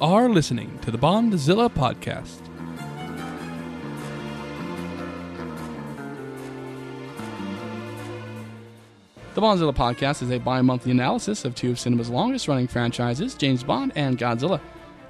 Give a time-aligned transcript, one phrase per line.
[0.00, 2.38] Are listening to the Bondzilla podcast.
[9.34, 13.34] The Bondzilla podcast is a bi monthly analysis of two of cinema's longest running franchises,
[13.34, 14.60] James Bond and Godzilla.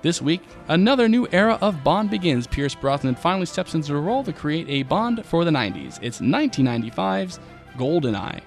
[0.01, 2.47] This week, another new era of Bond begins.
[2.47, 5.99] Pierce Brosnan finally steps into the role to create a Bond for the 90s.
[6.01, 7.41] It's 1995's
[7.77, 8.41] GoldenEye.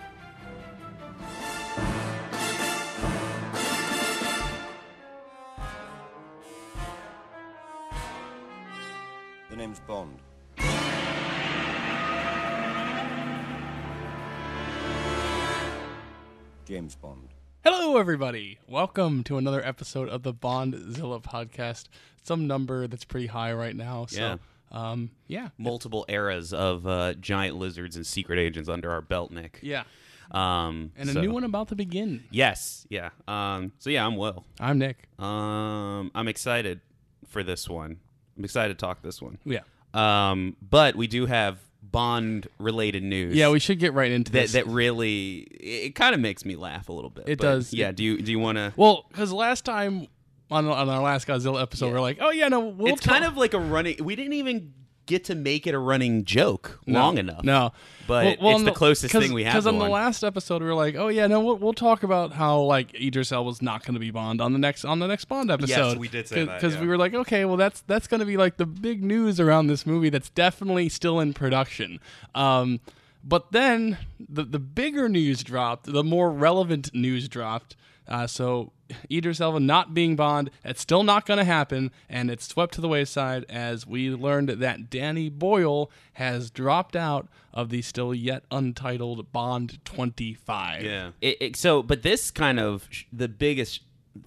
[17.92, 18.58] Hello, everybody.
[18.70, 21.90] Welcome to another episode of the Bondzilla podcast.
[22.24, 24.06] Some number that's pretty high right now.
[24.06, 24.38] So, Yeah.
[24.72, 29.60] um, yeah, multiple eras of uh, giant lizards and secret agents under our belt, Nick.
[29.62, 29.84] yeah,
[30.32, 32.24] Um, and a so- new one about to begin.
[32.32, 33.10] Yes, yeah.
[33.28, 34.46] Um, so yeah, I'm Will.
[34.58, 35.10] I'm Nick.
[35.20, 36.80] Um, I'm excited
[37.28, 38.00] for this one.
[38.38, 39.38] I'm excited to talk this one.
[39.44, 43.36] Yeah, Um, but we do have Bond related news.
[43.36, 43.50] yeah.
[43.50, 44.52] We should get right into that this.
[44.54, 47.26] that really it, kind of makes me laugh a little bit.
[47.28, 47.74] It does.
[47.74, 47.92] Yeah.
[47.92, 48.74] Do you do you want to?
[48.78, 50.08] well, because last time
[50.50, 51.92] on on our last Godzilla episode, Yeah.
[51.94, 54.04] we are like, oh yeah, no, we'll it's kind of like a running.
[54.04, 54.74] We didn't even
[55.12, 57.44] get to make it a running joke No, long enough.
[57.44, 57.74] No,
[58.08, 60.74] But it's on the closest thing we have Because on the last episode, we were
[60.74, 64.00] like, oh yeah, no, we'll, we'll talk about how like Idris Elba's not going to
[64.00, 65.70] be Bond on the next on the next Bond episode.
[65.70, 66.82] Yes, we did say that, because yeah.
[66.82, 69.68] we were like, okay, well that's that's going to be like the big news around
[69.68, 72.00] this movie that's definitely still in production.
[72.34, 72.80] Um,
[73.24, 77.76] but then the the bigger news dropped, the more relevant news dropped.
[78.12, 78.74] Uh, so
[79.10, 82.82] Idris Elba not being Bond, it's still not going to happen, and it's swept to
[82.82, 88.44] the wayside as we learned that Danny Boyle has dropped out of the still yet
[88.52, 90.84] untitled Bond 25.
[90.84, 91.12] Yeah.
[91.22, 93.82] It, it, so, but this kind of sh- the biggest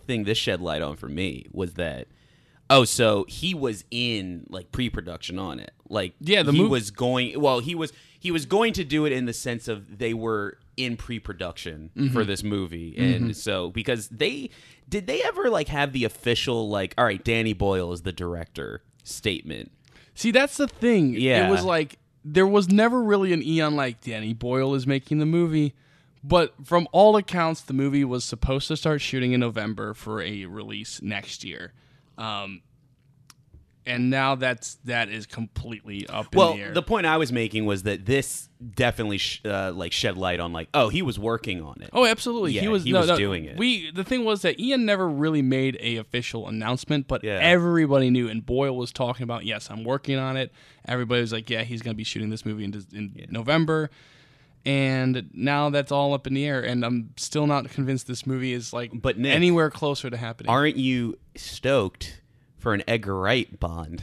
[0.06, 2.08] thing this shed light on for me was that.
[2.70, 5.72] Oh, so he was in like pre-production on it.
[5.91, 7.38] Like, Yeah, the he mov- was going.
[7.38, 7.92] Well, he was
[8.24, 12.12] he was going to do it in the sense of they were in pre-production Mm-hmm.
[12.12, 14.50] for this movie, and so because they
[14.88, 18.82] did they ever like have the official like, all right, Danny Boyle is the director
[19.04, 19.70] statement.
[20.14, 21.14] See, that's the thing.
[21.14, 21.46] Yeah.
[21.46, 25.26] It was like there was never really an Eon like Danny Boyle is making the
[25.26, 25.74] movie,
[26.24, 30.46] but from all accounts, the movie was supposed to start shooting in November for a
[30.46, 31.72] release next year.
[32.16, 32.62] Um,
[33.86, 36.72] and now that's that is completely up in Well, the air.
[36.72, 40.52] the point I was making was that this definitely sh- uh, like shed light on
[40.52, 41.90] like, oh, he was working on it.
[41.92, 42.52] Oh, absolutely.
[42.52, 43.58] he was he no, was no, doing it.
[43.58, 47.38] We the thing was that Eon never really made a official announcement, but Yeah.
[47.42, 48.28] everybody knew.
[48.28, 50.50] And Boyle was talking about, yes, I'm working on it.
[50.88, 53.90] Everybody was like, yeah, he's going to be shooting this movie in, in November.
[54.66, 58.54] And now that's all up in the air, and I'm still not convinced this movie
[58.54, 60.48] is like But, Nick, anywhere closer to happening.
[60.48, 62.22] Aren't you stoked
[62.64, 64.02] for an Edgar Wright Bond?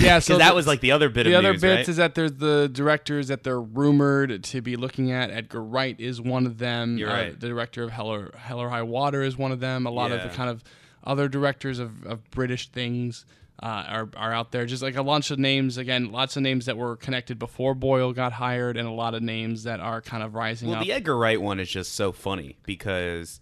[0.00, 1.88] yeah, so that was like the other bit the of other news, bits right?
[1.88, 5.30] is that there's the directors that they're rumored to be looking at.
[5.30, 6.96] Edgar Wright is one of them.
[6.96, 7.38] You're Uh, right.
[7.40, 9.86] The director of Hell or, Hell or High Water is one of them.
[9.86, 10.64] A lot of the kind of
[11.04, 13.26] other directors of, of British things
[13.62, 14.66] uh, are are out there.
[14.66, 15.76] Just like a bunch of names.
[15.78, 19.22] Again, lots of names that were connected before Boyle got hired, and a lot of
[19.22, 20.84] names that are kind of rising well, up.
[20.84, 23.40] the Edgar Wright one is just so funny because,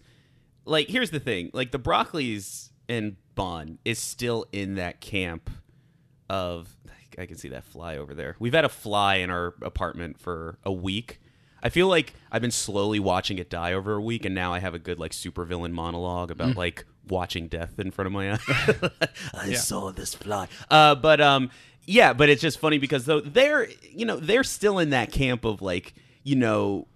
[0.65, 5.49] like, here's the thing: like the Broccoli's and Bond is still in that camp
[6.29, 6.75] of.
[7.15, 8.35] I can see that fly over there.
[8.39, 11.21] We've had a fly in our apartment for a week.
[11.61, 14.59] I feel like I've been slowly watching it die over a week, and now I
[14.59, 18.39] have a good like supervillain monologue about like watching death in front of my eyes.
[19.33, 20.47] I saw this fly.
[20.71, 21.51] Uh, but um,
[21.85, 25.45] yeah, but it's just funny because though they're you know they're still in that camp
[25.45, 26.87] of like you know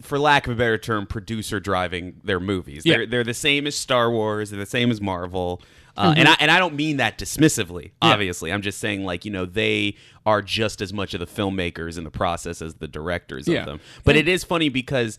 [0.00, 2.82] for lack of a better term, producer driving their movies.
[2.84, 2.98] Yeah.
[2.98, 4.50] They're they're the same as Star Wars.
[4.50, 5.62] They're the same as Marvel.
[5.96, 7.90] Uh, And I and I don't mean that dismissively.
[8.00, 11.98] Obviously, I'm just saying like you know they are just as much of the filmmakers
[11.98, 13.60] in the process as the directors Yeah.
[13.60, 13.80] of them.
[14.04, 15.18] But it is funny because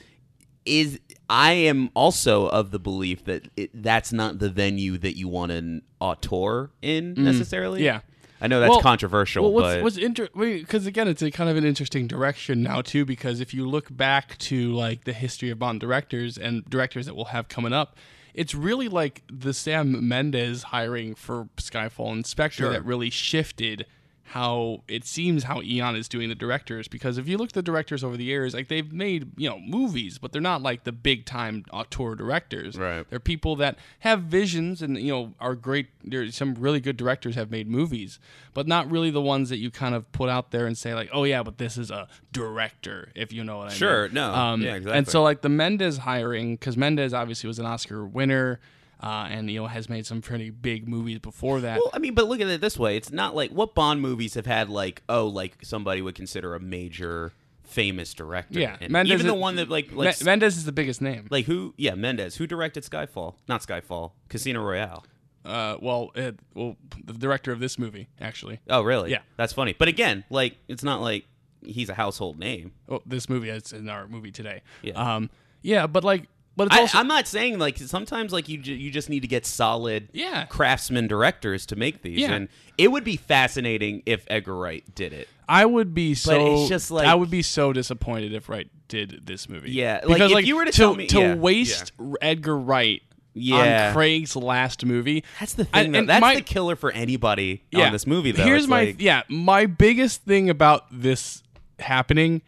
[0.66, 1.00] is
[1.30, 5.52] I am also of the belief that it, that's not the venue that you want
[5.52, 7.82] an auteur in necessarily.
[7.82, 7.84] Mm.
[7.86, 8.00] Yeah.
[8.42, 11.50] I know that's Well- controversial, Well, what's, but what's inter- because again, it's a kind
[11.50, 13.04] of an interesting direction now too.
[13.06, 17.16] Because if you look back to like the history of Bond directors and directors that
[17.16, 17.98] we'll have coming up,
[18.34, 22.72] it's really like the Sam Mendes hiring for Skyfall and Spectre Sure.
[22.72, 23.86] that really shifted
[24.34, 27.64] how it seems how Eon is doing the directors because if you look at the
[27.64, 30.92] directors over the years, like they've made you know movies, but they're not like the
[30.92, 32.78] big time auteur directors.
[32.78, 33.10] Right.
[33.10, 35.88] They're people that have visions and you know are great.
[36.04, 38.20] There's some really good directors have made movies,
[38.54, 41.10] but not really the ones that you kind of put out there and say like,
[41.12, 44.10] oh yeah, but this is a director, if you know what I Sure, mean.
[44.10, 44.14] Sure.
[44.14, 48.06] No, Um, yeah, And so like the Mendes hiring, because Mendes obviously was an Oscar
[48.06, 48.60] winner.
[49.02, 51.78] Uh, and you know has made some pretty big movies before that.
[51.78, 54.34] Well, I mean, but look at it this way: it's not like what Bond movies
[54.36, 57.32] have had like oh, like somebody would consider a major
[57.64, 58.60] famous director.
[58.60, 61.02] Yeah, and Mendes even the is- one that like like Me- Mendes is the biggest
[61.02, 61.28] name.
[61.30, 61.74] like who?
[61.78, 62.36] Yeah, Mendes.
[62.38, 63.36] Who directed Skyfall?
[63.48, 64.12] Not Skyfall.
[64.28, 65.06] Casino Royale.
[65.46, 66.76] Uh, well, it, well,
[67.06, 68.60] the director of this movie actually.
[68.70, 69.12] Oh, really?
[69.12, 69.20] Yeah.
[69.38, 69.74] that's funny.
[69.78, 71.26] But again, like it's not like
[71.64, 72.74] he's a household name.
[72.90, 74.62] Oh, this movie is in our movie today.
[74.82, 74.94] Yeah.
[75.16, 75.30] Um.
[75.62, 76.28] Yeah, but like,
[76.60, 79.22] but it's I, also I'm not saying like sometimes like you ju- you just need
[79.22, 80.46] to get solid Yeah.
[80.46, 82.34] craftsman directors to make these, Yeah.
[82.34, 85.28] and it would be fascinating if Edgar Wright did it.
[85.48, 86.58] I would be so.
[86.62, 89.72] it's just like- I would be so disappointed if Wright did this movie.
[89.72, 91.92] Yeah, like, because if like you were to to tell me- to yeah, waste
[92.22, 93.02] Edgar Wright
[93.34, 93.88] Yeah.
[93.88, 95.24] on Craig's last movie.
[95.40, 95.92] That's the I- thing.
[95.94, 96.00] though.
[96.00, 97.86] and That's my- the killer for anybody yeah.
[97.88, 98.32] on this movie.
[98.32, 99.22] Though Here's It's my like- yeah.
[99.30, 101.42] My biggest thing about this
[101.80, 102.42] happening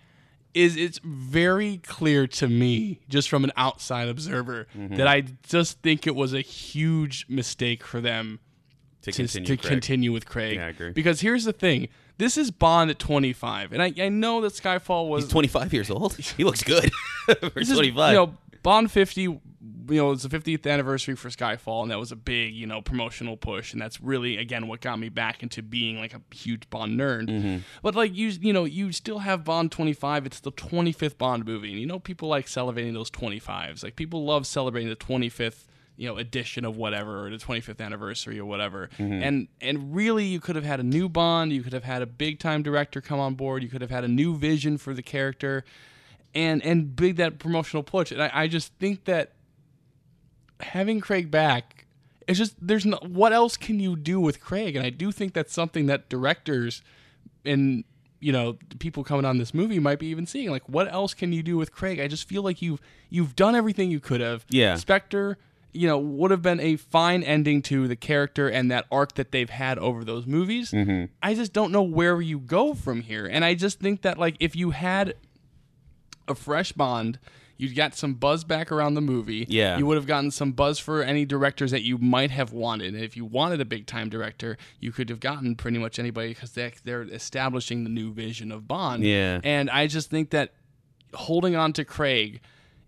[0.53, 4.95] is it's very clear to me, just from an outside observer, Mm-hmm.
[4.95, 8.39] that I just think it was a huge mistake for them
[9.03, 9.47] to to, continue.
[9.47, 10.55] to continue with Craig.
[10.57, 10.91] Yeah, I agree.
[10.91, 11.87] Because here's the thing:
[12.17, 15.89] this is Bond at 25, and I, I know that Skyfall was He's 25 years
[15.89, 16.15] old.
[16.37, 16.91] He looks good
[17.25, 18.11] for this is, 25.
[18.11, 18.33] You know,
[18.63, 19.21] Bond 50.
[19.89, 22.81] You know, it's the 50th anniversary for Skyfall, and that was a big, you know,
[22.81, 26.69] promotional push, and that's really again what got me back into being like a huge
[26.69, 27.27] Bond nerd.
[27.27, 27.57] Mm-hmm.
[27.83, 30.25] But like you, you know, you still have Bond 25.
[30.25, 33.83] It's the 25th Bond movie, and you know, people like celebrating those 25s.
[33.83, 35.65] Like people love celebrating the 25th
[35.97, 39.21] you know edition of whatever or the 25th anniversary or whatever Mm-hmm.
[39.23, 42.05] and and really you could have had a new bond you could have had a
[42.07, 45.03] big time director come on board you could have had a new vision for the
[45.03, 45.65] character
[46.33, 48.11] and and big that promotional push.
[48.11, 49.33] And i, I just think that
[50.59, 51.85] having craig back
[52.27, 54.75] it's just there's no what else can you do with craig?
[54.75, 56.81] And i do think that's something that directors
[57.45, 57.83] and
[58.19, 60.49] you know people coming on this movie might be even seeing.
[60.49, 61.99] Like what else can you do with craig?
[61.99, 64.45] I just feel like you've you've done everything you could have.
[64.49, 64.75] Yeah.
[64.75, 65.37] spectre
[65.73, 69.31] you know would have been a fine ending to the character and that arc that
[69.31, 70.71] they've had over those movies.
[70.71, 71.05] Mm-hmm.
[71.23, 73.25] i just don't know where you go from here.
[73.25, 75.15] And i just think that like if you had
[76.27, 77.19] a fresh bond
[77.57, 79.77] you got some buzz back around the movie Yeah.
[79.77, 83.03] you would have gotten some buzz for any directors that you might have wanted and
[83.03, 86.51] if you wanted a big time director you could have gotten pretty much anybody because
[86.53, 89.39] they, they're establishing the new vision of bond Yeah.
[89.43, 90.53] and i just think that
[91.13, 92.41] holding on to craig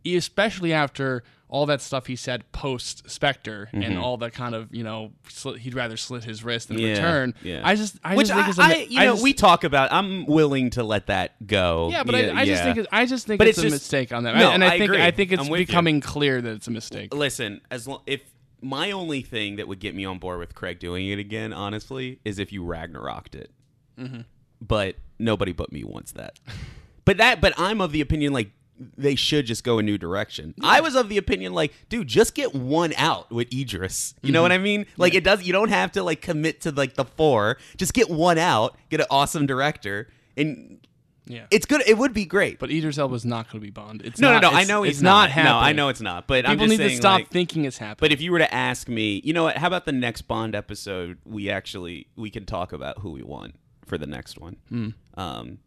[0.06, 4.84] especially after all that stuff he said post Spectre and all that kind of you
[4.84, 6.86] know slit, he'd rather slit his wrist than Mm-hmm.
[6.88, 7.34] Yeah, return.
[7.44, 7.62] yeah.
[7.64, 9.24] I just I Which just think I, it's a, I- mi- you I know, just-
[9.24, 9.92] we talk about.
[9.94, 11.90] I'm willing to let that go.
[11.92, 14.24] yeah, but I, I just think I just think But it's, it's a mistake on
[14.24, 15.02] that, No, and I, think agree.
[15.04, 15.58] I think it's I'm you.
[15.58, 17.14] becoming clear that it's a mistake.
[17.14, 17.62] listen.
[17.70, 18.22] As long if
[18.62, 22.20] my only thing that would get me on board with Craig doing it again, honestly,
[22.26, 23.52] is if you Ragnaroked it.
[24.00, 24.22] Mm-hmm.
[24.60, 26.40] But nobody but me wants that.
[27.06, 27.42] but that.
[27.42, 28.50] But I'm of the opinion like
[28.98, 30.54] they should just go a new direction.
[30.62, 34.16] I was of the opinion like, dude, just get one out with Idris.
[34.22, 34.44] You know Mm-hmm.
[34.44, 34.86] what I mean?
[34.98, 35.44] Like it does.
[35.44, 37.58] You don't have to like commit to like the four.
[37.78, 38.76] Just get one out.
[38.90, 40.80] Get an awesome director, and
[41.26, 41.82] Yeah, it's good.
[41.88, 42.60] It would be great.
[42.60, 44.02] but Idris Elba's not going to be Bond.
[44.04, 44.58] It's no, not, no, no.
[44.58, 45.54] I know it's he's not No, happening.
[45.64, 46.28] I know it's not.
[46.28, 47.98] But I'm People need to stop like, thinking it's happening.
[48.02, 49.56] But if you were to ask me, you know what?
[49.58, 51.20] How about the next Bond episode?
[51.26, 54.90] We actually we can talk about who we want for the next one, Hmm.
[55.16, 55.60] um,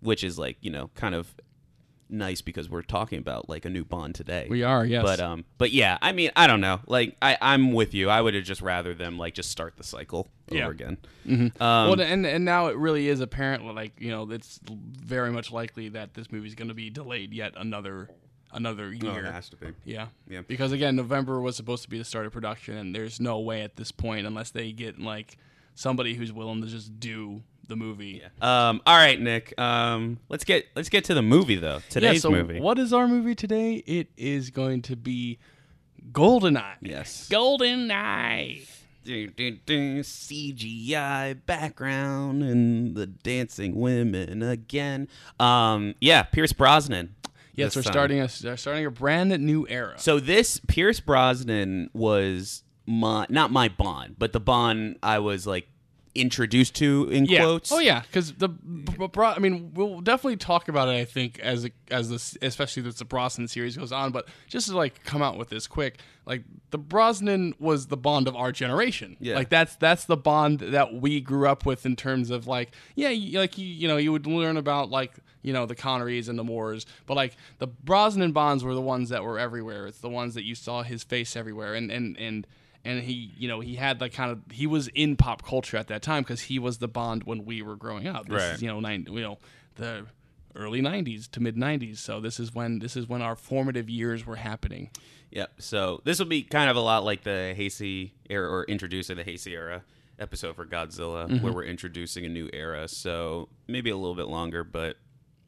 [0.00, 1.34] which is like you know kind of
[2.10, 4.46] nice because we're talking about like a new Bond today.
[4.50, 6.80] we are, yes, But um, but yeah, I mean, I don't know.
[6.86, 8.10] Like, I I'm with you.
[8.10, 10.62] I would have just rather them like just start the cycle Yeah.
[10.64, 10.98] over again.
[11.26, 11.60] Mhm.
[11.60, 13.64] Um, well, and and now it really is apparent.
[13.64, 17.32] Like you know, it's very much likely that this movie is going to be delayed
[17.32, 18.10] yet another
[18.52, 19.12] another year.
[19.14, 19.68] Oh, it has to be.
[19.84, 20.08] Yeah.
[20.28, 20.40] Yeah.
[20.46, 23.62] Because again, November was supposed to be the start of production, and there's no way
[23.62, 25.36] at this point, unless they get like
[25.76, 28.22] somebody who's willing to just do the movie.
[28.42, 28.82] Um.
[28.84, 29.58] All right, Nick.
[29.58, 30.18] Um.
[30.28, 31.80] Let's get let's get to the movie though.
[31.88, 32.60] Today's yeah, so movie.
[32.60, 33.76] what is our movie today?
[33.86, 35.38] It is going to be
[36.12, 36.76] Goldeneye.
[36.82, 37.28] Yes.
[37.30, 38.66] Goldeneye.
[39.02, 45.08] Dun, dun, dun, CGI background and the dancing women again.
[45.38, 47.14] Um, yeah, Pierce Brosnan.
[47.54, 47.92] Yes, we're time.
[47.92, 49.94] starting a we're starting a brand new era.
[49.96, 55.68] So this Pierce Brosnan was my not my Bond, but the Bond I was like
[56.14, 57.40] introduced to in yeah.
[57.40, 57.70] quotes.
[57.72, 58.50] Oh yeah, because the
[59.18, 60.92] I mean, we'll definitely talk about it.
[60.92, 64.12] I think as it- as this, especially as the Brosnan series goes on.
[64.12, 68.28] But just to like come out with this quick, like the Brosnan was the Bond
[68.28, 69.16] of our generation.
[69.20, 69.34] Yeah.
[69.34, 73.10] Like that's that's the Bond that we grew up with in terms of like yeah,
[73.10, 75.12] you, like you you know you would learn about like
[75.42, 79.08] you know the Connerys and the Moores, but like the Brosnan Bonds were the ones
[79.10, 79.86] that were everywhere.
[79.86, 82.46] It's the ones that you saw his face everywhere, and and and
[82.84, 85.88] and he you know he had the kind of he was in pop culture at
[85.88, 88.54] that time because he was the bond when we were growing up this Right.
[88.54, 89.38] is you know nine you know
[89.76, 90.06] the
[90.56, 91.98] early 90s to mid 90s.
[91.98, 94.90] So this is when this is when our formative years were happening.
[95.30, 95.52] Yep.
[95.62, 99.22] So this will be kind of a lot like the Heisei era or introducing the
[99.24, 99.82] Heisei era
[100.18, 101.44] episode for Godzilla, Mm-hmm.
[101.44, 102.88] where we're introducing a new era.
[102.88, 104.96] So maybe a little bit longer, but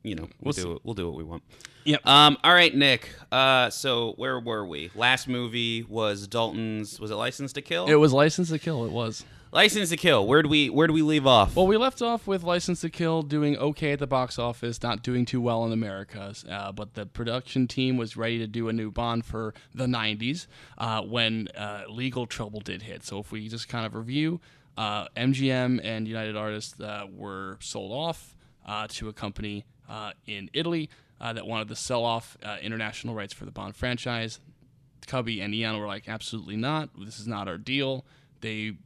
[0.03, 0.81] you know, we'll, We'll do it.
[0.85, 1.43] We'll do what we want.
[1.85, 2.07] Yep.
[2.07, 2.39] Um.
[2.45, 3.09] All right, Nick.
[3.31, 3.71] Uh.
[3.71, 4.91] So where were we?
[4.95, 7.01] Last movie was Dalton's.
[7.01, 7.87] Was it License to Kill?
[7.87, 8.85] It was License to Kill.
[8.85, 9.25] It was.
[9.55, 10.27] License to Kill.
[10.27, 11.55] Where do we Where do we leave off?
[11.55, 15.03] Well, we left off with License to Kill doing okay at the box office, not
[15.03, 16.33] doing too well in America.
[16.49, 20.47] Uh, but the production team was ready to do a new Bond for the 90s
[20.79, 23.05] uh, when uh, legal trouble did hit.
[23.05, 24.41] So if we just kind of review,
[24.79, 28.35] uh, MGM and United Artists uh, were sold off
[28.67, 33.15] uh, to a company uh, in Italy uh, that wanted to sell off uh, international
[33.15, 34.41] rights for the Bond franchise.
[35.07, 36.91] Cubby and Eon were like, absolutely not.
[36.99, 38.05] This is not our deal.
[38.41, 38.77] They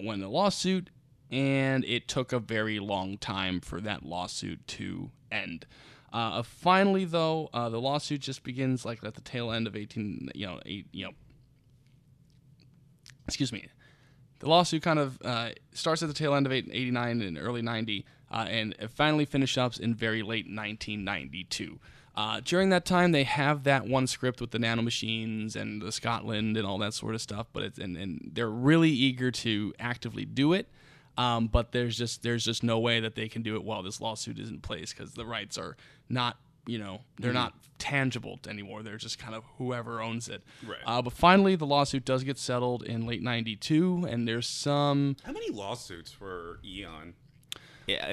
[0.00, 0.90] won the lawsuit,
[1.30, 5.66] and it took a very long time for that lawsuit to end.
[6.12, 10.30] Uh, finally, though, uh, the lawsuit just begins like at the tail end of 18,
[10.34, 11.12] you know, eight, you know,
[13.26, 13.66] excuse me.
[14.40, 18.04] The lawsuit kind of uh, starts at the tail end of 89 and early 90,
[18.32, 21.78] uh, and it finally finishes up in very late 1992.
[22.14, 26.56] Uh, during that time, they have that one script with the nanomachines and the Scotland
[26.56, 30.24] and all that sort of stuff, but it's and, and they're really eager to actively
[30.24, 30.68] do it.
[31.16, 34.00] Um, but there's just there's just no way that they can do it while this
[34.00, 35.76] lawsuit is in place because the rights are
[36.08, 38.82] not you know they're not tangible anymore.
[38.82, 40.42] They're just kind of whoever owns it.
[40.66, 40.78] Right.
[40.86, 45.16] Uh, but finally, the lawsuit does get settled in late '92, and there's some.
[45.24, 47.14] How many lawsuits for Eon?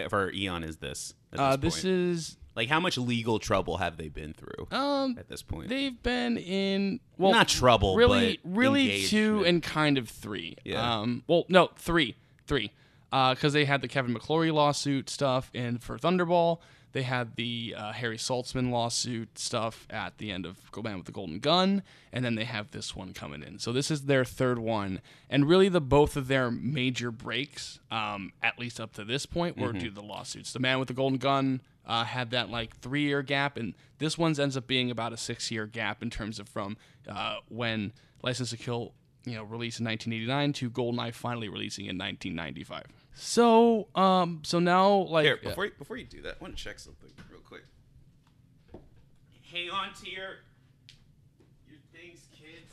[0.09, 1.13] For Eon is this?
[1.33, 1.93] At Uh, this, this point?
[1.93, 5.69] is like how much legal trouble have they been through um at this point?
[5.69, 9.47] they've been in well Not trouble, really but really two engagement.
[9.47, 10.57] and kind of three.
[10.65, 10.99] Yeah.
[11.01, 12.15] Um well no three
[12.47, 12.71] three
[13.11, 16.59] because they had the Kevin McClory lawsuit stuff and for Thunderball.
[16.91, 21.05] They had the uh, Harry Saltzman lawsuit stuff at the end of Go Man with
[21.05, 23.59] the Golden Gun, and then they have this one coming in.
[23.59, 28.33] So this is their third one, and really the both of their major breaks, um,
[28.41, 30.51] at least up to this point, were due to the lawsuits.
[30.51, 34.17] The Man with the Golden Gun uh, had that like three year gap, and this
[34.17, 36.77] one's ends up being about a six year gap in terms of from
[37.07, 37.93] uh, when
[38.23, 38.93] License to Kill
[39.25, 42.83] you know released in 1989 to Goldeneye finally releasing in 1995.
[43.13, 46.63] So um so now like Here, before you, before you do that, I want to
[46.63, 47.63] check something real quick.
[49.51, 50.29] Hang on to your
[51.67, 52.71] your things, kids.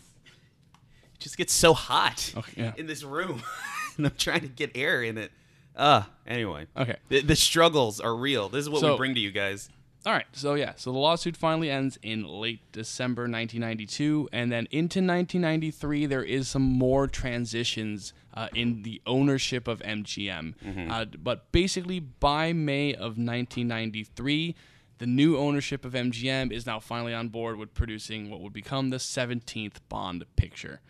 [1.15, 2.73] It just gets so hot Okay, yeah.
[2.77, 3.43] in this room,
[3.97, 5.33] and I'm trying to get air in it.
[5.75, 6.67] Uh, anyway.
[6.75, 6.97] Okay.
[7.11, 8.49] The, the struggles are real.
[8.49, 9.69] This is what we bring to you guys.
[10.07, 14.69] All right, so yeah, so the lawsuit finally ends in late December 1992, and then
[14.71, 20.55] into 1993, there is some more transitions uh, in the ownership of MGM.
[20.93, 24.55] Uh, but basically, by May of 1993,
[24.99, 28.91] the new ownership of MGM is now finally on board with producing what would become
[28.91, 30.83] the 17th Bond picture.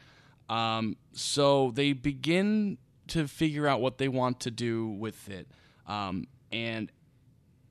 [0.50, 2.76] Um, so they begin
[3.08, 5.49] to figure out what they want to do with it.
[5.87, 6.92] Um, and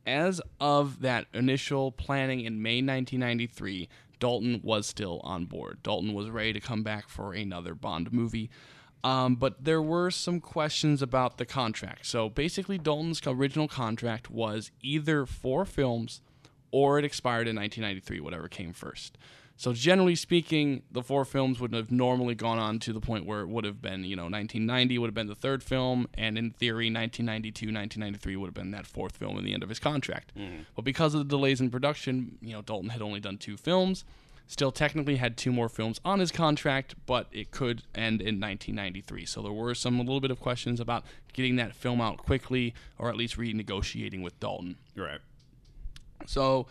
[0.05, 5.81] as of that initial planning in May 1993, Dalton was still on board.
[5.83, 8.49] Dalton was ready to come back for another Bond movie.
[9.03, 12.07] Um, but there were some questions about the contract.
[12.07, 16.21] So basically, Dalton's original contract was either four films
[16.71, 19.17] or it expired in 1993, whatever came first.
[19.57, 23.39] So generally speaking, the four films would have normally gone on to the point where
[23.39, 26.51] it would have been, you know, 1990 would have been the third film, and in
[26.51, 30.33] theory, 1992, 1993 would have been that fourth film in the end of his contract.
[30.75, 34.03] But because of the delays in production, you know, Dalton had only done two films.
[34.47, 39.25] Still, technically, had two more films on his contract, but it could end in 1993.
[39.25, 42.75] So there were some a little bit of questions about getting that film out quickly,
[42.99, 44.75] or at least renegotiating with Dalton.
[44.95, 45.19] Right.
[46.27, 46.67] So,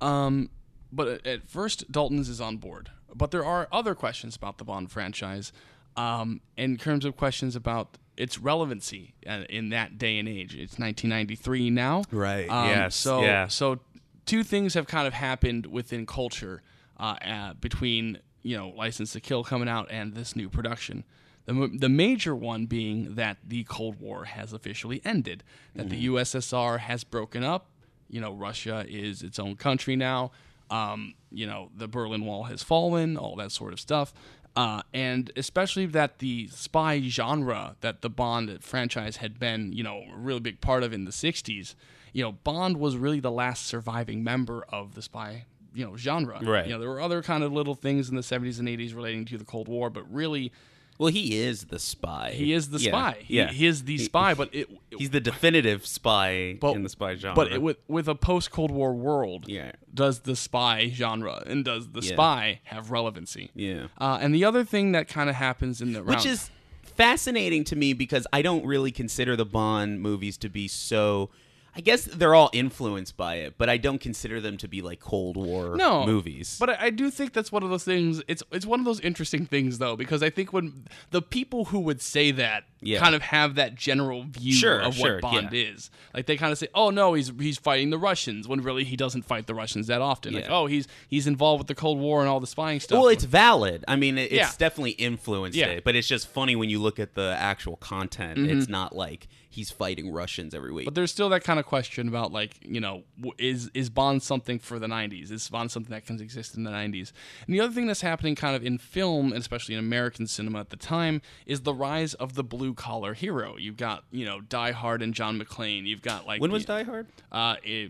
[0.00, 0.50] um,
[0.94, 2.90] but at first, Dalton's is on board.
[3.14, 5.52] But there are other questions about the Bond franchise,
[5.96, 10.54] um, in terms of questions about its relevancy uh, in that day and age.
[10.54, 13.48] It's 1993 now, Right, Um, yes, So, yeah.
[13.48, 13.80] so
[14.26, 16.62] two things have kind of happened within culture
[16.98, 21.04] uh, uh, between you know License to Kill coming out and this new production.
[21.46, 26.78] The, the major one being that the Cold War has officially ended, that the USSR
[26.78, 27.68] has broken up.
[28.08, 30.30] You know, Russia is its own country now.
[30.70, 34.12] Um, you know, the Berlin Wall has fallen, all that sort of stuff.
[34.56, 40.02] Uh, and especially that the spy genre that the Bond franchise had been, you know,
[40.14, 41.74] a really big part of in the 60s,
[42.12, 46.38] you know, Bond was really the last surviving member of the spy, you know, genre.
[46.40, 46.66] Right.
[46.66, 49.24] You know, there were other kind of little things in the 70s and 80s relating
[49.26, 50.52] to the Cold War, but really,
[50.98, 52.32] Well, he is the spy.
[52.34, 53.16] He is the Yeah, spy.
[53.20, 56.88] He, Yeah, he is the spy, but it, he's the definitive spy but, in the
[56.88, 57.34] spy genre.
[57.34, 59.72] But it, with with a post Cold War world, Yeah.
[59.92, 62.12] does the spy genre and does the Yeah.
[62.12, 63.50] spy have relevancy?
[63.54, 63.88] yeah.
[63.98, 66.50] Uh, and the other thing that kind of happens in the which is
[66.82, 71.30] fascinating to me because I don't really consider the Bond movies to be so.
[71.76, 75.00] I guess they're all influenced by it, but I don't consider them to be like
[75.00, 76.56] Cold War no movies.
[76.60, 78.22] But I, I do think that's one of those things.
[78.28, 81.80] It's it's one of those interesting things though, because I think when the people who
[81.80, 83.00] would say that Yeah.
[83.00, 85.72] kind of have that general view Sure, of sure, what Bond yeah.
[85.72, 88.84] is, like they kind of say, "Oh no, he's he's fighting the Russians," when really
[88.84, 90.34] he doesn't fight the Russians that often.
[90.34, 93.08] Like, "Oh, he's he's involved with the Cold War and all the spying stuff." well,
[93.08, 93.84] it's valid.
[93.88, 94.50] I mean, it, it's Yeah.
[94.58, 95.66] definitely influenced Yeah.
[95.68, 95.78] Mm-hmm.
[95.78, 98.38] it, but it's just funny when you look at the actual content.
[98.38, 100.84] It's not like he's fighting Russians every week.
[100.84, 103.04] But there's still that kind of question about like you know
[103.38, 105.30] is is Bond something for the 90s?
[105.30, 107.12] Is Bond something that can exist in the 90s?
[107.46, 110.60] And the other thing that's happening kind of in film, and especially in American cinema
[110.60, 113.56] at the time, is the rise of the blue collar hero.
[113.56, 115.86] You've got you know Die Hard and John McClane.
[115.86, 117.06] You've got like when was Die Hard?
[117.32, 117.88] uh, eh,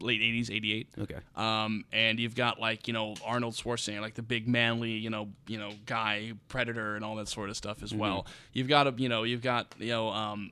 [0.00, 0.88] late 80s, 88.
[1.02, 1.14] Okay.
[1.36, 5.28] Um, and you've got like you know Arnold Schwarzenegger, like the big manly you know
[5.46, 8.00] you know guy, Predator, and all that sort of stuff as Mm-hmm.
[8.00, 8.26] well.
[8.52, 10.50] You've got a you know you've got you know um,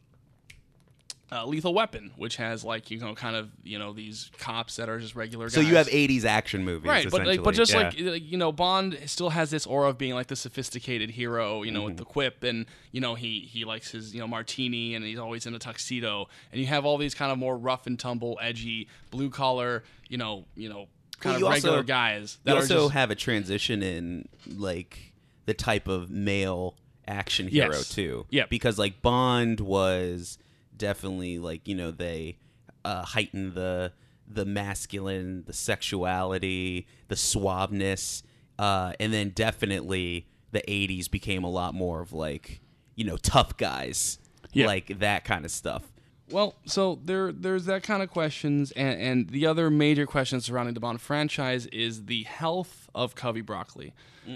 [1.32, 4.88] uh, Lethal Weapon, which has like you know kind of you know these cops that
[4.88, 5.46] are just regular.
[5.46, 5.70] Guys So guys.
[5.70, 7.90] you have 80s action movies, Right, but like, but just Yeah.
[7.94, 11.70] like you know, Bond still has this aura of being like the sophisticated hero, you
[11.70, 11.86] know, Mm-hmm.
[11.86, 15.18] with the quip, and you know he he likes his you know martini, and he's
[15.18, 18.38] always in a tuxedo, and you have all these kind of more rough and tumble,
[18.42, 20.88] edgy, blue collar, you know, you know,
[21.20, 23.82] kind Well, you of also- regular guys that you are also just have a transition
[23.82, 25.12] in like
[25.46, 26.74] the type of male
[27.06, 27.88] action hero Yes.
[27.88, 28.26] too.
[28.30, 28.46] Yeah.
[28.48, 30.38] because like Bond was
[30.80, 32.38] definitely like you know they
[32.84, 33.92] uh, heightened the
[34.26, 38.22] the masculine, the sexuality, the suaveness,
[38.58, 42.60] uh, and then definitely the '80s became a lot more of like
[42.96, 44.18] you know tough guys,
[44.52, 44.66] Yeah.
[44.66, 45.89] like that kind of stuff.
[46.30, 50.74] Well, so there there's that kind of questions, and, and the other major question surrounding
[50.74, 53.92] the Bond franchise is the health of Cubby Broccoli.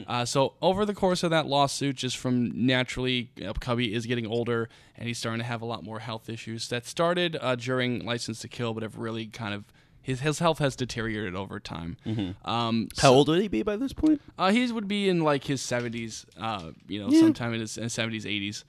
[0.08, 4.06] Uh, so over the course of that lawsuit, just from naturally, you know, Cubby is
[4.06, 7.54] getting older, and he's starting to have a lot more health issues that started uh,
[7.54, 9.64] during License to Kill, but have really kind of
[10.02, 11.96] his his health has deteriorated over time.
[12.44, 14.20] Um, How old would he be by this point?
[14.36, 18.26] uh, he would be in like his seventies, uh, you know, sometime in his seventies,
[18.26, 18.64] eighties,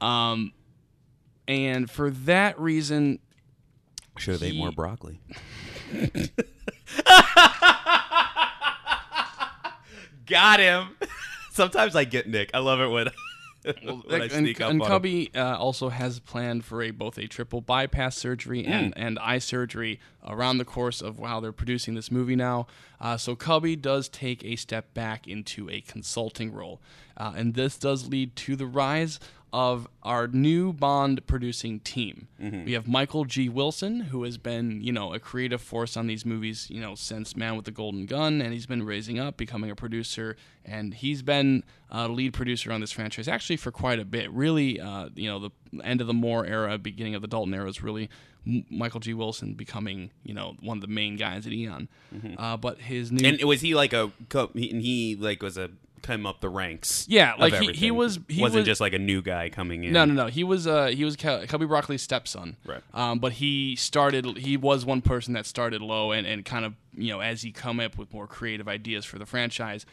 [0.00, 0.52] um,
[1.48, 3.18] and for that reason,
[4.18, 5.20] Should have He- ate more broccoli.
[10.26, 10.96] Got him.
[11.52, 12.50] Sometimes I get Nick.
[12.54, 13.08] I love it when,
[14.06, 14.90] when I and, sneak up and on him.
[14.92, 18.70] Cubby uh, also has planned for a both a triple bypass surgery Hmm.
[18.72, 22.66] and, and eye surgery around the course of while they're producing this movie now.
[23.00, 26.80] Uh, so Cubby does take a step back into a consulting role,
[27.16, 29.18] uh, and this does lead to the rise
[29.52, 32.28] of our new Bond producing team.
[32.40, 32.64] Mm-hmm.
[32.64, 33.48] We have Michael G.
[33.50, 37.36] Wilson, who has been, you know, a creative force on these movies, you know, since
[37.36, 41.20] Man with the Golden Gun, and he's been raising up, becoming a producer, and he's
[41.22, 44.30] been a lead producer on this franchise actually for quite a bit.
[44.32, 45.50] Really, uh, you know, the
[45.84, 48.08] end of the Moore era, beginning of the Dalton era is really
[48.70, 49.12] Michael G.
[49.14, 51.88] Wilson becoming, you know, one of the main guys at Eon.
[52.38, 53.40] Uh, but his new Mm-hmm.
[53.40, 54.10] And was he like a?
[54.30, 55.70] co- he- And he like was a
[56.02, 57.06] come up the ranks.
[57.08, 59.92] Yeah, like, he- he was- he wasn't was- just like a new guy coming in.
[59.92, 60.26] No, no, no.
[60.26, 62.56] He was uh he was Cubby Broccoli's stepson.
[62.64, 62.82] Right.
[62.92, 64.38] Um, but he started.
[64.38, 67.52] He was one person that started low and and kind of you know as he
[67.52, 69.86] come up with more creative ideas for the franchise,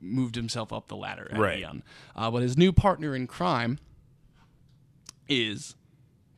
[0.00, 1.64] moved himself up the ladder at Right.
[2.16, 3.78] Uh, but his new partner in crime
[5.28, 5.76] is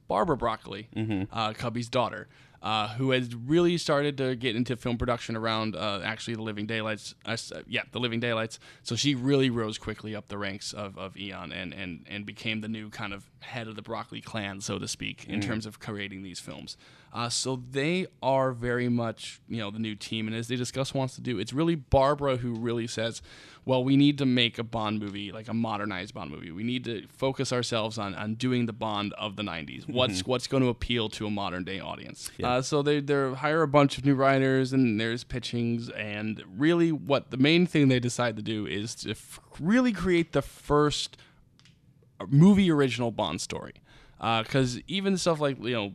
[0.08, 0.88] Barbara Broccoli,
[1.32, 2.28] uh, Cubby's daughter.
[2.62, 6.66] Uh, who has really started to get into film production around uh, actually the Living
[6.66, 7.14] Daylights?
[7.24, 8.58] Uh, yeah, the Living Daylights.
[8.82, 12.60] So she really rose quickly up the ranks of, of Eon and, and, and became
[12.60, 15.80] the new kind of head of the Broccoli clan, so to speak, in terms of
[15.80, 16.76] creating these films.
[17.12, 20.94] Uh, so they are very much you know the new team, and as they discuss
[20.94, 23.22] wants to do, it's really Barbara who really says,
[23.64, 26.50] well, we need to make a Bond movie, like a modernized Bond movie.
[26.50, 29.88] We need to focus ourselves on, on doing the Bond of the 90s.
[29.88, 32.30] What's what's going to appeal to a modern day audience?
[32.42, 36.90] Uh, so they they hire a bunch of new writers and there's pitchings, and really
[36.90, 41.16] what the main thing they decide to do is to f- really create the first
[42.28, 43.74] movie original Bond story.
[44.18, 45.94] Because even stuff like you know,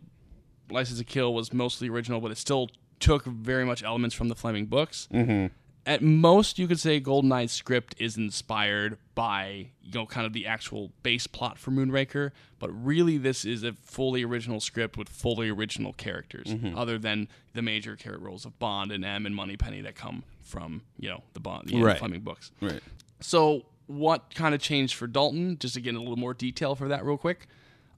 [0.69, 4.35] License to Kill was mostly original, but it still took very much elements from the
[4.35, 5.07] Fleming books.
[5.13, 5.47] Mm-hmm.
[5.87, 10.47] At most, you could say GoldenEye's script is inspired by you know kind of the
[10.47, 15.49] actual base plot for Moonraker, but really this is a fully original script with fully
[15.49, 19.95] original characters, other than the major character roles of Bond and M and Moneypenny that
[19.95, 21.99] come from you know the Bond the Right.
[21.99, 22.51] Fleming books.
[22.61, 22.81] Right.
[23.19, 26.73] So what kind of changed for Dalton, just to get in a little more detail
[26.75, 27.47] for that, real quick.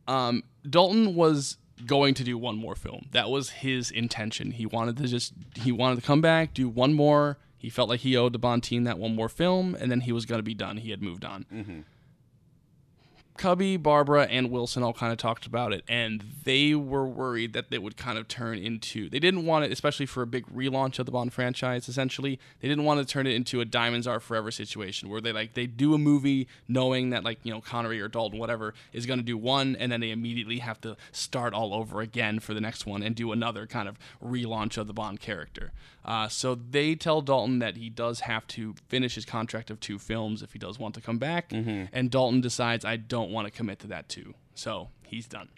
[0.09, 3.07] Um, Dalton was going to do one more film.
[3.11, 4.51] That was his intention.
[4.51, 7.37] He wanted to just he wanted to come back, do one more.
[7.57, 10.11] He felt like he owed the Bond team that one more film, and then he
[10.11, 10.77] was going to be done.
[10.77, 11.45] He had moved on.
[11.53, 11.79] Mm-hmm.
[13.37, 17.65] Cubby, Barbara, and Wilson all kind of talked about it, and they were worried that
[17.71, 19.09] it would kind of turn into.
[19.09, 21.87] They didn't want it, especially for a big relaunch of the Bond franchise.
[21.87, 25.31] Essentially, they didn't want to turn it into a Diamonds Are Forever situation where they
[25.31, 29.05] like they do a movie knowing that like you know Connery or Dalton whatever is
[29.05, 32.53] going to do one, and then they immediately have to start all over again for
[32.53, 35.71] the next one and do another kind of relaunch of the Bond character.
[36.03, 39.99] Uh, so they tell Dalton that he does have to finish his contract of two
[39.99, 41.51] films if he does want to come back,
[41.91, 45.49] and Dalton decides I don't want to commit to that too, so he's done.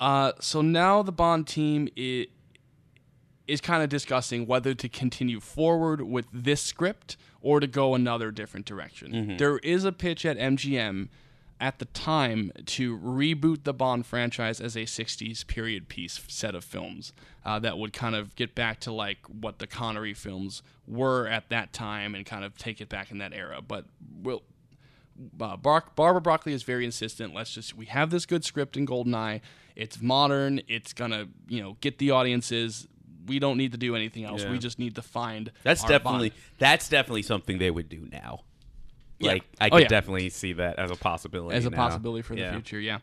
[0.00, 2.26] Uh, so now the Bond team is,
[3.46, 8.30] is kind of discussing whether to continue forward with this script or to go another
[8.30, 9.12] different direction.
[9.36, 11.08] There is a pitch at MGM
[11.60, 16.64] at the time to reboot the Bond franchise as a 60s period piece set of
[16.64, 17.12] films
[17.44, 21.50] uh, that would kind of get back to like what the Connery films were at
[21.50, 23.60] that time and kind of take it back in that era.
[23.60, 23.84] But
[24.22, 24.42] we'll,
[25.40, 27.34] uh, Bar- Barbara Broccoli is very insistent.
[27.34, 29.40] Let's just we have this good script in Goldeneye.
[29.76, 30.60] It's modern.
[30.68, 32.86] It's gonna you know get the audiences.
[33.26, 34.42] We don't need to do anything else.
[34.42, 34.50] Yeah.
[34.50, 35.52] We just need to find.
[35.62, 36.40] That's definitely Bond.
[36.58, 38.40] that's definitely something they would do now.
[39.18, 39.32] Yeah.
[39.32, 39.88] Like I Oh, could yeah.
[39.88, 41.56] definitely see that as a possibility.
[41.56, 41.76] as a now.
[41.76, 42.80] possibility for the future.
[42.80, 42.98] Yeah.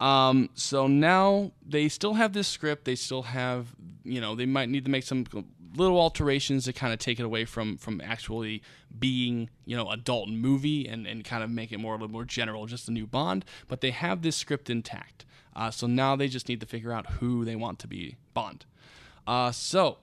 [0.00, 2.84] Um, so now they still have this script.
[2.84, 3.68] They still have,
[4.02, 5.24] you know, they might need to make some
[5.76, 8.62] little alterations to kind of take it away from from actually
[8.98, 12.10] being, you know, a Dalton movie and and kind of make it more a little
[12.10, 13.44] more general, just a new Bond.
[13.68, 15.24] But they have this script intact.
[15.54, 18.64] Uh, so now they just need to figure out who they want to be Bond.
[19.26, 19.98] Uh, so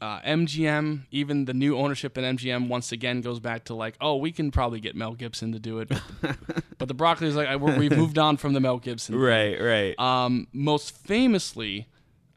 [0.00, 4.16] uh, MGM, even the new ownership in MGM, once again goes back to like, oh,
[4.16, 7.58] we can probably get Mel Gibson to do it, but the, but the Broccoli's like,
[7.58, 9.18] we're, we've moved on from the Mel Gibson.
[9.18, 9.98] Right, right.
[9.98, 11.88] Um, most famously,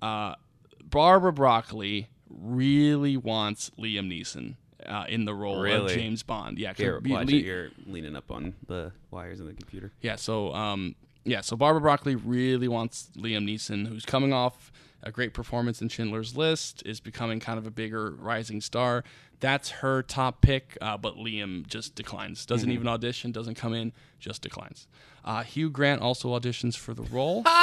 [0.01, 0.35] uh,
[0.83, 6.57] Barbara Broccoli really wants Liam Neeson uh, in the role of James Bond.
[6.57, 7.45] Yeah, Here, watch Lee- it.
[7.45, 9.91] You're leaning up on the wires in the computer.
[10.01, 15.11] yeah, so um, yeah, so Barbara Broccoli really wants Liam Neeson, who's coming off a
[15.11, 19.03] great performance in Schindler's List, is becoming kind of a bigger rising star.
[19.39, 22.45] That's her top pick, uh, but Liam just declines.
[22.45, 24.87] Doesn't even audition, doesn't come in, just declines.
[25.23, 27.45] Uh, Hugh Grant also auditions for the role.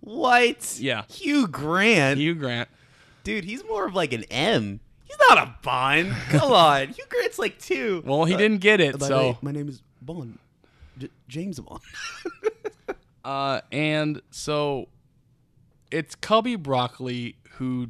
[0.00, 0.78] What?
[0.78, 1.04] Yeah.
[1.08, 2.18] Hugh Grant.
[2.18, 2.68] Hugh Grant.
[3.24, 4.80] Dude, he's more of like an M.
[5.04, 6.12] He's not a Bond.
[6.28, 6.88] Come on.
[6.88, 8.02] Hugh Grant's like two.
[8.06, 10.38] Well, he didn't get it, so my name is Bond.
[10.98, 11.80] J- James Bond.
[13.24, 14.86] Uh, and so
[15.90, 17.88] it's Cubby Broccoli who,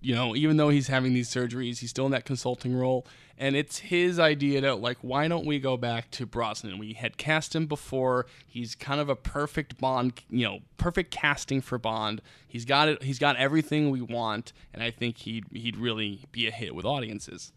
[0.00, 3.04] you know, even though he's having these surgeries, he's still in that consulting role.
[3.38, 6.78] And it's his idea to, like, why don't we go back to Brosnan?
[6.78, 8.24] We had cast him before.
[8.46, 12.22] He's kind of a perfect Bond, you know, perfect casting for Bond.
[12.48, 13.02] He's got it.
[13.02, 14.52] He's got everything we want.
[14.72, 17.52] And I think he'd, he'd really be a hit with audiences.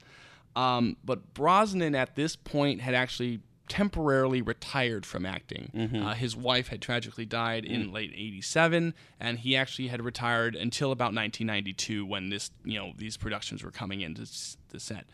[0.56, 3.40] Um, but Brosnan at this point had actually
[3.70, 5.70] temporarily retired from acting.
[6.04, 10.92] Uh, his wife had tragically died in late '87, and he actually had retired until
[10.92, 15.06] about 1992 when this, you know, these productions were coming into s- the set.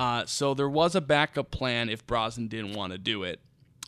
[0.00, 3.38] Uh, so there was a backup plan if Brosnan didn't want to do it,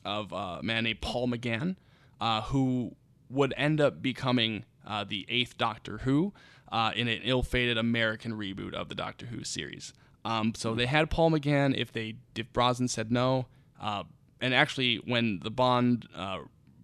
[0.04, 1.76] of uh, a man named Paul McGann,
[2.20, 2.94] uh, who
[3.30, 6.34] would end up becoming uh, the eighth Doctor Who
[6.70, 9.94] uh, in an ill-fated American reboot of the Doctor Who series.
[10.22, 11.74] Um, so they had Paul McGann.
[11.74, 13.46] If they if Brosnan said no,
[13.80, 14.02] uh,
[14.38, 16.08] and actually when the Bond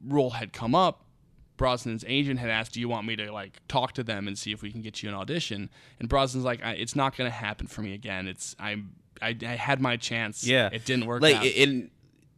[0.06, 1.04] rule had come up,
[1.58, 4.52] Brosnan's agent had asked, "Do you want me to like talk to them and see
[4.52, 5.68] if we can get you an audition?"
[6.00, 8.26] And Brosnan's like, "It's not going to happen for me again.
[8.26, 8.84] It's I,
[9.22, 10.46] I I had my chance.
[10.46, 10.68] Yeah.
[10.72, 11.90] it didn't work like, out." And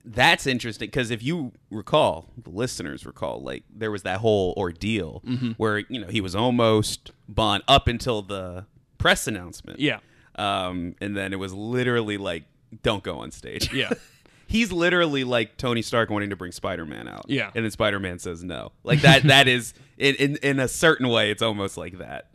[0.04, 5.22] that's interesting because if you recall, the listeners recall, like there was that whole ordeal
[5.26, 5.50] Mm-hmm.
[5.52, 8.66] where you know he was almost Bond up until the
[8.98, 9.78] press announcement.
[9.80, 9.98] yeah,
[10.36, 12.44] Um, and then it was literally like,
[12.82, 13.72] don't go on stage.
[13.72, 13.90] yeah,
[14.46, 17.26] He's literally like Tony Stark wanting to bring Spider Man out.
[17.28, 17.50] Yeah.
[17.54, 18.72] And then Spider Man says no.
[18.82, 22.29] Like that that is in, in in a certain way it's almost like that.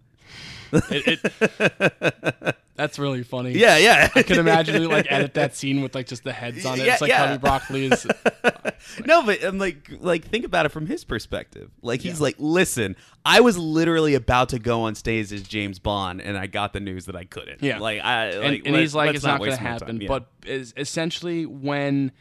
[0.72, 3.52] It- it- that's really funny.
[3.52, 4.10] Yeah, yeah.
[4.16, 6.86] I can imagine you like edit that scene with like just the heads on it.
[6.86, 7.26] Yeah, it's like yeah.
[7.26, 8.06] Cubby Broccoli is.
[9.06, 11.72] no, but I'm like like think about it from his perspective.
[11.82, 16.22] Like he's like, listen, I was literally about to go on stage as James Bond,
[16.22, 17.64] and I got the news that I couldn't.
[17.64, 17.80] Yeah.
[17.80, 20.02] Like I and, like, and he's like, it's not going to happen.
[20.02, 20.08] Yeah.
[20.08, 22.12] But is essentially when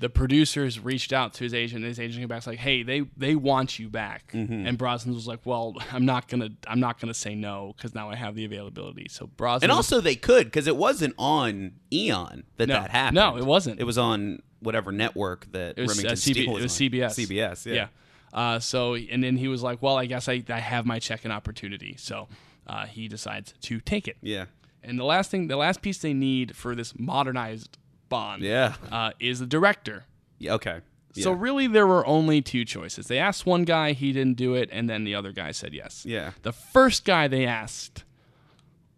[0.00, 3.02] the producers reached out to his agent, and his agent came back like, "Hey, they
[3.18, 4.66] they want you back." Mm-hmm.
[4.66, 8.08] And Brosnan was like, "Well, I'm not gonna I'm not gonna say no because now
[8.10, 12.44] I have the availability." So Brosnan And also, they could because it wasn't on Eon
[12.56, 12.74] that No.
[12.74, 13.16] that happened.
[13.16, 13.78] No, it wasn't.
[13.78, 16.88] It was on whatever network that it was, uh, CB Steele it was was on.
[16.88, 17.26] CBS.
[17.28, 17.74] CBS, yeah.
[17.74, 17.86] yeah.
[18.32, 21.30] Uh, so and then he was like, "Well, I guess I, I have my check-in
[21.30, 22.26] opportunity." So
[22.66, 24.16] uh, he decides to take it.
[24.22, 24.46] Yeah.
[24.82, 27.76] And the last thing, the last piece they need for this modernized
[28.10, 28.74] Bond, Yeah.
[28.92, 30.04] uh, is the director.
[30.38, 30.80] Yeah, okay.
[31.12, 31.36] So Yeah.
[31.40, 33.06] really, there were only two choices.
[33.06, 36.04] They asked one guy, he didn't do it, and then the other guy said yes.
[36.06, 36.32] Yeah.
[36.42, 38.04] The first guy they asked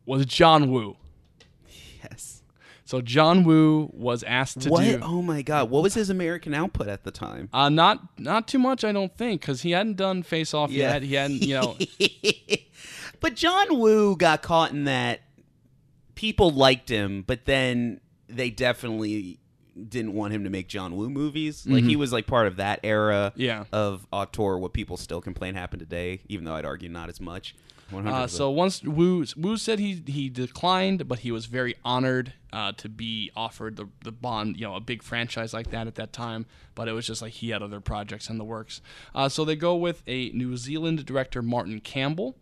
[0.05, 0.97] was John Woo.
[2.03, 2.43] Yes.
[2.85, 4.85] So John Woo was asked to What?
[4.85, 5.71] do Oh my God!
[5.71, 7.49] What was his American output at the time?
[7.53, 10.95] uh, not not too much, I don't think, because he hadn't done Face Off Yeah.
[10.95, 11.03] yet.
[11.03, 11.79] He hadn't, you know.
[13.21, 15.21] but John Woo got caught in that
[16.15, 18.01] people liked him, but then
[18.37, 19.39] they definitely
[19.89, 21.67] didn't want him to make John Woo movies.
[21.67, 23.41] Like he was like part of that era Mm-hmm.
[23.41, 23.65] Yeah.
[23.73, 27.55] of auteur, what people still complain happened today, even though I'd argue not as much.
[27.93, 28.07] 100%.
[28.07, 32.73] Uh, so once Woo Woo said he he declined, but he was very honored uh,
[32.73, 36.13] to be offered the the Bond, you know, a big franchise like that at that
[36.13, 36.47] time.
[36.75, 38.81] But it was just like he had other projects in the works.
[39.15, 42.37] Uh, so they go with a New Zealand director, Martin Campbell,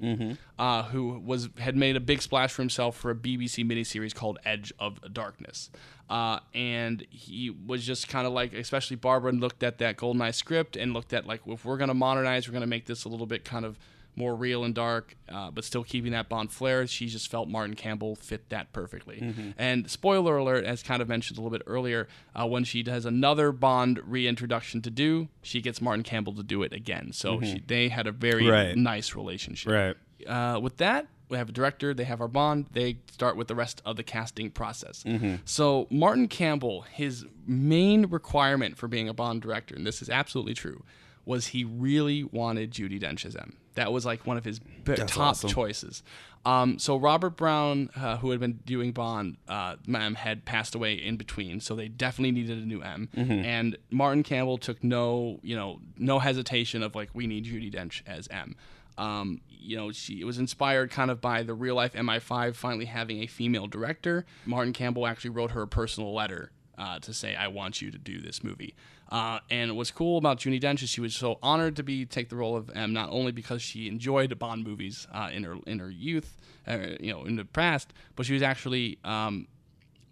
[0.58, 4.38] uh, who was had made a big splash for himself for a BBC miniseries called
[4.44, 5.70] Edge of Darkness.
[6.08, 10.74] Uh, and he was just kind of like, especially Barbara looked at that Goldeneye script
[10.74, 13.08] and looked at like, if we're going to modernize, we're going to make this a
[13.08, 13.78] little bit kind of
[14.16, 16.86] more real and dark, uh, but still keeping that Bond flair.
[16.86, 19.52] She just felt Martin Campbell fit that perfectly.
[19.56, 23.04] And spoiler alert, as kind of mentioned a little bit earlier, uh, when she has
[23.06, 27.12] another Bond reintroduction to do, she gets Martin Campbell to do it again.
[27.12, 28.76] So she, they had a very Right.
[28.76, 29.70] nice relationship.
[29.72, 29.96] right.
[30.26, 33.54] Uh, with that, we have a director, they have our Bond, they start with the
[33.54, 35.04] rest of the casting process.
[35.44, 40.54] So, Martin Campbell, his main requirement for being a Bond director, and this is absolutely
[40.54, 40.82] true,
[41.24, 43.56] was he really wanted Judi Dench as M.
[43.74, 45.50] That was like one of his b- top awesome.
[45.50, 46.02] choices.
[46.44, 50.94] Um, so Robert Brown, uh, who had been doing Bond, uh, M had passed away
[50.94, 53.08] in between, so they definitely needed a new M.
[53.14, 58.02] And Martin Campbell took no, you know, no hesitation of like, we need Judi Dench
[58.06, 58.56] as M.
[58.96, 62.86] Um, you know, she it was inspired kind of by the real life MI5 finally
[62.86, 64.24] having a female director.
[64.46, 67.98] Martin Campbell actually wrote her a personal letter uh, to say, "I want you to
[67.98, 68.74] do this movie."
[69.10, 72.28] Uh, and what's cool about Judi Dench is she was so honored to be take
[72.28, 75.80] the role of M, not only because she enjoyed Bond movies uh, in her in
[75.80, 79.48] her youth, uh, you know, in the past, but she was actually um,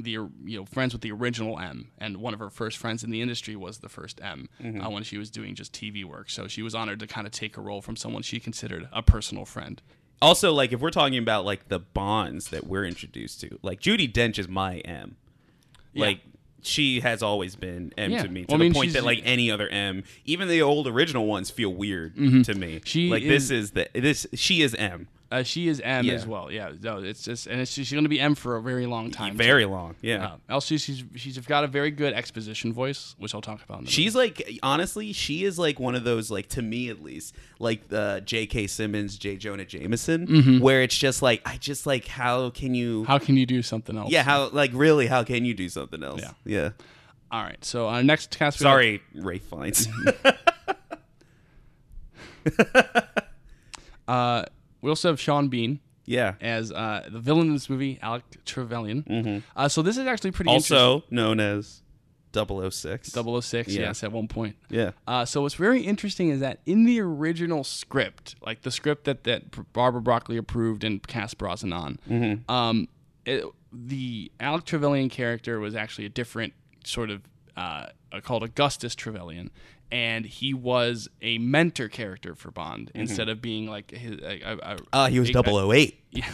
[0.00, 3.10] the you know friends with the original M, and one of her first friends in
[3.10, 6.28] the industry was the first M uh, when she was doing just TV work.
[6.30, 9.02] So she was honored to kind of take a role from someone she considered a
[9.02, 9.80] personal friend.
[10.20, 14.12] Also, like if we're talking about like the bonds that we're introduced to, like Judi
[14.12, 15.16] Dench is my M.
[15.92, 16.06] Yeah.
[16.06, 16.20] Like
[16.62, 18.22] she has always been M Yeah.
[18.22, 20.60] to me to Well, I the mean, point that like any other M, even the
[20.62, 22.76] old original ones feel weird to me.
[22.76, 22.84] Mm-hmm.
[22.84, 25.08] She like is- this is the this she is M.
[25.30, 26.14] Uh, she is M Yeah.
[26.14, 26.50] as well.
[26.50, 29.10] Yeah, no, it's just and it's she's going to be M for a very long
[29.10, 29.32] time.
[29.32, 29.36] too.
[29.38, 29.94] Very long.
[30.00, 30.26] Yeah.
[30.48, 33.80] Uh, also, she's she's got a very good exposition voice, which I'll talk about.
[33.80, 37.02] In a She's like honestly, she is like one of those like to me at
[37.02, 38.68] least like the J.K.
[38.68, 39.36] Simmons, J.
[39.36, 43.44] Jonah Jameson, where it's just like I just like how can you how can you
[43.44, 44.10] do something else?
[44.10, 46.30] yeah how like really how can you do something else Yeah.
[46.46, 46.70] yeah.
[47.30, 47.62] All right.
[47.62, 48.60] So our next cast.
[48.60, 49.88] we have- Sorry, Ralph Fiennes.
[54.06, 54.42] Uh,
[54.80, 56.34] we also have Sean Bean yeah.
[56.40, 59.42] as uh, the villain in this movie, Alec Trevelyan.
[59.56, 61.82] Uh, so this is actually pretty Also known as
[62.32, 62.84] 006.
[63.14, 63.40] interesting.
[63.40, 63.80] 006, Yeah.
[63.80, 64.56] yes, at one point.
[64.68, 64.92] Yeah.
[65.06, 69.24] Uh, so what's very interesting is that in the original script, like the script that,
[69.24, 72.50] that Barbara Broccoli approved and cast Brosnan on, Mm-hmm.
[72.50, 72.88] um,
[73.24, 77.22] it, the Alec Trevelyan character was actually a different sort of
[77.56, 79.50] uh, uh, called Augustus Trevelyan,
[79.90, 84.18] and he was a mentor character for Bond instead of being like his.
[84.20, 85.94] A, Uh, he was a- 008.
[86.10, 86.24] yeah.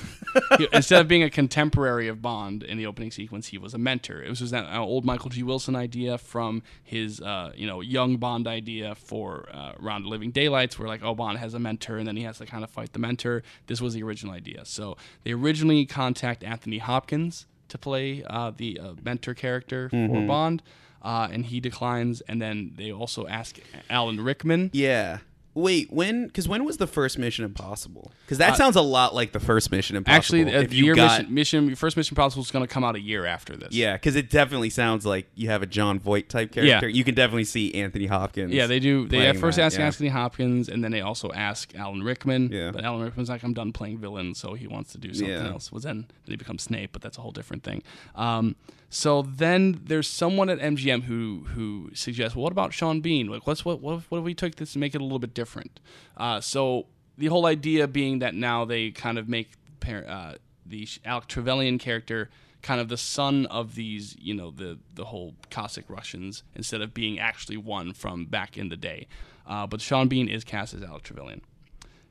[0.72, 4.22] Instead of being a contemporary of Bond in the opening sequence, he was a mentor.
[4.22, 5.42] It was just that uh, old Michael G.
[5.42, 10.30] Wilson idea from his, uh, you know, young Bond idea for uh, Round the Living
[10.30, 12.70] Daylights, where like, oh, Bond has a mentor, and then he has to kind of
[12.70, 13.42] fight the mentor.
[13.66, 14.64] This was the original idea.
[14.64, 20.62] So they originally contact Anthony Hopkins to play uh, the uh, mentor character for Bond,
[21.04, 22.20] uh, and he declines.
[22.22, 24.70] And then they also ask Alan Rickman.
[24.72, 25.18] Yeah.
[25.56, 26.26] Wait, when?
[26.26, 28.10] Because when was the first Mission Impossible?
[28.24, 30.14] Because that sounds a lot like the first Mission Impossible.
[30.14, 32.50] Uh, Actually, uh, if the you year got, mission, mission, your first Mission Impossible is
[32.50, 33.72] going to come out a year after this.
[33.72, 36.88] Yeah, because it definitely sounds like you have a Jon Voight type character.
[36.88, 36.92] Yeah.
[36.96, 38.52] You can definitely see Anthony Hopkins.
[38.52, 39.06] Yeah, they do.
[39.06, 39.86] They at first that, ask yeah.
[39.86, 42.50] Anthony Hopkins, and then they also ask Alan Rickman.
[42.50, 42.72] Yeah.
[42.72, 45.50] But Alan Rickman's like, I'm done playing villain, so he wants to do something Yeah.
[45.50, 45.70] else.
[45.70, 47.84] Well, then, then he becomes Snape, but that's a whole different thing.
[48.16, 48.56] Um,
[48.94, 53.26] So then there's someone at MGM who who suggests, well, what about Sean Bean?
[53.26, 55.18] Like, what's what what if, what if we took this and make it a little
[55.18, 55.80] bit different?
[56.16, 56.87] Uh, so
[57.18, 59.50] the whole idea being that now they kind of make
[59.85, 62.30] uh, the Alec Trevelyan character
[62.62, 66.94] kind of the son of these, you know, the the whole Cossack Russians instead of
[66.94, 69.09] being actually one from back in the day.
[69.44, 71.40] Uh, but Sean Bean is cast as Alec Trevelyan.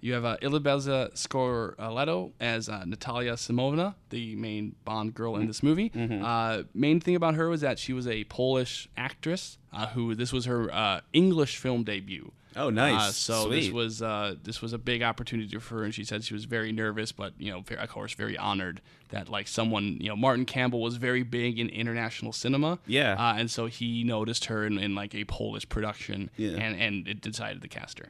[0.04, 5.64] You have uh, Izabella Scorupco as uh, Natalia Simovna, the main Bond girl in this
[5.64, 5.92] movie.
[5.96, 10.34] Uh, main thing about her was that she was a Polish actress uh, who this
[10.34, 12.34] was her uh, English film debut.
[12.56, 13.02] Oh, nice.
[13.02, 16.24] Uh, so this was uh, this was a big opportunity for her, and she said
[16.26, 20.10] she was very nervous, but you know, of course, very honored that like someone, you
[20.10, 22.78] know, Martin Campbell was very big in international cinema.
[22.86, 23.14] Yeah.
[23.18, 26.58] uh, and so he noticed her in, in like a Polish production, Yeah.
[26.58, 28.10] and and it decided to cast her.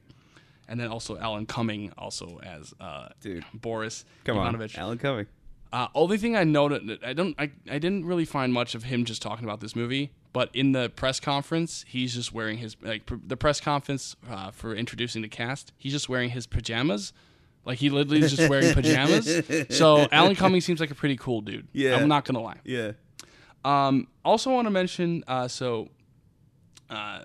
[0.67, 3.45] And then also Alan Cumming, also as uh, Dude.
[3.54, 5.28] Boris Come on, Alan Cumming.
[5.73, 9.06] Uh, only thing I noted, I don't, I, I didn't really find much of him
[9.06, 10.12] just talking about this movie.
[10.32, 14.52] But in the press conference, he's just wearing his like pr- the press conference uh,
[14.52, 15.73] for introducing the cast.
[15.78, 17.12] He's just wearing his pajamas,
[17.65, 19.41] like he literally is just wearing pajamas.
[19.69, 21.67] So Alan Cumming seems like a pretty cool dude.
[21.73, 21.95] Yeah.
[21.97, 22.58] I'm not gonna lie.
[22.63, 22.93] Yeah.
[23.65, 25.89] Um, also want to mention, uh, so
[26.89, 27.23] uh,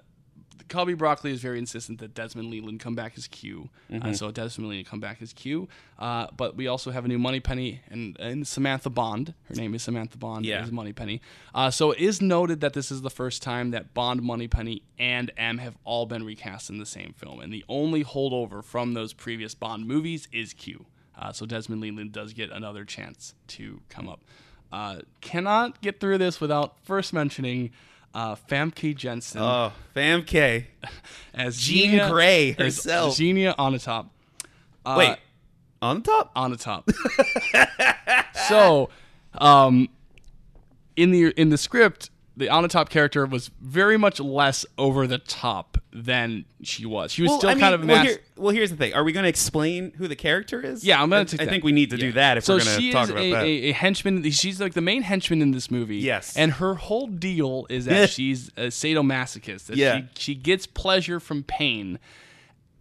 [0.69, 3.69] Cubby Broccoli is very insistent that Desmond Llewelyn come back as Q.
[3.91, 4.09] Mm-hmm.
[4.09, 5.69] Uh, so Desmond Llewelyn come back as Q.
[5.99, 9.35] Uh, but we also have a new Moneypenny and, and Samantha Bond.
[9.45, 10.45] Her name is Samantha Bond.
[10.45, 10.63] Yeah.
[10.63, 11.21] Is Moneypenny.
[11.55, 15.31] Uh, so it is noted that this is the first time that Bond, Moneypenny, and
[15.37, 19.13] M have all been recast in the same film, and the only holdover from those
[19.13, 20.87] previous Bond movies is Q.
[21.17, 24.21] Uh, so Desmond Llewelyn does get another chance to come up.
[24.71, 27.71] Uh, cannot get through this without first mentioning
[28.15, 30.69] uh, Famke Janssen Oh, Fam K.
[31.35, 33.15] as Jean Genia- Grey herself.
[33.15, 34.09] Xenia Onatopp.
[34.85, 35.17] Uh, Wait,
[35.83, 36.33] on the top?
[36.35, 36.89] on the top.
[38.49, 38.89] so,
[39.35, 39.89] um,
[40.97, 45.77] in the in the script, the Onatopp character was very much less over the top
[45.93, 47.11] than she was.
[47.13, 48.95] She was Well, still I mean, kind of well, mass- here- well, here's the thing.
[48.95, 50.85] Are we going to explain who the character is?
[50.85, 51.51] Yeah, I'm gonna take I that.
[51.51, 53.43] think we need to do that if so we're going to talk about a, that.
[53.43, 54.23] A, a henchman.
[54.31, 55.97] She's like the main henchman in this movie.
[55.97, 56.37] Yes.
[56.37, 59.67] and her whole deal is that she's a sadomasochist.
[59.67, 59.99] That Yeah.
[60.15, 61.99] she, she gets pleasure from pain.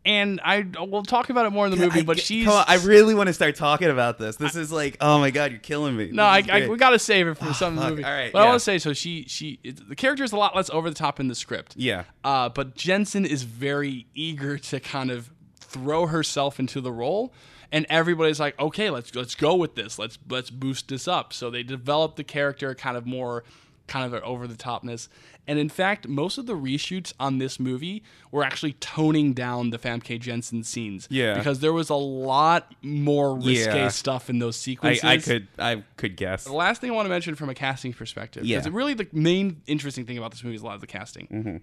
[0.07, 2.77] And I we'll talk about it more in the movie, I but she's on, I
[2.77, 4.37] really want to start talking about this.
[4.37, 6.11] This is like, oh my god, you're killing me.
[6.13, 7.89] No, I, I, we got to save it for some fuck.
[7.89, 8.05] movie.
[8.05, 8.93] All right, but I want to say so.
[8.93, 11.75] She she the character is a lot less over the top in the script.
[11.75, 12.05] Yeah.
[12.23, 17.33] Uh, but Janssen is very eager to kind of throw herself into the role,
[17.73, 19.99] and everybody's like, okay, let's let's go with this.
[19.99, 21.33] Let's let's boost this up.
[21.33, 23.43] So they develop the character kind of more
[23.87, 25.07] kind of an over the topness.
[25.47, 29.77] And in fact, most of the reshoots on this movie were actually toning down the
[29.79, 31.07] Famke Janssen scenes.
[31.09, 31.35] Yeah.
[31.37, 33.87] Because there was a lot more risque Yeah.
[33.87, 35.03] stuff in those I, sequences.
[35.05, 36.43] I could I could guess.
[36.43, 38.71] The last thing I want to mention from a casting perspective, because Yeah.
[38.73, 41.57] really the main interesting thing about this movie is a lot of the casting, Mm-hmm.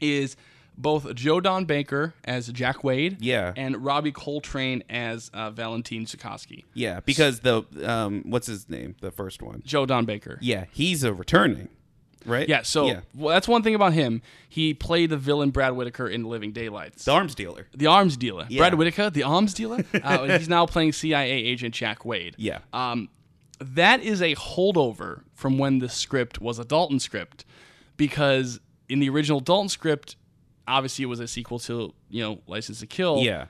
[0.00, 0.36] is
[0.78, 3.52] both Joe Don Baker as Jack Wade, Yeah.
[3.56, 6.64] and Robbie Coltrane as uh, Valentine Zukovsky.
[6.74, 8.94] Yeah, because the um, what's his name?
[9.00, 9.62] The first one.
[9.64, 10.38] Joe Don Baker.
[10.42, 11.68] Yeah, he's a returning,
[12.26, 12.48] right?
[12.48, 13.00] Yeah, so yeah.
[13.14, 14.20] Well, that's one thing about him.
[14.48, 17.04] He played the villain Brad Whitaker in Living Daylights.
[17.06, 17.66] the arms dealer.
[17.74, 18.46] The arms dealer.
[18.50, 18.58] Yeah.
[18.60, 19.84] Brad Whitaker, the arms dealer.
[20.02, 22.34] Uh, he's now playing CIA agent Jack Wade.
[22.38, 22.58] Yeah.
[22.72, 23.08] Um,
[23.58, 27.46] that is a holdover from when the script was a Dalton script,
[27.96, 30.16] because in the original Dalton script,
[30.68, 33.18] obviously it was a sequel to you know License to Kill.
[33.18, 33.46] Yeah.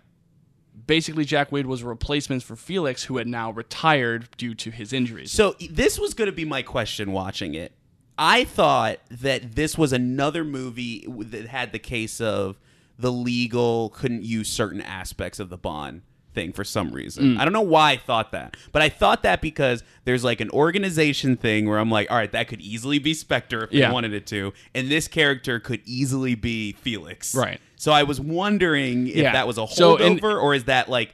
[0.87, 4.92] Basically, Jack Wade was a replacement for Felix, who had now retired due to his
[4.92, 5.33] injuries.
[5.33, 7.72] So this was going to be my question watching it.
[8.18, 12.59] I thought that this was another movie that had the case of
[12.98, 16.02] the legal couldn't use certain aspects of the Bond
[16.37, 17.35] thing for some reason.
[17.35, 17.40] Mm.
[17.40, 20.51] I don't know why I thought that, but I thought that because there's like an
[20.51, 23.88] organization thing where I'm like, all right, that could easily be Spectre if Yeah.
[23.88, 27.35] they wanted it to, and this character could easily be Felix.
[27.35, 27.61] Right.
[27.75, 29.33] So I was wondering if Yeah.
[29.33, 31.12] that was a So, and- holdover or is that like.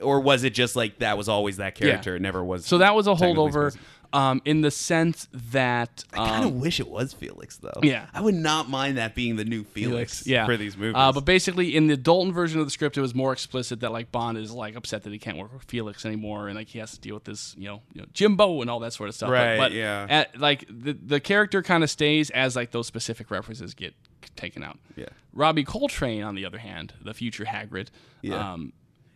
[0.00, 2.16] Or was it just like that was always that character?
[2.16, 2.66] It never was.
[2.66, 3.78] So that was a holdover, supposed
[4.14, 7.80] um, in the sense that I kind of um, wish it was Felix though.
[7.82, 8.06] Yeah.
[8.14, 10.46] I would not mind that being the new Felix, yeah.
[10.46, 10.94] for these movies.
[10.96, 13.92] Uh, but basically, in the Dalton version of the script, it was more explicit that
[13.92, 16.78] like Bond is like upset that he can't work with Felix anymore, and like he
[16.78, 19.14] has to deal with this, you know, you know Jimbo and all that sort of
[19.14, 19.28] stuff.
[19.28, 20.06] But- Right, But, yeah.
[20.08, 23.94] at, like the the character kind of stays as like those specific references get
[24.36, 24.78] taken out.
[24.96, 25.06] Yeah.
[25.32, 27.88] Robbie Coltrane, on the other hand, the future Hagrid.
[28.22, 28.52] Yeah.
[28.52, 28.72] Um,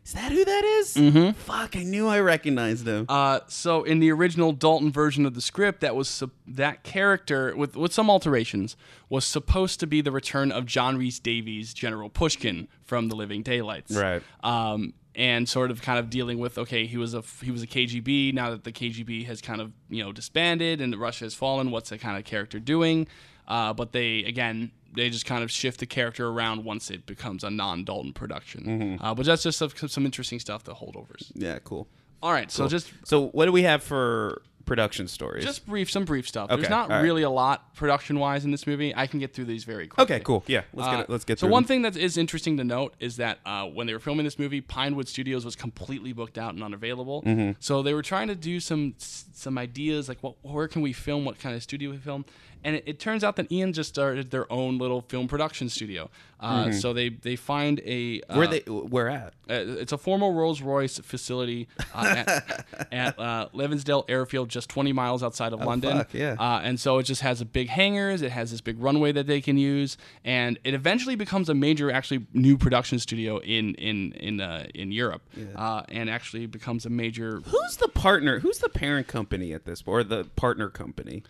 [0.09, 0.95] is that who that is?
[0.95, 1.33] Mm-hmm.
[1.33, 3.05] Fuck, I knew I recognized him.
[3.11, 7.55] Uh, so in the original Dalton version of the script, that was sup- that character
[7.55, 8.75] with with some alterations
[9.11, 13.95] was supposed to be the return of John Rhys-Davies, General Pushkin from The Living Daylights.
[13.95, 14.23] Right.
[14.43, 17.67] Um, and sort of kind of dealing with okay, he was a he was a
[17.67, 18.33] KGB.
[18.33, 21.91] Now that the KGB has kind of you know disbanded and Russia has fallen, what's
[21.91, 23.09] the kind of character doing?
[23.47, 27.45] Uh, but they again they just kind of shift the character around once it becomes
[27.45, 28.99] a non-Dalton production.
[29.01, 30.64] Uh, but that's just some, some interesting stuff.
[30.64, 31.30] The holdovers.
[31.34, 31.86] Yeah, cool.
[32.22, 35.45] All right, so just So what do we have for production stories?
[35.45, 36.49] just brief some brief stuff.
[36.51, 37.01] There's not right.
[37.01, 38.93] really a lot production wise in this movie.
[38.95, 40.16] I can get through these very quickly.
[40.16, 40.43] okay, cool.
[40.49, 41.68] Yeah, let's Uh, get it, let's get so one them.
[41.68, 44.61] thing that is interesting to note is that uh, when they were filming this movie,
[44.61, 47.22] Pinewood Studios was completely booked out and unavailable.
[47.22, 47.53] Mm-hmm.
[47.61, 51.24] So they were trying to do some some ideas like, what, where can we film?
[51.24, 52.24] What kind of studio we film?
[52.65, 56.11] And it, it turns out that Eon just started their own little film production studio.
[56.41, 58.39] Uh, So they they find a uh, Mm-hmm.
[58.39, 59.33] Where they where at?
[59.51, 64.93] uh, it's a former Rolls Royce facility uh, at, at uh, Leavesden Airfield, just 20
[64.93, 65.93] miles outside of London.
[65.93, 66.37] Oh, fuck, yeah.
[66.39, 68.23] Uh, and so it just has a big hangars.
[68.23, 71.91] It has this big runway that they can use, and it eventually becomes a major,
[71.91, 75.23] actually, new production studio in in in uh, in Europe,
[75.57, 77.41] uh, and actually becomes a major.
[77.47, 78.39] Who's the partner?
[78.41, 81.23] Who's the parent company at this, or the partner company,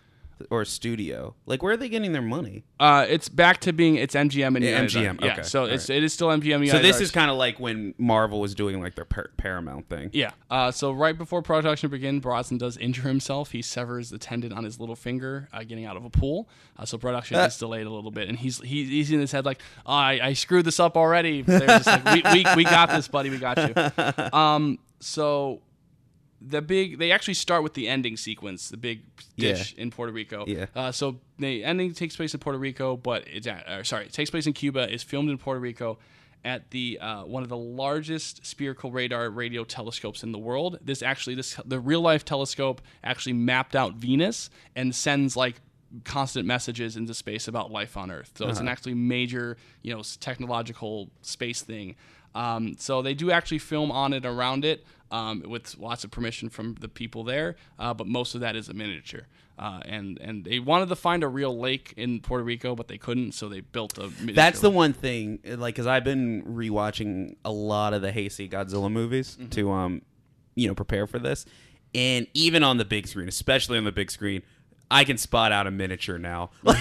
[0.50, 1.34] or studio?
[1.46, 2.64] Like, where are they getting their money?
[2.80, 5.20] Uh, it's back to being it's MGM and Yeah, MGM.
[5.24, 5.96] Yeah, okay, so all it's right.
[5.98, 6.44] it is still MGM.
[6.44, 7.00] United So this Arts.
[7.06, 10.10] is kind of like when Marvel was doing like their par- Paramount thing.
[10.12, 10.30] Yeah.
[10.50, 13.50] Uh, so right before production begins, Brosnan does injure himself.
[13.52, 16.48] He severs the tendon on his little finger, uh, getting out of a pool.
[16.76, 19.44] Uh, so production is delayed a little bit, and he's he, he's in his head
[19.44, 21.42] like, oh, I, I screwed this up already.
[21.42, 23.30] They're just like, we, we, we got this, buddy.
[23.30, 23.74] We got you.
[24.38, 25.60] Um, so
[26.40, 29.02] the big they actually start with the ending sequence, the big
[29.36, 30.44] dish in Puerto Rico.
[30.46, 30.66] Yeah.
[30.74, 34.12] Uh, so the ending takes place in Puerto Rico, but it's at, uh, sorry, it
[34.12, 34.92] takes place in Cuba.
[34.92, 35.98] Is filmed in Puerto Rico
[36.44, 40.78] at the uh, one of the largest spherical radar radio telescopes in the world.
[40.80, 45.60] This actually this the real life telescope actually mapped out Venus and sends like
[46.04, 48.32] constant messages into space about life on Earth.
[48.36, 51.96] So it's an actually major, you know, technological space thing.
[52.34, 56.48] Um, so they do actually film on it around it um, with lots of permission
[56.48, 59.26] from the people there, uh, but most of that is a miniature.
[59.58, 62.98] Uh, and and they wanted to find a real lake in Puerto Rico, but they
[62.98, 64.02] couldn't, so they built a.
[64.02, 64.76] Miniature That's the lake.
[64.76, 69.48] one thing, like, because I've been rewatching a lot of the Heisei Godzilla movies Mm-hmm.
[69.50, 70.02] to, um,
[70.54, 71.44] you know, prepare for this,
[71.92, 74.42] and even on the big screen, especially on the big screen,
[74.92, 76.50] I can spot out a miniature now.
[76.62, 76.78] Like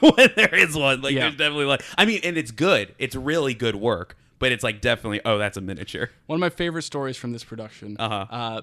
[0.00, 1.16] when there is one, like Mm-hmm.
[1.16, 1.22] Yeah.
[1.24, 2.94] there's definitely like, I mean, and it's good.
[2.98, 6.10] It's really good work, but it's like definitely, oh, that's a miniature.
[6.26, 7.96] One of my favorite stories from this production.
[7.98, 8.26] Uh-huh.
[8.30, 8.60] Uh,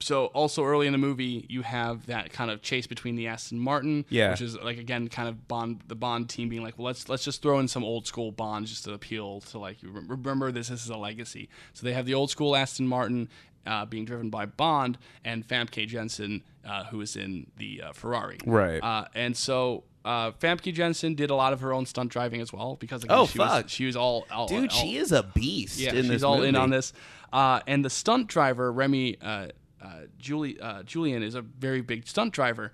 [0.00, 3.58] so also early in the movie, you have that kind of chase between the Aston
[3.58, 4.30] Martin, Yeah.
[4.32, 7.24] which is like again kind of Bond, the Bond team being like, well, let's let's
[7.24, 10.68] just throw in some old school Bonds just to appeal to like you remember this
[10.68, 11.48] this is a legacy.
[11.72, 13.28] So they have the old school Aston Martin
[13.66, 18.38] uh, being driven by Bond and Famke Janssen, uh, who is in the uh, Ferrari,
[18.44, 18.82] Right.
[18.82, 19.84] Uh, and so.
[20.04, 23.16] Uh, Famke Janssen did a lot of her own stunt driving as well because again,
[23.18, 23.64] Oh, she fuck.
[23.64, 25.78] was she was all, all Dude, all, she is a beast.
[25.78, 26.92] yeah, in she's this all in on this.
[27.32, 29.46] Uh, and the stunt driver Remy uh,
[29.82, 29.88] uh,
[30.18, 32.72] Julie uh, Julienne is a very big stunt driver,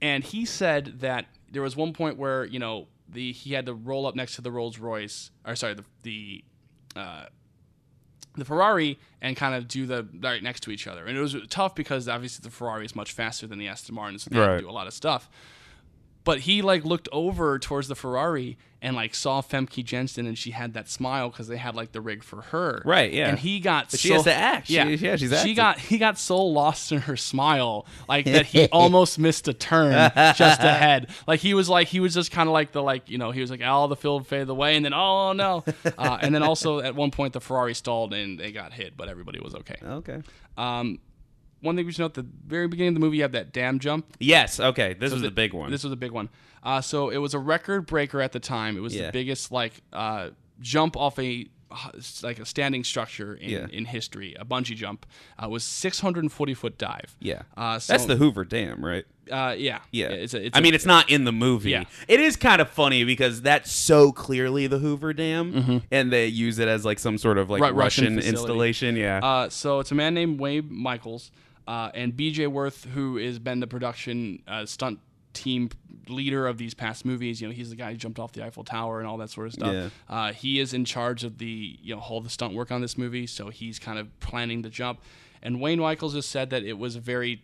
[0.00, 3.74] and he said that there was one point where you know the he had to
[3.74, 6.44] roll up next to the Rolls Royce, or sorry, the the
[6.96, 7.26] uh,
[8.36, 11.04] the Ferrari and kind of do the right next to each other.
[11.06, 14.18] And it was tough because obviously the Ferrari is much faster than the Aston Martin,
[14.18, 14.56] so they had Right.
[14.56, 15.28] to do a lot of stuff.
[16.24, 20.50] But he like looked over towards the Ferrari and like saw Famke Janssen and she
[20.52, 22.82] had that smile because they had like the rig for her.
[22.84, 23.28] Right, yeah.
[23.28, 24.66] And he got But she so, has to act.
[24.68, 25.54] She- Yeah, yeah, she's She acting.
[25.54, 29.92] got he got so lost in her smile like that he almost missed a turn
[30.36, 31.08] just ahead.
[31.26, 33.40] Like he was like he was just kind of like the like you know he
[33.40, 35.64] was like all the field faded away and then oh no,
[35.98, 39.08] uh, and then also at one point the Ferrari stalled and they got hit, but
[39.08, 39.76] everybody was okay.
[39.84, 40.22] Okay.
[40.56, 40.98] Um,
[41.62, 43.52] one thing we should note: at the very beginning of the movie, you have that
[43.52, 44.16] dam jump.
[44.20, 44.60] Yes.
[44.60, 44.92] Okay.
[44.94, 45.70] This was the- the big one.
[45.70, 46.28] This was a big one.
[46.62, 48.76] Uh, so it was a record breaker at the time.
[48.76, 49.06] It was Yeah.
[49.06, 51.46] the biggest like uh, jump off a
[52.22, 53.66] like a standing structure in, Yeah.
[53.72, 54.36] in history.
[54.38, 55.06] A bungee jump
[55.42, 57.16] uh, was 640 foot dive.
[57.18, 57.42] yeah.
[57.56, 59.06] Uh, so, That's the Hoover Dam, right?
[59.30, 60.08] uh, yeah Yeah.
[60.08, 61.70] It's a, it's I a- mean, it's not in the movie.
[61.70, 61.84] Yeah.
[62.08, 66.58] It is kind of funny because that's so clearly the Hoover Dam, and they use
[66.58, 67.74] it as like some sort of like Mm-hmm.
[67.74, 68.96] Right, Russian Russian, installation.
[68.96, 69.20] Yeah.
[69.24, 71.30] Uh, so it's a man named Wayne Michaels
[71.66, 72.46] uh, and B.J.
[72.48, 74.98] Worth, who has been the production uh, stunt
[75.32, 75.70] team
[76.08, 77.40] leader of these past movies.
[77.40, 79.46] You know, he's the guy who jumped off the Eiffel Tower and all that sort
[79.46, 79.72] of stuff.
[79.72, 79.88] Yeah.
[80.08, 82.98] Uh, he is in charge of the you know all the stunt work on this
[82.98, 85.00] movie, so he's kind of planning the jump.
[85.42, 87.42] And Wayne Michaels just said that it was a very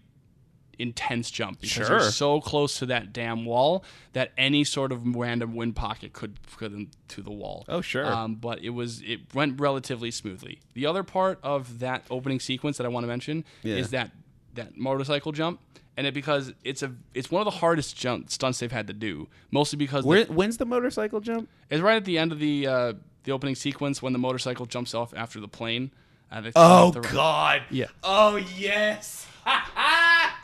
[0.78, 1.98] intense jump because Sure.
[2.00, 6.40] you're so close to that damn wall that any sort of random wind pocket could
[6.56, 7.64] put them to the wall.
[7.68, 8.06] Oh, sure.
[8.06, 10.60] Um, but it was it went relatively smoothly.
[10.74, 13.76] The other part of that opening sequence that I want to mention Yeah.
[13.76, 14.12] is that
[14.54, 15.60] that motorcycle jump,
[15.96, 18.92] and it because it's a it's one of the hardest jump stunts they've had to
[18.92, 21.48] do, mostly because the- when's the motorcycle jump?
[21.70, 22.92] it's right at the end of the uh,
[23.24, 25.90] the opening sequence when the motorcycle jumps off after the plane.
[26.30, 27.62] Uh, Oh the- God.
[27.70, 27.86] Yeah.
[28.02, 29.26] Oh yes.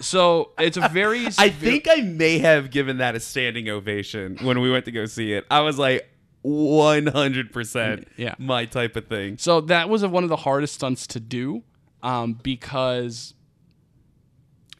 [0.00, 1.26] So it's a very.
[1.38, 5.06] I think I may have given that a standing ovation when we went to go
[5.06, 5.44] see it.
[5.50, 6.08] I was like,
[6.42, 8.34] one hundred percent, Yeah.
[8.38, 9.38] my type of thing.
[9.38, 11.62] So that was one of the hardest stunts to do
[12.02, 13.34] um, because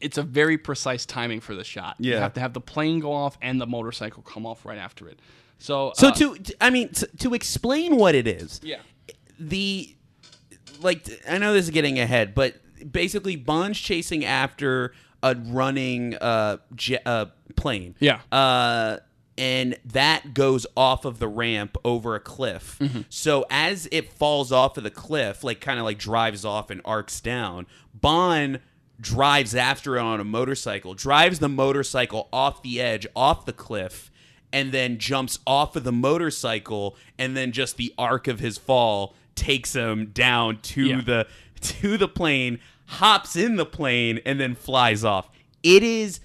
[0.01, 1.97] it's a very precise timing for the shot.
[1.99, 2.21] You Yeah.
[2.21, 5.19] have to have the plane go off and the motorcycle come off right after it.
[5.59, 8.81] So, So uh, to, to- I mean, to, to explain what it is, yeah,
[9.39, 9.95] the
[10.81, 12.57] like I know this is getting ahead, but
[12.91, 16.59] basically Bond's chasing after a running uh,
[17.07, 17.27] uh
[17.57, 17.95] plane.
[18.01, 18.21] Yeah.
[18.31, 18.99] Uh
[19.37, 22.77] and that goes off of the ramp over a cliff.
[22.81, 23.01] Mm-hmm.
[23.09, 26.81] So as it falls off of the cliff, like kind of like drives off and
[26.85, 28.61] arcs down, Bond
[29.01, 34.11] drives after it on a motorcycle, drives the motorcycle off the edge, off the cliff,
[34.53, 39.15] and then jumps off of the motorcycle, and then just the arc of his fall
[39.35, 41.01] takes him down to Yeah.
[41.01, 41.27] the
[41.61, 45.29] to the plane, hops in the plane, and then flies off.
[45.63, 46.21] It is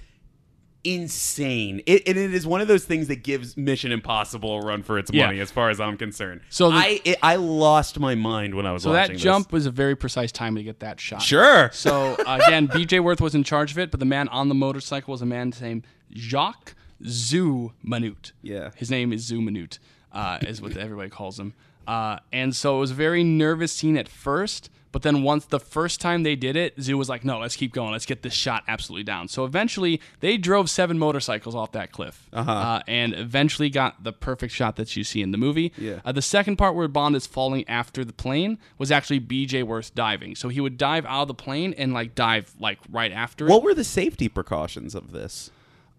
[0.83, 1.81] insane.
[1.85, 4.97] It, and it is one of those things that gives Mission Impossible a run for
[4.97, 5.25] its Yeah.
[5.27, 6.41] money, as far as I'm concerned.
[6.49, 9.21] So the- I it, I lost my mind when I was so watching that this.
[9.21, 11.21] jump was a very precise time to get that shot.
[11.21, 11.69] Sure.
[11.73, 13.01] So again, B.J.
[13.01, 15.51] Worth was in charge of it, but the man on the motorcycle was a man
[15.61, 18.31] named Jacques Zoo Malnuit.
[18.41, 18.71] Yeah.
[18.75, 19.79] his name is Zoo Malnuit,
[20.13, 21.53] uh, is what everybody calls him.
[21.87, 25.59] Uh, and so it was a very nervous scene at first, but then once the
[25.59, 27.91] first time they did it, Zoo was like, "No, let's keep going.
[27.91, 32.27] Let's get this shot absolutely down." So eventually, they drove seven motorcycles off that cliff,
[32.33, 35.71] uh and eventually got the perfect shot that you see in the movie.
[35.77, 35.99] Yeah.
[36.03, 39.63] Uh, the second part where Bond is falling after the plane was actually B.J.
[39.63, 40.35] Worth diving.
[40.35, 43.63] So he would dive out of the plane and like dive like right after What
[43.63, 45.51] were the safety precautions of this?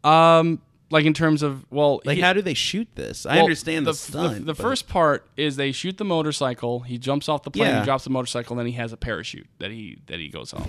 [0.03, 0.61] Um,
[0.91, 3.25] like in terms of well, Like, he- how do they shoot this?
[3.27, 4.47] I well, understand the, the, stunt.
[4.47, 6.81] The, but- first part is they shoot the motorcycle.
[6.81, 7.81] He jumps off the plane, Yeah.
[7.81, 10.53] he drops the motorcycle, and then he has a parachute that he that he goes
[10.53, 10.69] off.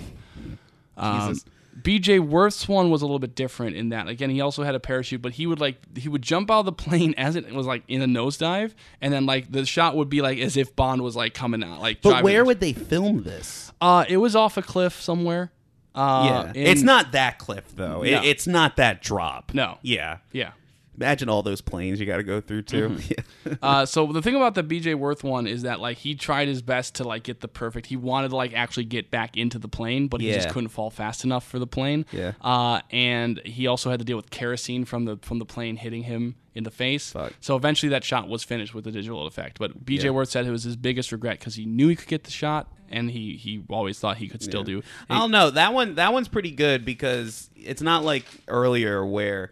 [0.96, 1.44] Um, Jesus.
[1.82, 4.80] BJ Worth's one was a little bit different in that again he also had a
[4.80, 7.66] parachute, but he would like he would jump out of the plane as it was
[7.66, 11.00] like in a nosedive, and then like the shot would be like as if Bond
[11.02, 12.02] was like coming out like.
[12.02, 13.72] But driving- where would they film this?
[13.80, 15.50] uh it was off a cliff somewhere.
[15.94, 16.22] Uh,
[16.54, 18.02] yeah, in- it's not that cliff though.
[18.02, 19.52] It, it's not that drop.
[19.54, 19.78] No.
[19.82, 20.18] Yeah.
[20.32, 20.52] Yeah.
[20.96, 22.90] Imagine all those planes you got to go through too.
[22.90, 23.12] Mm-hmm.
[23.44, 23.54] Yeah.
[23.60, 26.62] Uh, so the thing about the BJ Worth one is that like he tried his
[26.62, 27.86] best to like get the perfect.
[27.86, 30.90] He wanted to like actually get back into the plane, but he just couldn't fall
[30.90, 32.06] fast enough for the plane.
[32.12, 32.32] Yeah.
[32.40, 36.04] Uh, and he also had to deal with kerosene from the from the plane hitting
[36.04, 37.10] him in the face.
[37.12, 37.32] Fuck.
[37.40, 39.58] So eventually that shot was finished with the digital effect.
[39.58, 40.10] But BJ Yeah.
[40.10, 42.72] Worth said it was his biggest regret because he knew he could get the shot
[42.88, 44.82] and he he always thought he could still do.
[45.10, 45.50] I don't know.
[45.50, 49.50] That one that one's pretty good because it's not like earlier where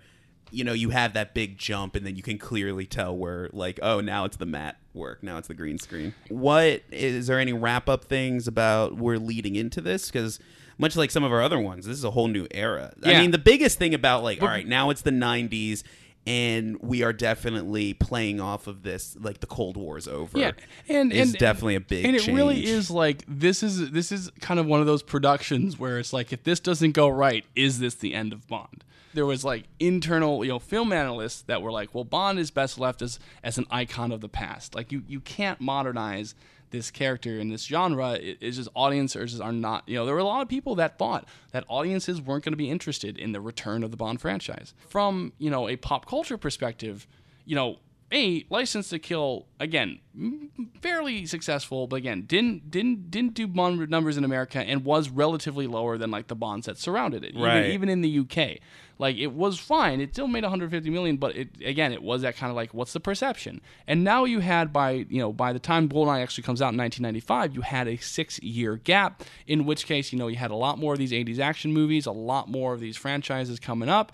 [0.51, 3.79] you know you have that big jump and then you can clearly tell where like
[3.83, 6.15] oh now it's the matte work now it's the green screen.
[6.29, 10.39] What is there any wrap up things about we're leading into this because
[10.79, 12.93] much like some of our other ones this is a whole new era.
[13.03, 13.19] yeah.
[13.19, 15.83] I mean the biggest thing about like all right now it's the 90s
[16.27, 20.39] and we are definitely playing off of this like the Cold war is over.
[20.39, 20.53] Yeah,
[20.89, 24.61] and and, definitely a big and it really is like this is this is kind
[24.61, 27.95] of one of those productions where it's like if this doesn't go right, is this
[27.95, 28.85] the end of Bond?
[29.15, 32.79] There was like internal, you know, film analysts that were like, well, Bond is best
[32.79, 34.75] left as as an icon of the past.
[34.75, 36.35] Like you you can't modernize
[36.71, 38.13] this character in this genre.
[38.13, 40.99] It, it's just audiences are not, you know, there were a lot of people that
[40.99, 44.75] thought that audiences weren't going to be interested in the return of the Bond franchise.
[44.89, 47.07] From, you know, a pop culture perspective,
[47.45, 47.79] you know,
[48.13, 50.01] a license to kill again
[50.81, 55.67] fairly successful but again didn't didn't didn't do bond numbers in america and was relatively
[55.67, 57.67] lower than like the bonds that surrounded it Right.
[57.67, 58.59] even, even in the uk
[58.99, 59.99] like it was fine.
[60.03, 62.93] It still made 150 million but it again it was that kind of like what's
[62.93, 63.63] the perception?
[63.87, 66.79] And now you had by you know by the time goldeneye actually comes out in
[66.79, 70.55] 1995 you had a six year gap in which case you know you had a
[70.55, 74.13] lot more of these 80s action movies a lot more of these franchises coming up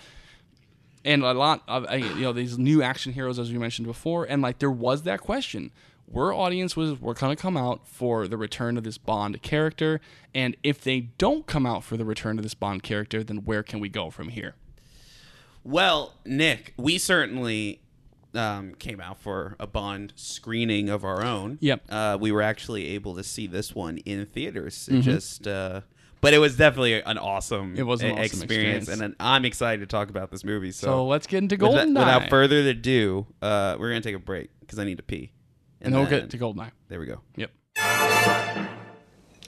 [1.07, 4.25] and a lot of uh, you know these new action heroes as we mentioned before
[4.25, 5.71] and like there was that question
[6.09, 10.01] were audience was were going to come out for the return of this bond character
[10.35, 13.63] and if they don't come out for the return of this bond character then where
[13.63, 14.55] can we go from here
[15.65, 17.81] Well, Nick, we certainly
[18.35, 21.59] um, came out for a Bond screening of our own.
[21.61, 21.83] Yep.
[21.89, 24.89] Uh, we were actually able to see this one in theaters.
[24.89, 25.81] It just, uh,
[26.21, 27.75] but it was definitely an awesome.
[27.77, 29.01] It was an awesome experience, experience.
[29.03, 30.73] and I'm excited to talk about this movie.
[30.73, 34.15] So, so let's get into with that- golden without further ado, uh, we're gonna take
[34.17, 35.33] a break because I need to pee.
[35.81, 37.21] and then we'll get to goldeneye There we go.
[37.37, 37.51] yep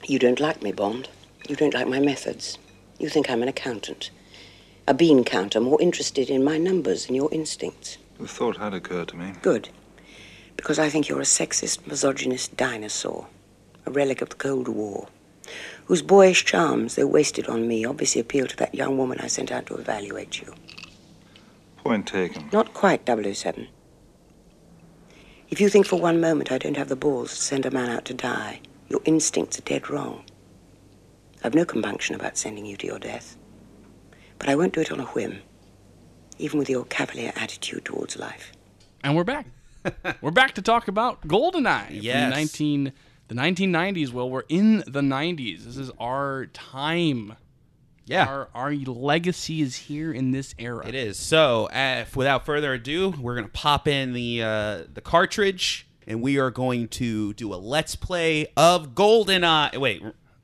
[0.05, 1.09] You don't like me, Bond.
[1.47, 2.57] You don't like my methods.
[2.99, 4.11] You think I'm an accountant.
[4.87, 7.97] A bean counter more interested in my numbers than your instincts.
[8.19, 9.33] The thought had occurred to me.
[9.41, 9.69] Good.
[10.57, 13.27] Because I think you're a sexist, misogynist dinosaur.
[13.85, 15.07] a relic of the Cold War,
[15.89, 19.51] whose boyish charms, though wasted on me, obviously appeal to that young woman I sent
[19.51, 20.53] out to evaluate you.
[21.77, 22.47] Point taken.
[22.53, 23.67] Not quite 007.
[25.49, 27.89] If you think for one moment I don't have the balls to send a man
[27.89, 30.23] out to die, your instincts are dead wrong.
[31.43, 33.35] I've no compunction about sending you to your death.
[34.37, 35.41] But I won't do it on a whim,
[36.37, 38.51] even with your cavalier attitude towards life.
[39.03, 39.47] And we're back.
[40.21, 41.87] we're back to talk about GoldenEye.
[41.87, 42.31] from Yes.
[42.31, 42.93] 19,
[43.29, 44.11] the 1990s.
[44.11, 45.63] Well, we're in the 90s.
[45.63, 47.35] This is our time.
[48.05, 48.25] Yeah.
[48.25, 50.85] Our, our legacy is here in this era.
[50.87, 51.17] It is.
[51.17, 56.21] So, uh, if- without further ado, we're gonna pop in the uh, the cartridge, and
[56.21, 59.77] we are going to do a let's play of GoldenEye.
[59.77, 60.01] Wait,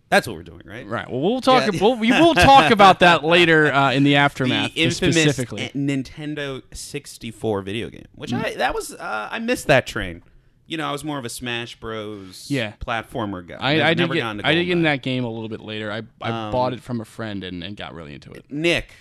[0.10, 0.86] that's what we're doing, right?
[0.86, 1.10] Right.
[1.10, 1.74] Well, we'll talk.
[1.74, 1.80] Yeah.
[1.82, 5.72] We'll, we will talk about that later uh, in the aftermath, The infamous specifically.
[5.74, 10.22] Nintendo 64 video game, which I that was uh, I missed that train.
[10.68, 12.48] You know, I was more of a Smash Bros.
[12.50, 12.74] Yeah.
[12.86, 13.58] platformer guy.
[13.60, 15.92] I, Never- I did get I did get in that game a little bit later.
[15.92, 18.46] I I Um, bought it from a friend and, and got really into it.
[18.50, 18.92] Nick.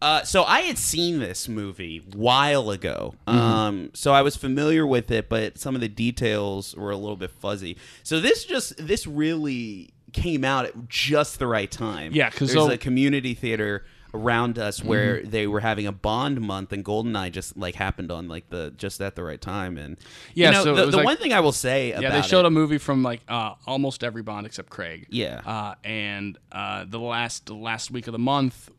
[0.00, 3.38] Uh, so I had seen this movie while ago, Mm-hmm.
[3.38, 7.16] um, so I was familiar with it, but some of the details were a little
[7.16, 7.76] bit fuzzy.
[8.04, 12.12] So this just this really came out at just the right time.
[12.14, 13.84] Yeah, 'cause there's so- a community theater
[14.14, 18.28] around us where they were having a Bond month, and Goldeneye just like happened on
[18.28, 19.76] like the just at the right time.
[19.78, 19.96] And
[20.34, 22.40] Yeah, you know, so the, the like- one thing I will say Yeah, they showed
[22.40, 25.06] it, a movie from like uh, almost every Bond except Craig.
[25.10, 25.40] Yeah.
[25.44, 28.70] Uh, and uh, the last the last week of the month,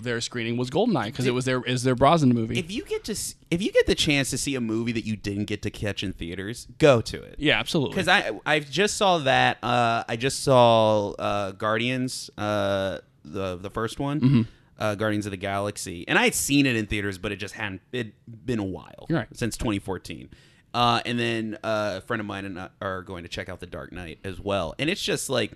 [0.00, 2.58] their screening was Goldeneye because it was their is their Brosnan movie.
[2.58, 3.12] if you get to
[3.50, 6.02] if you get the chance to see a movie that you didn't get to catch
[6.02, 7.34] in theaters, go to it.
[7.38, 7.94] yeah, absolutely.
[7.94, 9.58] Because I I just saw that.
[9.62, 14.42] Uh, I just saw uh, Guardians, uh, the the first one, Mm-hmm.
[14.78, 17.54] uh, Guardians of the Galaxy, and I had seen it in theaters, but it just
[17.54, 18.12] hadn't it
[18.46, 19.26] been a while Right.
[19.34, 20.28] since 2014.
[20.74, 23.58] Uh, and then uh, a friend of mine and I are going to check out
[23.60, 25.52] The Dark Knight as well, and it's just like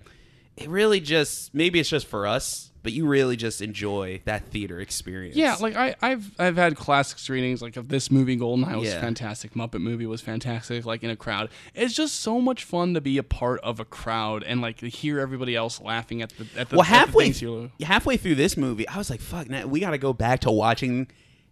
[0.57, 4.81] it really just maybe it's just for us, but you really just enjoy that theater
[4.81, 5.37] experience.
[5.37, 9.01] Yeah, like I, I've I've had classic screenings like of this movie Goldeneye was Yeah.
[9.01, 11.51] fantastic, Muppet movie was fantastic, like in a crowd.
[11.75, 15.21] It's just so much fun to be a part of a crowd and like hear
[15.21, 18.35] everybody else laughing at the at the, well at the halfway things you- halfway through
[18.35, 21.07] this movie i was like fuck now we gotta go back to watching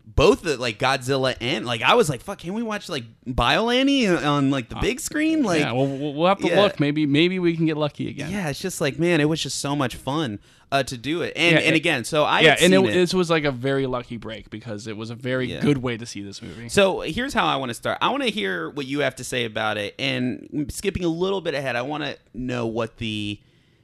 [0.05, 4.25] both the like godzilla and like i was like fuck can we watch like Biollante
[4.27, 6.61] on like the big screen like yeah, well, we'll we'll have to yeah.
[6.61, 6.81] look.
[6.81, 8.31] Maybe maybe we can get lucky again.
[8.31, 10.39] yeah, it's just like man it was just so much fun
[10.73, 12.93] uh, to do it and Yeah, and it- again so i yeah, and it, it,
[12.93, 16.07] this was like a very lucky break because it was a very good way to
[16.07, 16.69] see this movie.
[16.69, 17.99] So here's how I want to start.
[18.01, 21.41] I want to hear what you have to say about it, and skipping a little
[21.41, 23.41] bit ahead, I want to know what the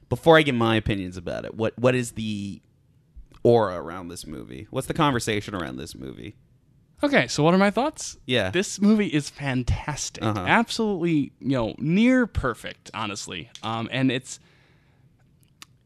[0.09, 1.55] before I get my opinions about it.
[1.55, 2.61] What what is the
[3.43, 4.67] aura around this movie?
[4.69, 6.35] What's the conversation around this movie?
[7.03, 8.17] Okay, so what are my thoughts?
[8.25, 8.49] Yeah.
[8.49, 10.23] This movie is fantastic.
[10.23, 10.45] Uh-huh.
[10.47, 13.51] Absolutely, you know, near perfect, honestly.
[13.61, 14.39] Um, and it's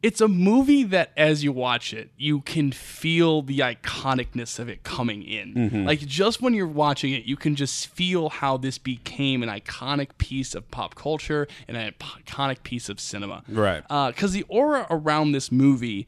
[0.02, 4.84] it's a movie that as you watch it, you can feel the iconicness of it
[4.84, 5.54] coming in.
[5.54, 5.86] Mm-hmm.
[5.86, 10.18] Like just when you're watching it, you can just feel how this became an iconic
[10.18, 13.44] piece of pop culture and an iconic piece of cinema.
[13.48, 13.84] Right.
[14.08, 16.08] Because the aura around this movie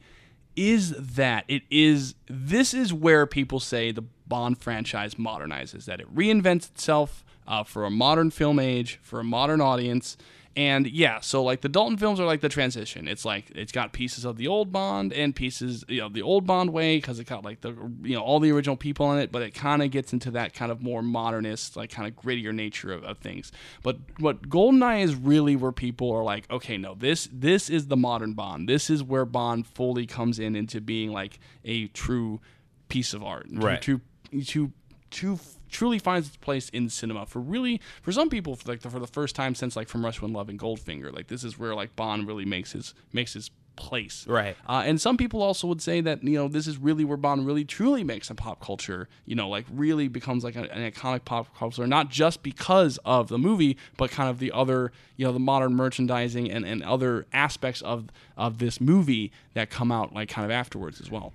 [0.56, 6.14] is that it is this is where people say the Bond franchise modernizes that it
[6.14, 10.16] reinvents itself uh, for a modern film age for a modern audience
[10.56, 13.08] and yeah so like the Dalton films are like the transition.
[13.08, 16.46] It's like it's got pieces of the old Bond and pieces you know the old
[16.46, 17.70] Bond way because it got like the
[18.02, 20.54] you know all the original people in it but it kind of gets into that
[20.54, 23.52] kind of more modernist like kind of grittier nature of, of things.
[23.82, 27.96] But what Goldeneye is really where people are like okay no this this is the
[27.96, 28.68] modern Bond.
[28.68, 32.40] This is where Bond fully comes in into being like a true
[32.88, 33.46] piece of art.
[33.50, 33.82] Right.
[33.82, 34.00] to
[34.46, 34.72] to
[35.10, 35.38] to
[35.74, 38.98] truly finds its place in cinema for really for some people for like the, for
[39.00, 41.74] the first time since like from Rush When Love and Goldfinger like this is where
[41.74, 44.56] like Bond really makes his makes his place Right.
[44.68, 47.44] uh, and some people also would say that you know this is really where Bond
[47.44, 51.24] really truly makes a pop culture you know like really becomes like a- an iconic
[51.24, 55.32] pop culture not just because of the movie but kind of the other you know
[55.32, 58.06] the modern merchandising and, and other aspects of
[58.36, 61.32] of this movie that come out like kind of afterwards as well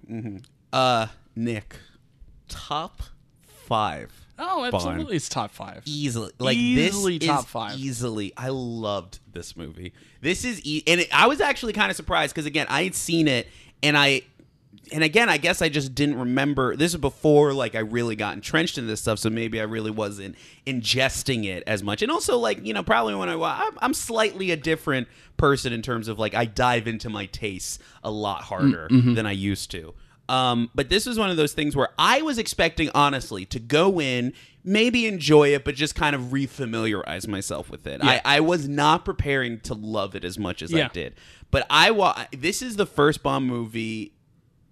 [0.72, 1.76] Uh, Nick,
[2.48, 3.02] top
[3.46, 4.12] five.
[4.40, 4.74] Oh Bond.
[4.74, 5.16] absolutely.
[5.16, 5.84] It's top five.
[5.86, 6.32] Easily.
[6.40, 7.78] Like Easily this top is five.
[7.80, 8.34] easily.
[8.38, 9.94] I loved this movie.
[10.22, 12.96] This is e- and it, i was actually kind of surprised because again i had
[12.96, 13.48] seen it
[13.84, 14.22] and i
[14.92, 16.76] and again i guess i just didn't remember.
[16.76, 19.92] This is before like i really got entrenched in this stuff so maybe i really
[19.92, 20.36] wasn't
[20.66, 22.02] ingesting it as much.
[22.02, 25.82] And also like you know probably when i i'm, I'm slightly a different person in
[25.82, 29.14] terms of like i dive into my tastes a lot harder mm, mm-hmm.
[29.14, 29.94] than i used to
[30.30, 34.00] Um, but this was one of those things where I was expecting, honestly, to go
[34.00, 38.02] in, maybe enjoy it, but just kind of refamiliarize myself with it.
[38.04, 38.22] Yeah.
[38.24, 41.16] I, I was not preparing to love it as much as I did.
[41.50, 44.14] But I wa- this is the first Bond movie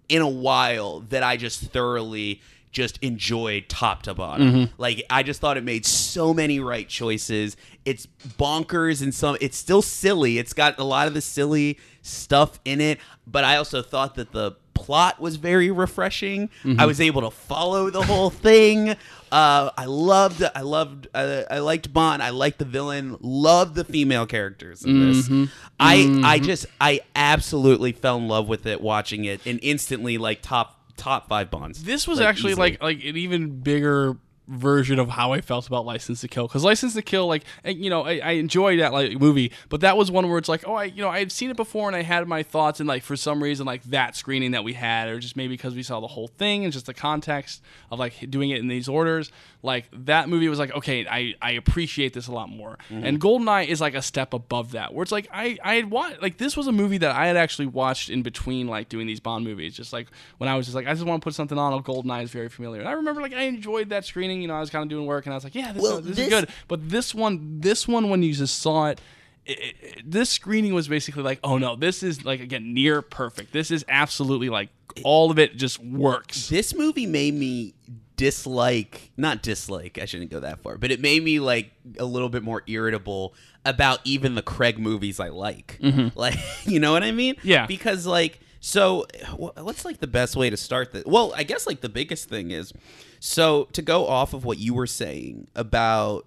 [0.08, 2.40] in a while that I just thoroughly
[2.70, 4.52] just enjoyed top to bottom.
[4.52, 4.72] Mm-hmm.
[4.78, 7.56] Like I just thought it made so many right choices.
[7.84, 8.06] It's
[8.38, 10.38] bonkers and some it's still silly.
[10.38, 14.32] It's got a lot of the silly stuff in it, but I also thought that
[14.32, 16.48] the plot was very refreshing.
[16.62, 16.80] Mm-hmm.
[16.80, 18.90] I was able to follow the whole thing.
[19.30, 22.22] Uh, I loved, I loved, uh, I liked Bond.
[22.22, 23.16] I liked the villain.
[23.20, 25.28] Loved the female characters in this.
[25.28, 25.44] Mm-hmm.
[25.80, 30.42] I, I just, I absolutely fell in love with it watching it, and instantly like
[30.42, 31.82] top, top five Bonds.
[31.84, 32.70] This was Like, actually easily.
[32.72, 36.64] like like an even bigger version of how I felt about License to Kill because
[36.64, 40.10] License to Kill like you know I, I enjoyed that like movie but that was
[40.10, 42.00] one where it's like oh I you know I had seen it before and I
[42.00, 45.18] had my thoughts and like for some reason like that screening that we had or
[45.18, 48.48] just maybe because we saw the whole thing and just the context of like doing
[48.48, 49.30] it in these orders
[49.62, 53.04] like that movie was like okay I I appreciate this a lot more mm-hmm.
[53.04, 56.22] and Goldeneye is like a step above that where it's like I I had watched
[56.22, 59.20] like this was a movie that I had actually watched in between like doing these
[59.20, 60.06] Bond movies just like
[60.38, 61.72] when I was just like I just want to put something on.
[61.72, 62.80] Oh, Goldeneye is very familiar.
[62.80, 64.42] And I remember like I enjoyed that screening.
[64.42, 65.98] You know, I was kind of doing work and I was like, yeah, this, Well,
[65.98, 66.48] is, this, this- is good.
[66.68, 69.00] But this one, this one, when you just saw it.
[69.44, 73.52] It, it- this screening was basically like, oh no, this is like again near perfect.
[73.52, 74.68] This is absolutely like
[75.04, 76.48] all of it just works.
[76.48, 77.74] this movie made me
[78.18, 82.28] dislike not dislike i shouldn't go that far but it made me like a little
[82.28, 85.78] bit more irritable about even the craig movies i like
[86.14, 87.66] like you know what i mean Yeah.
[87.66, 89.06] because like so
[89.36, 92.50] what's like the best way to start this well i guess like the biggest thing
[92.50, 92.72] is
[93.20, 96.26] so to go off of what you were saying about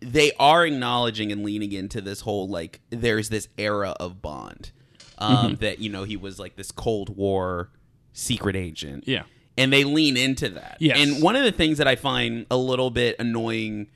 [0.00, 4.72] they are acknowledging and leaning into this whole like there's this era of Bond
[5.18, 7.70] um, that you know he was like this Cold War
[8.12, 9.04] secret agent.
[9.06, 9.22] Yeah.
[9.56, 10.76] And they lean into that.
[10.80, 10.98] Yes.
[10.98, 13.88] and one of the things that I find a little bit annoying,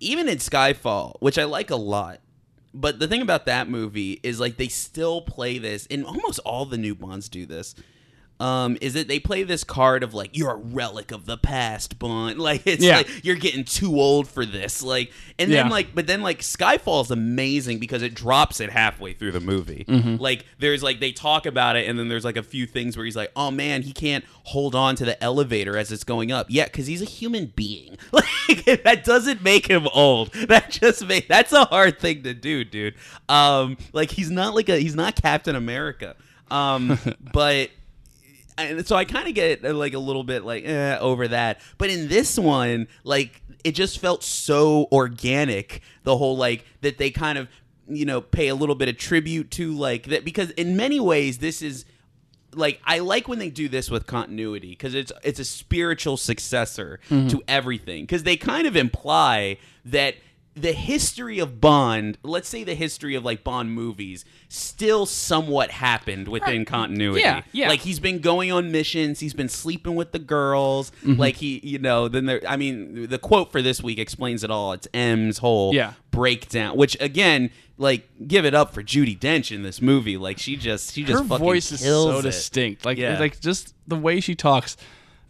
[0.00, 2.20] even in Skyfall, which I like a lot.
[2.74, 6.66] But the thing about that movie is like they still play this, and almost all
[6.66, 7.74] the new Bonds do this.
[8.40, 11.98] Um, is that they play this card of like you're a relic of the past,
[11.98, 12.38] Bond.
[12.48, 12.98] Like it's Yeah.
[12.98, 14.80] like you're getting too old for this.
[14.82, 15.10] Like,
[15.40, 15.62] and Yeah.
[15.64, 19.40] then like, but then like Skyfall is amazing because it drops it halfway through the
[19.40, 19.84] movie.
[19.88, 20.16] Mm-hmm.
[20.22, 23.04] Like there's like they talk about it, and then there's like a few things where
[23.04, 26.46] he's like, oh man, he can't hold on to the elevator as it's going up.
[26.48, 27.96] Yeah, because he's a human being.
[28.48, 30.32] Like that doesn't make him old.
[30.48, 32.94] That just make that's a hard thing to do, dude.
[33.28, 36.16] Um, like he's not like a he's not Captain America.
[36.50, 36.98] Um,
[37.32, 37.68] but
[38.58, 41.60] and so I kind of get uh, like a little bit like eh, over that.
[41.78, 45.82] But in this one, like it just felt so organic.
[46.04, 47.48] The whole like that they kind of
[47.88, 51.38] you know pay a little bit of tribute to like that because in many ways
[51.38, 51.84] this is
[52.54, 57.00] like I like when they do this with continuity because it's it's a spiritual successor
[57.28, 60.14] to everything because they kind of imply that
[60.60, 66.28] the history of Bond, let's say the history of like Bond movies, still somewhat happened
[66.28, 67.20] within continuity.
[67.20, 67.68] Yeah, yeah.
[67.68, 70.90] Like he's been going on missions, he's been sleeping with the girls.
[71.04, 71.20] Mm-hmm.
[71.20, 72.40] Like he, you know, then there.
[72.46, 74.72] I mean, the quote for this week explains it all.
[74.72, 75.94] It's M's whole Yeah.
[76.10, 77.50] breakdown, which again,
[77.80, 80.16] like, give it up for Judi Dench in this movie.
[80.16, 82.22] Like she just, she just her fucking voice is so it.
[82.22, 82.84] distinct.
[82.84, 83.18] Like Yeah.
[83.18, 84.76] like just the way she talks.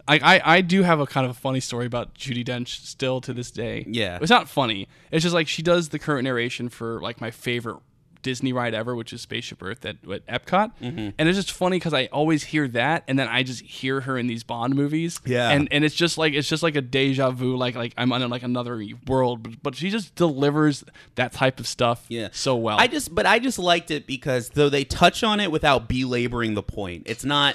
[0.09, 3.21] I, I, I do have a kind of a funny story about Judi Dench still
[3.21, 3.85] to this day.
[3.89, 4.19] Yeah.
[4.21, 4.89] It's not funny.
[5.13, 7.77] It's just like she does the current narration for like my favorite
[8.21, 10.73] Disney ride ever, which is Spaceship Earth at, at Epcot.
[10.83, 11.11] Mm-hmm.
[11.19, 14.19] And it's just funny because I always hear that and then I just hear her
[14.19, 15.21] in these Bond movies.
[15.25, 15.51] Yeah.
[15.51, 18.29] And and it's just like it's just like a deja vu, like like I'm on
[18.29, 19.45] like another world.
[19.45, 20.85] But, but she just delivers
[21.15, 22.29] that type of stuff Yeah.
[22.33, 22.79] so well.
[22.79, 26.55] I just, but I just liked it because though they touch on it without belaboring
[26.55, 27.55] the point, it's not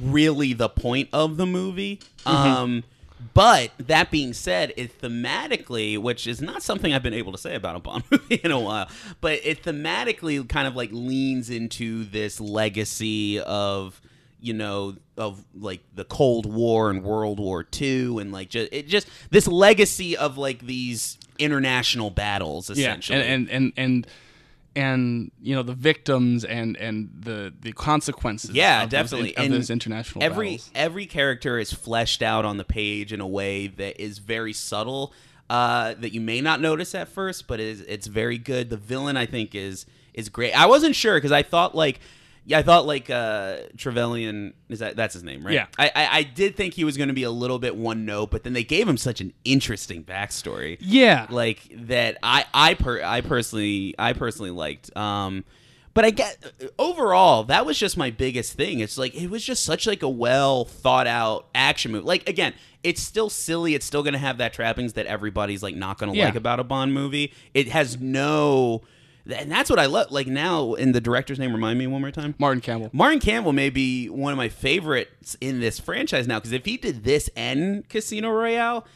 [0.00, 2.00] really the point of the movie.
[2.26, 2.84] Um,
[3.32, 7.54] but that being said, it thematically, which is not something I've been able to say
[7.54, 8.88] about a Bond movie in a while,
[9.20, 14.00] but it thematically kind of like leans into this legacy of
[14.40, 18.88] you know of like the Cold War and World War II and like just it
[18.88, 23.18] just this legacy of like these international battles essentially.
[23.18, 24.06] Yeah, and and and and,
[24.76, 28.50] and you know the victims and and the the consequences.
[28.50, 29.30] Yeah, of those definitely.
[29.30, 30.70] in- of And those international every battles.
[30.74, 35.12] every character is fleshed out on the page in a way that is very subtle
[35.50, 38.70] uh, that you may not notice at first, but it is, it's very good.
[38.70, 40.52] The villain, I think, is is great.
[40.52, 42.00] I wasn't sure because I thought like.
[42.46, 45.54] Yeah, I thought like uh Trevelyan is that that's his name, right?
[45.54, 45.66] Yeah.
[45.78, 48.30] I I, I did think he was going to be a little bit one note,
[48.30, 53.02] but then they gave him such an interesting backstory Yeah, like that I I per
[53.02, 54.94] I personally I personally liked.
[54.96, 55.44] Um,
[55.94, 56.36] But I get
[56.78, 58.80] overall that was just my biggest thing.
[58.80, 62.04] It's like it was just such like a well thought out action movie.
[62.04, 63.74] Like again, it's still silly.
[63.74, 66.26] It's still going to have that trappings that everybody's like not going to Yeah.
[66.26, 67.32] like about a Bond movie.
[67.54, 68.82] It has no,
[69.32, 70.10] and that's what I love.
[70.10, 72.34] Like now, in the director's name, remind me one more time.
[72.38, 72.90] Martin Campbell.
[72.92, 76.76] Martin Campbell may be one of my favorites in this franchise now because if he
[76.76, 78.86] did this and Casino Royale,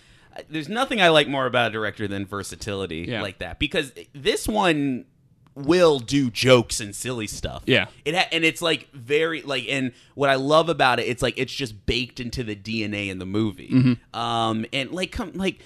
[0.50, 3.22] there's nothing I like more about a director than versatility Yeah.
[3.22, 3.58] like that.
[3.58, 5.06] Because this one
[5.54, 7.64] will do jokes and silly stuff.
[7.66, 7.86] Yeah.
[8.04, 11.34] it ha- and it's like very like and what I love about it, it's like
[11.36, 13.70] it's just baked into the DNA in the movie.
[13.70, 14.18] Mm-hmm.
[14.20, 15.60] Um, and like come like.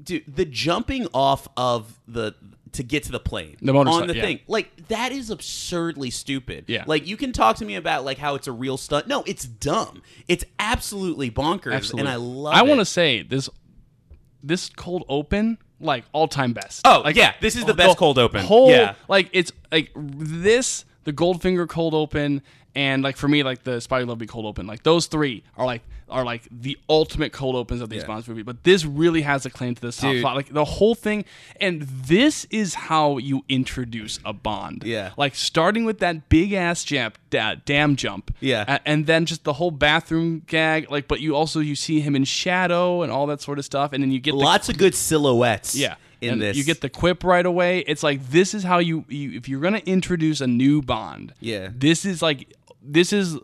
[0.00, 2.32] Dude, the jumping off of the
[2.78, 4.22] to get to the plane The motorcycle, on the yeah.
[4.22, 6.64] thing, like that is absurdly stupid.
[6.66, 6.84] Yeah.
[6.86, 9.06] Like you can talk to me about like how it's a real stunt.
[9.06, 10.02] No, it's dumb.
[10.26, 12.00] It's absolutely bonkers, Absolutely.
[12.00, 12.54] and I love.
[12.54, 13.48] I want to say this
[14.42, 16.82] this cold open like all time best.
[16.84, 18.44] Oh, like, yeah, this is the best cold open.
[18.44, 18.94] Whole, Yeah.
[19.08, 22.42] like it's like this the Goldfinger cold open
[22.74, 25.42] and like for me like the Spy Who Loved Me cold open like those three
[25.56, 28.06] are like are like the ultimate cold opens of these Yeah.
[28.08, 28.44] Bonds movies.
[28.44, 30.20] But this really has a claim to this top Dude.
[30.20, 30.36] spot.
[30.36, 31.24] Like the whole thing,
[31.60, 34.82] and this is how you introduce a Bond.
[34.84, 35.10] Yeah.
[35.16, 38.34] like starting with that big ass jump, da- dam jump.
[38.40, 38.78] Yeah.
[38.84, 40.90] And then just the whole bathroom gag.
[40.90, 43.92] Like, but you also you see him in shadow and all that sort of stuff,
[43.92, 45.74] and then you get the lots of good silhouettes.
[45.74, 45.96] yeah.
[46.20, 47.80] in and this, You get the quip right away.
[47.80, 51.32] It's like this is how you, you if you're gonna introduce a new Bond.
[51.40, 51.68] Yeah.
[51.72, 52.52] This is like
[52.82, 53.36] this is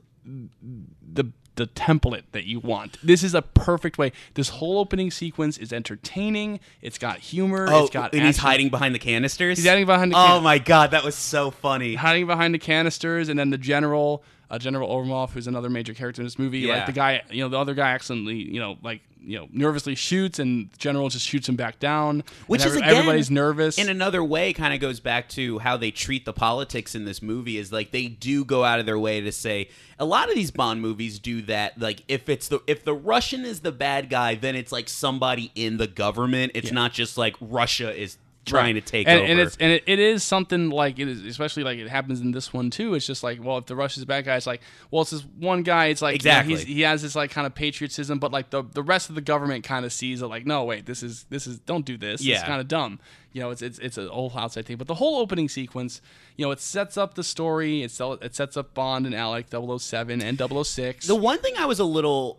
[1.56, 2.98] the template that you want.
[3.02, 4.12] This is a perfect way.
[4.34, 6.60] This whole opening sequence is entertaining.
[6.82, 7.66] It's got humor.
[7.70, 9.58] Oh, it's got and he's hiding behind the canisters.
[9.58, 11.94] He's hiding behind the Oh can- my god, that was so funny.
[11.94, 16.22] hiding behind the canisters, and then the general, uh, General Ourumov, who's another major character
[16.22, 16.60] in this movie.
[16.60, 16.76] Yeah.
[16.78, 19.94] Like the guy, you know, the other guy accidentally, you know, like you know, nervously
[19.94, 22.22] shoots, and the general just shoots him back down.
[22.46, 23.78] Which is every- again, everybody's nervous.
[23.78, 27.22] In another way, kind of goes back to how they treat the politics in this
[27.22, 27.58] movie.
[27.58, 29.68] Is like they do go out of their way to say
[29.98, 31.78] a lot of these Bond movies do that.
[31.80, 35.50] Like if it's the if the Russian is the bad guy, then it's like somebody
[35.54, 36.52] in the government.
[36.54, 39.30] It's not just like Russia is trying to take and, over.
[39.30, 42.32] and it's and it, it is something like it is especially like it happens in
[42.32, 42.94] this one too.
[42.94, 45.24] It's just like well if the russia's a bad guy it's like well it's this
[45.38, 46.54] one guy it's like you know, Exactly.
[46.54, 49.20] he's, he has this like kind of patriotism but like the the rest of the
[49.20, 52.24] government kind of sees it like no wait this is this is don't do this.
[52.24, 53.00] It's kind of dumb.
[53.32, 54.76] You know it's it's it's an old outside thing.
[54.76, 56.00] But the whole opening sequence
[56.36, 57.82] you know it sets up the story.
[57.82, 61.80] It, it sets up bond and alec 007 and 006 The one thing I was
[61.80, 62.38] a little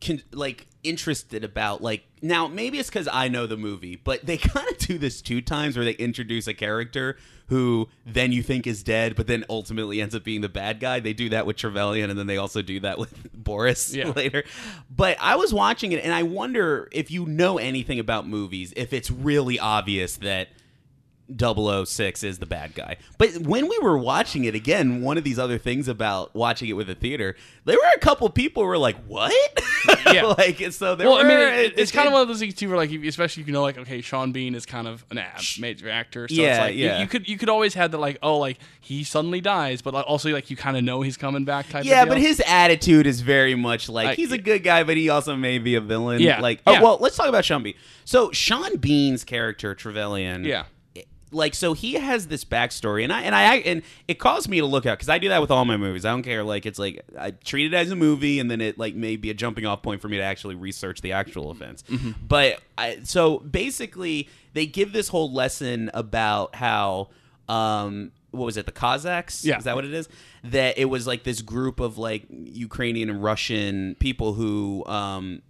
[0.00, 4.36] con- like interested about, like now maybe it's because I know the movie, but they
[4.38, 7.16] kind of do this two times where they introduce a character
[7.48, 11.00] who then you think is dead, but then ultimately ends up being the bad guy.
[11.00, 14.10] They do that with Trevelyan, and then they also do that with Boris Yeah.
[14.10, 14.44] later.
[14.94, 18.92] But I was watching it, and I wonder if you know anything about movies, if
[18.92, 20.48] it's really obvious that
[21.36, 22.96] 006 is the bad guy.
[23.18, 26.72] But when we were watching it again, one of these other things about watching it
[26.74, 29.32] with a theater, there were a couple people who were like, "What?"
[30.12, 30.24] Yeah.
[30.38, 32.28] like so there well, were I mean, it, it- it's it- kind of one of
[32.28, 34.88] those things too, where like, especially if you know, like, okay, Sean Bean is kind
[34.88, 37.00] of an ab, major actor, so it's Yeah, like you- yeah.
[37.00, 40.06] You, could you could always have the like, oh, like he suddenly dies, but like,
[40.08, 41.84] also like you kind of know he's coming back type.
[41.84, 45.08] yeah, but his attitude is very much like I- he's a good guy, but he
[45.10, 46.20] also may be a villain.
[46.22, 46.40] Yeah.
[46.40, 46.82] Like, oh Yeah.
[46.82, 47.74] well, let's talk about Sean Bean.
[48.04, 50.44] So Sean Bean's character Trevelyan.
[50.44, 50.64] yeah,
[51.30, 54.66] like so he has this backstory and i and i and it caused me to
[54.66, 56.78] look out because i do that with all my movies i don't care like it's
[56.78, 59.66] like i treat it as a movie and then it like may be a jumping
[59.66, 62.12] off point for me to actually research the actual events Mm-hmm.
[62.26, 67.08] but I, so basically they give this whole lesson about how
[67.48, 69.42] um what was it the Cossacks?
[69.42, 69.56] Yeah.
[69.56, 70.06] is that what it is?
[70.44, 75.40] That it was like this group of like Ukrainian and Russian people who um,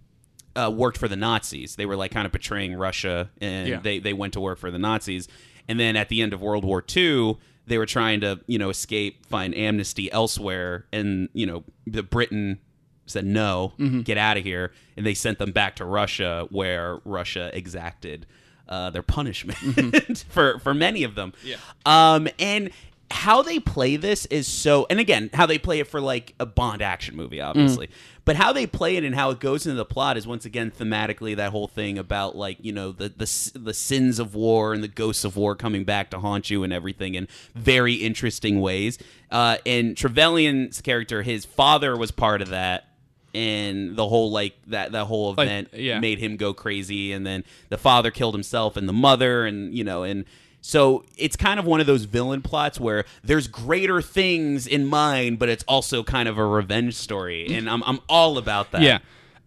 [0.55, 1.75] uh, worked for the Nazis.
[1.75, 3.79] They were like kind of betraying Russia, and Yeah.
[3.81, 5.27] they they went to work for the Nazis.
[5.69, 8.69] And then at the end of World War II, they were trying to you know
[8.69, 12.59] escape, find amnesty elsewhere, and you know the Britain
[13.05, 17.49] said no, get out of here, and they sent them back to Russia, where Russia
[17.53, 18.25] exacted
[18.67, 21.33] uh, their punishment for for many of them.
[21.43, 21.57] Yeah.
[21.85, 22.71] Um, and
[23.11, 26.45] how they play this is so, and again, how they play it for like a
[26.45, 27.89] Bond action movie, obviously,
[28.29, 30.69] but how they play it and how it goes into the plot is once again
[30.69, 34.83] thematically that whole thing about like you know the the the sins of war and
[34.83, 38.99] the ghosts of war coming back to haunt you and everything in very interesting ways.
[39.31, 42.85] Uh, and Trevelyan's character, his father was part of that.
[43.33, 45.99] And the whole like that that whole Like, event yeah.
[45.99, 49.83] made him go crazy and then the father killed himself and the mother and you
[49.83, 50.25] know and
[50.61, 55.39] so it's kind of one of those villain plots where there's greater things in mind
[55.39, 58.99] but it's also kind of a revenge story and i'm, I'm all about that yeah.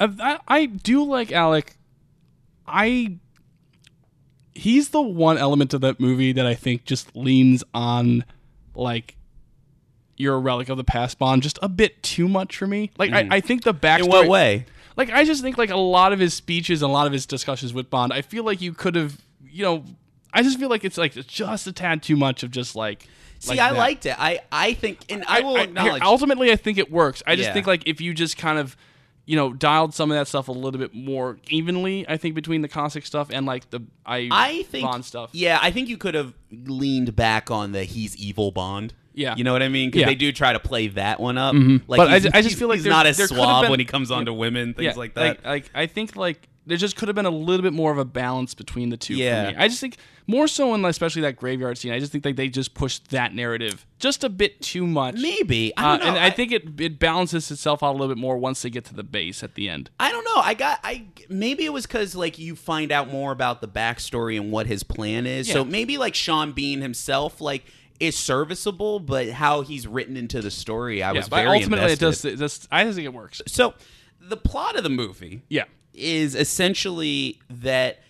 [0.02, 1.76] Uh, I, I do like Alec.
[2.66, 3.18] I
[4.52, 8.24] he's the one element of that movie that I think just leans on
[8.74, 9.16] like
[10.16, 12.90] you're a relic of the past Bond just a bit too much for me.
[12.98, 14.04] Like I, I think the backstory.
[14.04, 14.66] In what way?
[14.96, 17.24] Like I just think like a lot of his speeches and a lot of his
[17.24, 19.84] discussions with Bond, I feel like you could have, you know,
[20.32, 23.06] I just feel like it's like just a tad too much of just like.
[23.38, 23.78] See, like I that.
[23.78, 24.14] liked it.
[24.20, 26.02] I, I think, and I, will here, acknowledge.
[26.02, 27.24] ultimately, I think it works.
[27.26, 27.52] I just Yeah.
[27.54, 28.76] think like if you just kind of,
[29.26, 32.62] you know, dialed some of that stuff a little bit more evenly, I think between
[32.62, 35.30] the Cossack stuff and like the I, I think Bond stuff.
[35.32, 38.94] Yeah, I think you could have leaned back on the he's evil Bond.
[39.14, 39.34] Yeah.
[39.36, 39.88] you know what I mean?
[39.90, 40.04] Because Yeah.
[40.06, 40.10] Mm-hmm.
[40.10, 41.54] they do try to play that one up.
[41.86, 44.10] Like, But I I just feel like he's not as suave been- when he comes
[44.12, 45.20] on to women, things yeah, like that.
[45.38, 47.98] Like, like I think like there just could have been a little bit more of
[47.98, 49.14] a balance between the two.
[49.16, 49.46] Yeah.
[49.46, 49.56] for me.
[49.64, 49.96] I just think
[50.26, 51.92] more so in especially that graveyard scene.
[51.92, 55.16] I just think like they just pushed that narrative just a bit too much.
[55.16, 56.06] Maybe I Uh, don't know.
[56.14, 58.84] and I, think it it balances itself out a little bit more once they get
[58.86, 59.90] to the base at the end.
[60.00, 60.36] I don't know.
[60.42, 60.80] I got.
[60.84, 64.66] I maybe it was because like you find out more about the backstory and what
[64.66, 65.50] his plan is.
[65.50, 67.64] So maybe like Sean Bean himself, like
[68.00, 71.86] is serviceable, but how he's written into the story, I Yeah, was but very ultimately
[71.86, 72.30] it invested.
[72.30, 72.34] does.
[72.34, 73.42] It just I just think it works.
[73.46, 73.74] So
[74.20, 75.64] the plot of the movie, Yeah.
[75.94, 78.00] is essentially that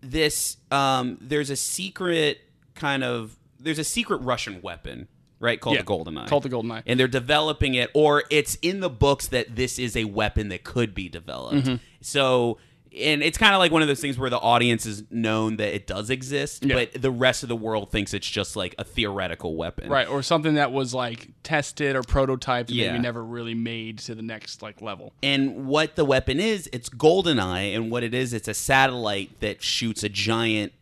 [0.00, 2.40] this um, there's a secret
[2.74, 5.08] kind of there's a secret Russian weapon,
[5.40, 5.60] right?
[5.60, 6.28] Called Yeah, the Golden Eye.
[6.28, 6.82] called the Golden Eye.
[6.86, 10.64] And they're developing it, or it's in the books that this is a weapon that
[10.64, 11.66] could be developed.
[11.66, 11.76] Mm-hmm.
[12.00, 12.58] So.
[12.98, 15.74] And it's kind of like one of those things where the audience is known that
[15.74, 16.74] it does exist, Yeah.
[16.74, 19.88] but the rest of the world thinks it's just like a theoretical weapon.
[19.88, 22.90] Right, or something that was like tested or prototyped, and Yeah.
[22.92, 25.12] maybe never really made to the next like level.
[25.22, 29.62] And what the weapon is, it's GoldenEye, and what it is, it's a satellite that
[29.62, 30.72] shoots a giant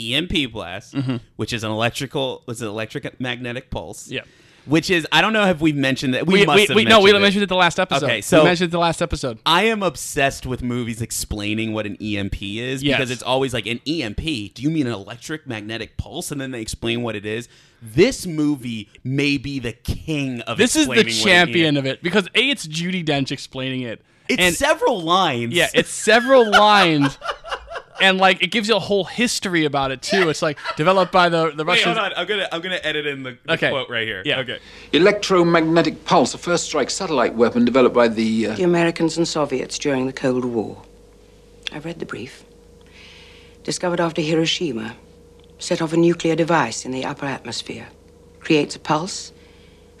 [0.00, 0.94] EMP blast,
[1.36, 4.04] which is an electrical, was an electric magnetic pulse.
[4.04, 4.14] Mm-hmm.
[4.14, 4.22] Yeah.
[4.68, 6.26] Which is, I don't know if we've mentioned that.
[6.26, 7.20] We, We, must we, have we no, we mentioned it.
[7.22, 8.04] mentioned it the last episode.
[8.06, 9.38] Okay, so- we mentioned it the last episode.
[9.46, 12.96] I am obsessed with movies explaining what an EMP is Yes.
[12.98, 14.20] because it's always like an EMP.
[14.54, 16.30] Do you mean an electric magnetic pulse?
[16.30, 17.48] And then they explain what it is.
[17.80, 21.86] This movie may be the king of This is the explaining what an champion of
[21.86, 24.02] it because a it's Judi Dench explaining it.
[24.28, 25.54] It's and several lines.
[25.54, 27.16] yeah, it's several lines.
[28.00, 30.28] And like it gives you a whole history about it too.
[30.28, 31.66] It's like developed by the the Russians.
[31.66, 31.98] Wait, Russians.
[31.98, 32.18] hold on.
[32.18, 33.70] I'm gonna I'm gonna edit in the, the Okay.
[33.70, 34.22] quote right here.
[34.24, 34.40] Yeah.
[34.40, 34.58] Okay.
[34.92, 38.48] Electromagnetic pulse, a first strike satellite weapon developed by the.
[38.48, 40.82] Uh, The Americans and Soviets during the Cold War.
[41.72, 42.44] I read the brief.
[43.64, 44.94] Discovered after Hiroshima.
[45.58, 47.88] Set off a nuclear device in the upper atmosphere.
[48.40, 49.32] Creates a pulse,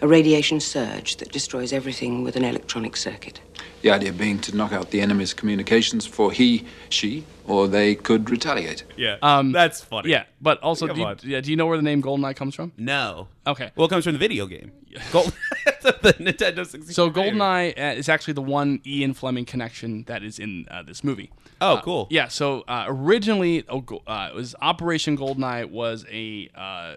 [0.00, 3.40] a radiation surge that destroys everything with an electronic circuit.
[3.82, 8.28] The idea being to knock out the enemy's communications for he, she, or they could
[8.30, 8.84] retaliate.
[8.96, 9.16] Yeah.
[9.22, 10.10] Um, That's funny.
[10.10, 12.72] Yeah, but also, do you, yeah, do you know where the name Goldeneye comes from?
[12.76, 13.28] No.
[13.46, 13.70] Okay.
[13.76, 14.72] Well, it comes from the video game.
[15.12, 15.32] Gold-
[15.82, 16.92] the Nintendo 64.
[16.92, 21.02] So Goldeneye uh, is actually the one Ian Fleming connection that is in uh, this
[21.04, 21.30] movie.
[21.60, 22.06] Oh, cool.
[22.10, 22.28] Yeah.
[22.28, 26.96] So uh, originally, oh, uh, it was Operation Goldeneye was a uh,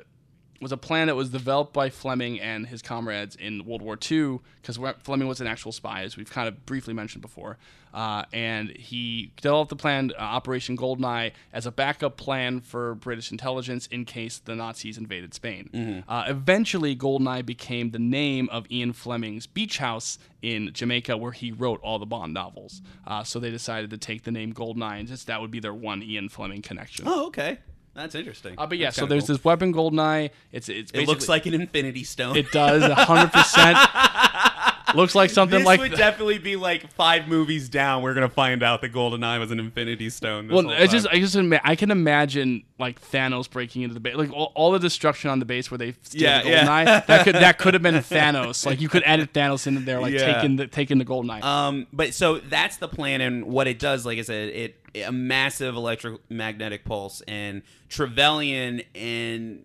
[0.62, 4.40] was a plan that was developed by Fleming and his comrades in World War II
[4.62, 7.58] because Fleming was an actual spy, as we've kind of briefly mentioned before.
[7.94, 13.32] Uh, and he developed the plan, uh, Operation Goldeneye, as a backup plan for British
[13.32, 16.04] intelligence in case the Nazis invaded Spain.
[16.08, 21.52] Uh, eventually, Goldeneye became the name of Ian Fleming's beach house in Jamaica, where he
[21.52, 22.82] wrote all the Bond novels.
[23.06, 25.74] Uh, so they decided to take the name Goldeneye, and just that would be their
[25.74, 27.06] one Ian Fleming connection.
[27.08, 27.58] Oh, okay.
[28.02, 28.56] That's interesting.
[28.58, 29.36] Uh, but yeah, That's so kinda there's cool.
[29.36, 30.32] this weapon Goldeneye.
[30.52, 32.36] It's it's It looks basically- like an Infinity Stone.
[32.36, 33.78] it does hundred percent.
[34.96, 38.02] Looks like something like this like would definitely be like five movies down.
[38.04, 40.48] We're gonna find out that Golden Eye was an Infinity Stone.
[40.48, 41.08] This Well, whole I just.
[41.08, 44.72] I just ima- I can imagine like Thanos breaking into the base, like all, all
[44.72, 46.66] the destruction on the base where they steal Yeah, the yeah.
[46.66, 47.06] Goldeneye.
[47.08, 48.66] That could that could have been Thanos.
[48.66, 50.34] Like you could edit Thanos into there, like Yeah.
[50.34, 51.44] taking the taking the Goldeneye.
[51.44, 55.12] Um, but so that's the plan, and what it does, like I said, it a
[55.12, 59.64] massive electromagnetic pulse, and Trevelyan, and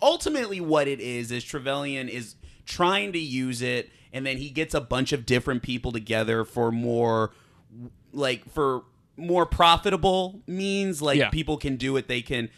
[0.00, 2.36] ultimately what it is is Trevelyan is
[2.66, 6.72] trying to use it, and then he gets a bunch of different people together for
[6.72, 7.32] more,
[8.12, 8.84] like for
[9.16, 11.28] more profitable means, like Yeah.
[11.28, 12.48] people can do it, they can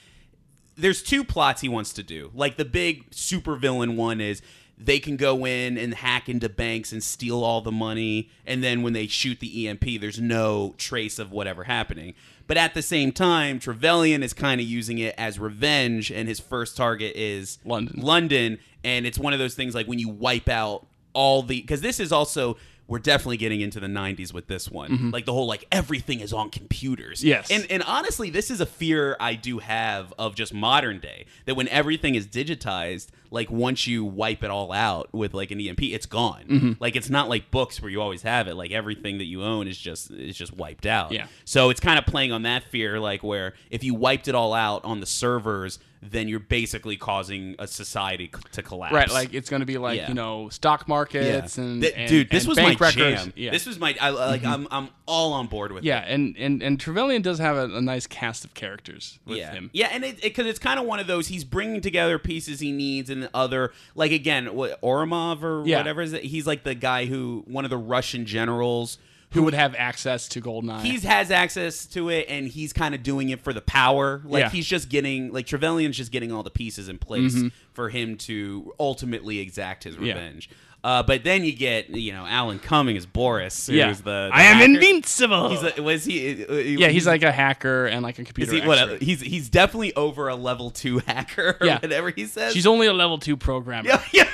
[0.78, 2.30] there's two plots he wants to do.
[2.34, 4.42] Like the big supervillain one is
[4.76, 8.82] they can go in and hack into banks and steal all the money, and then
[8.82, 12.12] when they shoot the EMP, there's no trace of whatever happening.
[12.46, 16.40] But at the same time, Trevelyan is kind of using it as revenge, and his
[16.40, 17.98] first target is London.
[18.02, 20.86] London, and it's one of those things like when you wipe out
[21.16, 22.56] all the because this is also
[22.88, 26.32] we're definitely getting into the 90s with this one like the whole like everything is
[26.32, 27.50] on computers Yes.
[27.50, 31.56] and and honestly this is a fear i do have of just modern day that
[31.56, 35.82] when everything is digitized like once you wipe it all out with like an emp
[35.82, 36.72] it's gone Mm-hmm.
[36.78, 39.66] like it's not like books where you always have it like everything that you own
[39.66, 41.26] is just is just wiped out Yeah.
[41.44, 44.54] so it's kind of playing on that fear like where if you wiped it all
[44.54, 45.80] out on the servers
[46.10, 48.94] then you're basically causing a society c- to collapse.
[48.94, 50.08] Right, like it's going to be like Yeah.
[50.08, 52.94] you know stock markets and, Th- and- dude, this and was my records.
[52.94, 53.32] jam.
[53.36, 54.52] Yeah, This was my I, like mm-hmm.
[54.52, 56.12] I'm I'm all on board with yeah, it.
[56.14, 59.52] and and and Trevelyan does have a, a nice cast of characters with yeah.
[59.52, 59.70] him.
[59.72, 62.72] Yeah, and it because it's kind of one of those he's bringing together pieces he
[62.72, 65.78] needs and the other like again what Ourumov or Yeah.
[65.78, 66.24] whatever is it?
[66.24, 68.98] He's like the guy who one of the Russian generals
[69.36, 70.82] Who would have access to Goldeneye?
[70.82, 74.22] He's has access to it, and he's kind of doing it for the power.
[74.24, 74.50] Like Yeah.
[74.50, 77.48] he's just getting like Trevelyan's just getting all the pieces in place Mm-hmm.
[77.74, 80.14] for him to ultimately exact his Yeah.
[80.14, 80.50] revenge.
[80.84, 83.92] Uh, but then you get you know Alan Cumming as Boris, who's yeah.
[83.92, 84.72] the, the I am hacker.
[84.72, 85.48] invincible.
[85.48, 86.44] He's a, was he?
[86.44, 88.52] uh, yeah, he's like a hacker and like a Is computer.
[88.54, 91.78] he, what, he's he's definitely over a level two hacker or Yeah.
[91.80, 92.52] whatever he says.
[92.52, 93.88] She's only a level two programmer.
[93.88, 94.28] yeah, yeah.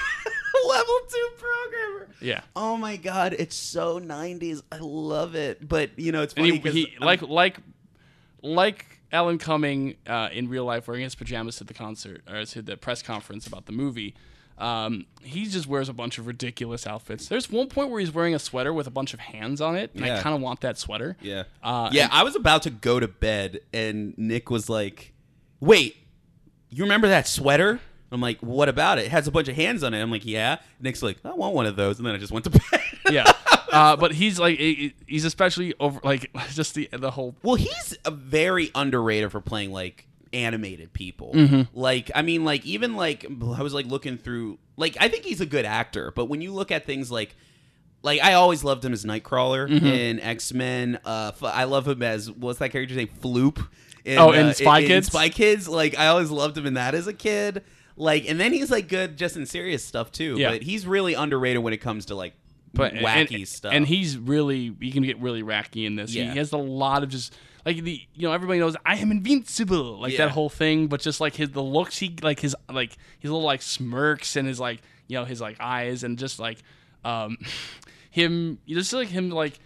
[0.68, 2.08] level two programmer.
[2.20, 2.40] Yeah.
[2.56, 4.62] Oh my god, it's so '90s.
[4.70, 5.66] I love it.
[5.66, 7.56] But you know, it's and funny he, 'cause he I'm- like like
[8.42, 12.62] like Alan Cumming uh, in real life wearing his pajamas to the concert or to
[12.62, 14.14] the press conference about the movie.
[14.58, 17.26] Um, he just wears a bunch of ridiculous outfits.
[17.26, 19.90] There's one point where he's wearing a sweater with a bunch of hands on it,
[19.94, 21.16] and I kind of want that sweater.
[21.20, 21.44] Yeah.
[21.62, 25.14] Uh, yeah, and- I was about to go to bed and Nick was like,
[25.58, 25.96] "Wait,
[26.68, 27.80] you remember that sweater?"
[28.14, 29.06] I'm like, "What about it?
[29.06, 31.54] It has a bunch of hands on it." I'm like, "Yeah." Nick's like, "I want
[31.54, 32.62] one of those." And then I just went to bed.
[33.10, 33.32] yeah.
[33.72, 38.10] Uh, but he's like he's especially over like just the the whole well, he's a
[38.10, 41.32] very underrated for playing like animated people.
[41.32, 41.62] Mm-hmm.
[41.78, 45.40] Like, I mean, like even like I was like looking through like I think he's
[45.40, 47.34] a good actor, but when you look at things like
[48.02, 49.86] like I always loved him as Nightcrawler Mm-hmm.
[49.86, 50.98] in X Men.
[51.02, 53.08] Uh, I love him as what's that character's name?
[53.22, 53.66] Floop.
[54.04, 55.06] In, Oh, in uh, Spy Kids?
[55.06, 55.66] Spy Kids.
[55.66, 57.62] Like I always loved him in that as a kid.
[57.96, 60.36] Like, and then he's like good just in serious stuff too.
[60.38, 60.50] Yeah.
[60.52, 62.34] But he's really underrated when it comes to like
[62.74, 63.72] but wacky and, stuff.
[63.74, 66.12] And he's really he can get really wacky in this.
[66.12, 66.32] He- Yeah.
[66.32, 67.34] He has a lot of just
[67.66, 70.26] like the you know everybody knows I am invincible like Yeah.
[70.26, 73.44] that whole thing, but just like his the looks he like his like his little
[73.46, 76.58] like smirks and his like you know his like eyes and just like
[77.04, 77.36] um
[78.10, 79.58] him you just like him like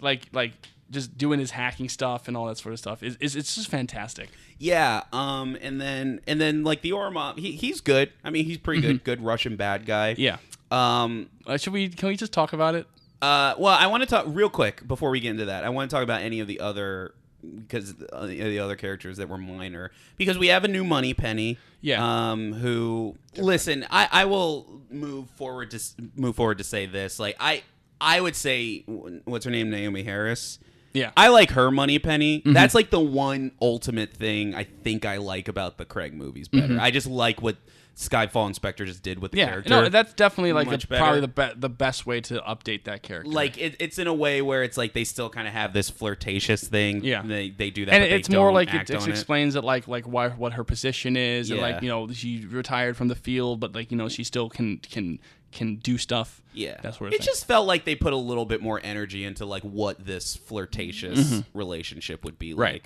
[0.00, 0.52] like like
[0.90, 3.68] just doing his hacking stuff and all that sort of stuff is is it's just
[3.68, 4.28] fantastic.
[4.58, 8.12] Yeah, um, and then and then like the Ourumov, he he's good.
[8.22, 10.14] I mean, he's pretty good, good Russian bad guy.
[10.14, 10.20] Mm-hmm.
[10.22, 10.36] Yeah.
[10.70, 11.28] Um.
[11.46, 12.86] Uh, should we can we just talk about it?
[13.20, 13.54] Uh.
[13.58, 15.64] Well, I want to talk real quick before we get into that.
[15.64, 17.14] I want to talk about any of the other
[17.58, 21.58] because uh, the other characters that were minor because we have a new Moneypenny.
[21.80, 22.30] Yeah.
[22.30, 22.52] Um.
[22.54, 23.84] Who listen?
[23.90, 27.18] I I will move forward to s- move forward to say this.
[27.18, 27.62] Like I
[28.00, 28.84] I would say
[29.24, 30.58] what's her name Naomie Harris.
[30.94, 31.10] Yeah.
[31.16, 32.38] I like her Moneypenny.
[32.40, 32.52] Mm-hmm.
[32.52, 36.78] That's like the one ultimate thing I think I like about the Craig movies better.
[36.80, 37.56] I just like what
[37.96, 39.46] Skyfall and Spectre just did with the Mm-hmm.
[39.46, 39.70] yeah, character.
[39.70, 43.30] no, that's definitely like the, probably the be- the best way to update that character.
[43.30, 45.90] like it, it's in a way where it's like they still kind of have this
[45.90, 47.04] flirtatious thing.
[47.04, 47.22] Yeah.
[47.22, 49.62] they, they do that, and it's more like it, it explains it.
[49.62, 53.14] like like why what her position is and like you know she retired from the
[53.14, 55.20] field but like you know she still can can
[55.54, 58.44] can do stuff Yeah, that's of it thing just felt like they put a little
[58.44, 62.60] bit more energy into like what this flirtatious relationship would be Mm-hmm.
[62.60, 62.82] Right.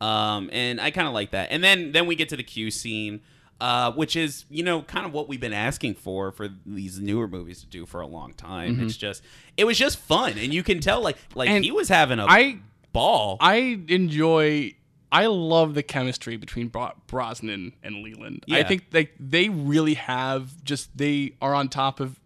[0.00, 0.06] like.
[0.08, 1.48] Um, and I kind of like that.
[1.50, 3.20] And then then we get to the Q scene,
[3.60, 7.28] uh, which is you know kind of what we've been asking for for these newer
[7.28, 8.80] movies to do for a long time.
[8.80, 9.22] It's just
[9.58, 11.56] it was just fun, and you can tell like like Mm-hmm.
[11.56, 12.58] And he was having a I
[12.92, 13.36] ball.
[13.40, 14.74] I enjoy
[15.12, 18.40] I love the chemistry between Bro- Brosnan and Llewelyn.
[18.50, 22.20] I think like they really have just they are on top of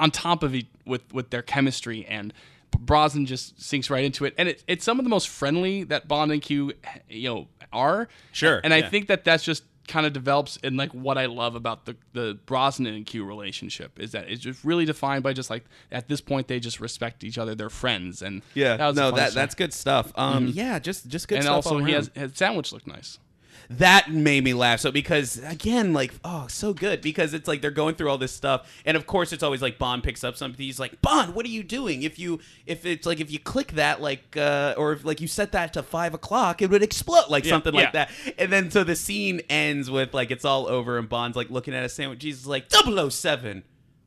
[0.00, 2.32] on top of it with with their chemistry and
[2.78, 6.08] Brosnan just sinks right into it and it, it's some of the most friendly that
[6.08, 6.72] Bond and Q
[7.08, 8.08] you know are.
[8.32, 8.88] Sure, And I yeah.
[8.88, 12.38] think that that's just kind of develops in like what I love about the the
[12.46, 16.20] Brosnan and Q relationship is that it's just really defined by just like at this
[16.20, 19.34] point they just respect each other they're friends and yeah, that no, that stuff.
[19.34, 20.12] that's good stuff.
[20.14, 21.72] Um, yeah, just just good stuff and stuff.
[21.72, 23.18] also he has his sandwich looked nice.
[23.78, 24.80] That made me laugh.
[24.80, 27.00] So because again like oh so good.
[27.00, 28.70] Because it's like they're going through all this stuff.
[28.84, 30.64] And of course it's always like bond picks up something.
[30.64, 32.02] He's like bond what are you doing?
[32.02, 35.28] If you if it's like if you click that like uh or if like you
[35.28, 38.10] set that to five o'clock it would explode like something like that.
[38.38, 41.74] And then so the scene ends with like it's all over and bond's like looking
[41.74, 42.22] at a sandwich.
[42.22, 43.64] He's like 007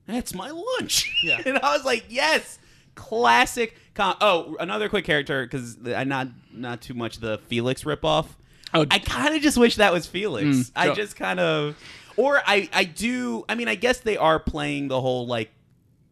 [0.08, 1.12] that's my lunch.
[1.24, 1.42] Yeah.
[1.46, 2.60] and i was like yes.
[2.96, 8.28] Classic com- oh another quick character because i not not too much the felix ripoff
[8.74, 10.46] Oh, I kind of just wish that was Felix.
[10.46, 11.78] Mm, I just kind of,
[12.18, 13.46] or I, I do.
[13.48, 15.52] I mean, I guess they are playing the whole like,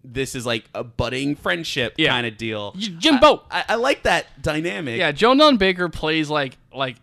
[0.06, 2.10] this is like a budding friendship Yeah.
[2.10, 2.74] kind of deal.
[2.78, 3.44] Jimbo.
[3.50, 4.98] I, I, I like that dynamic.
[4.98, 6.98] Yeah, Joe Don Baker plays like like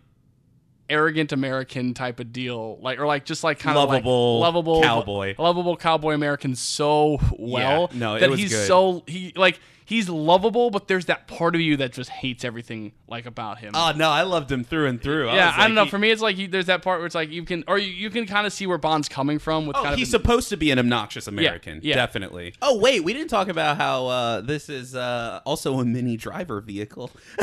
[0.89, 4.81] arrogant American type of deal, like or like just like kind Lovable of like lovable
[4.83, 5.35] cowboy.
[5.37, 8.67] lovable cowboy American so well Yeah, no, it that he's good.
[8.67, 9.59] so he like
[9.91, 13.73] he's lovable, but there's that part of you that just hates everything like about him.
[13.75, 15.27] Oh no, I loved him through and through.
[15.27, 15.83] yeah, was I don't know.
[15.83, 17.77] he- For me, it's like you, there's that part where it's like you can, or
[17.77, 20.21] you, you can kind of see where Bond's coming from with Oh, kind he's of.
[20.21, 21.81] supposed to be an obnoxious American.
[21.83, 21.95] yeah.
[21.95, 22.53] Definitely.
[22.61, 26.61] Oh, wait, we didn't talk about how uh, this is uh, also a Minnie Driver
[26.61, 27.11] vehicle.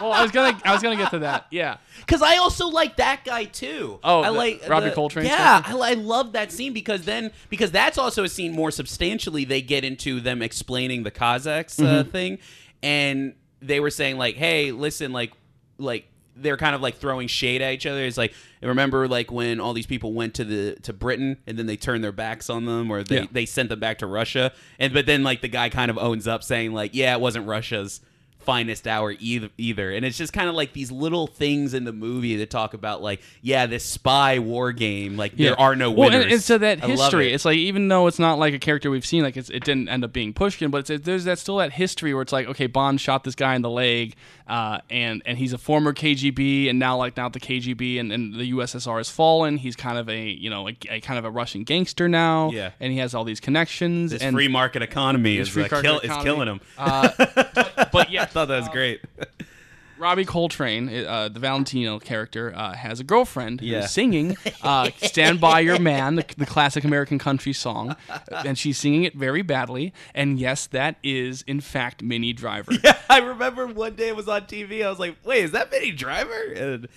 [0.00, 1.46] well, I was gonna, I was gonna get to that.
[1.50, 1.76] Yeah.
[2.00, 3.98] Because I also like that guy too.
[4.04, 5.62] Oh, I the- like Robbie the- Coltrane's Yeah.
[5.64, 9.44] I, I love that scene because then because that's also a scene more substantially.
[9.44, 12.10] They get into them explaining the Cossacks uh, Mm-hmm.
[12.10, 12.38] thing,
[12.82, 15.32] and they were saying like, "Hey, listen, like,
[15.78, 16.06] like."
[16.38, 18.04] They're kind of like throwing shade at each other.
[18.04, 21.64] It's like remember like when all these people went to the to Britain and then
[21.64, 23.24] they turned their backs on them or they, Yeah.
[23.32, 24.52] they sent them back to Russia.
[24.78, 27.46] And but then like the guy kind of owns up saying like, yeah, it wasn't
[27.46, 28.02] Russia's
[28.46, 31.92] finest hour either either and it's just kind of like these little things in the
[31.92, 36.08] movie that talk about like yeah this spy war game like there are no well,
[36.08, 37.34] winners and, and so that I history, it.
[37.34, 39.88] it's like even though it's not like a character we've seen, like it's, it didn't
[39.88, 42.66] end up being Pushkin, but it's, there's that still that history where it's like, okay,
[42.66, 44.14] Bond shot this guy in the leg,
[44.46, 48.34] uh, and and he's a former KGB, and now like now the KGB and, and
[48.34, 49.56] the USSR has fallen.
[49.58, 52.70] He's kind of a you know a, a kind of a Russian gangster now, Yeah.
[52.80, 54.12] and he has all these connections.
[54.12, 58.10] this and, free market economy is, free market kill, is killing him Uh, but, but
[58.10, 59.00] yeah, thought that was great
[59.98, 65.60] Robbie Coltrane, uh, the Valentino character, uh, has a girlfriend who's singing uh, "Stand by
[65.60, 67.96] Your Man," the, the classic American country song,
[68.44, 69.94] and she's singing it very badly.
[70.14, 72.72] And yes, that is in fact Minnie Driver.
[72.84, 75.70] Yeah, I remember one day it was on TV I was like wait is that
[75.70, 76.88] Minnie Driver and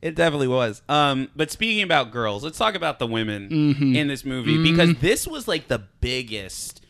[0.00, 3.96] it definitely was um but speaking about girls let's talk about the women Mm-hmm.
[3.96, 6.83] in this movie because this was like the biggest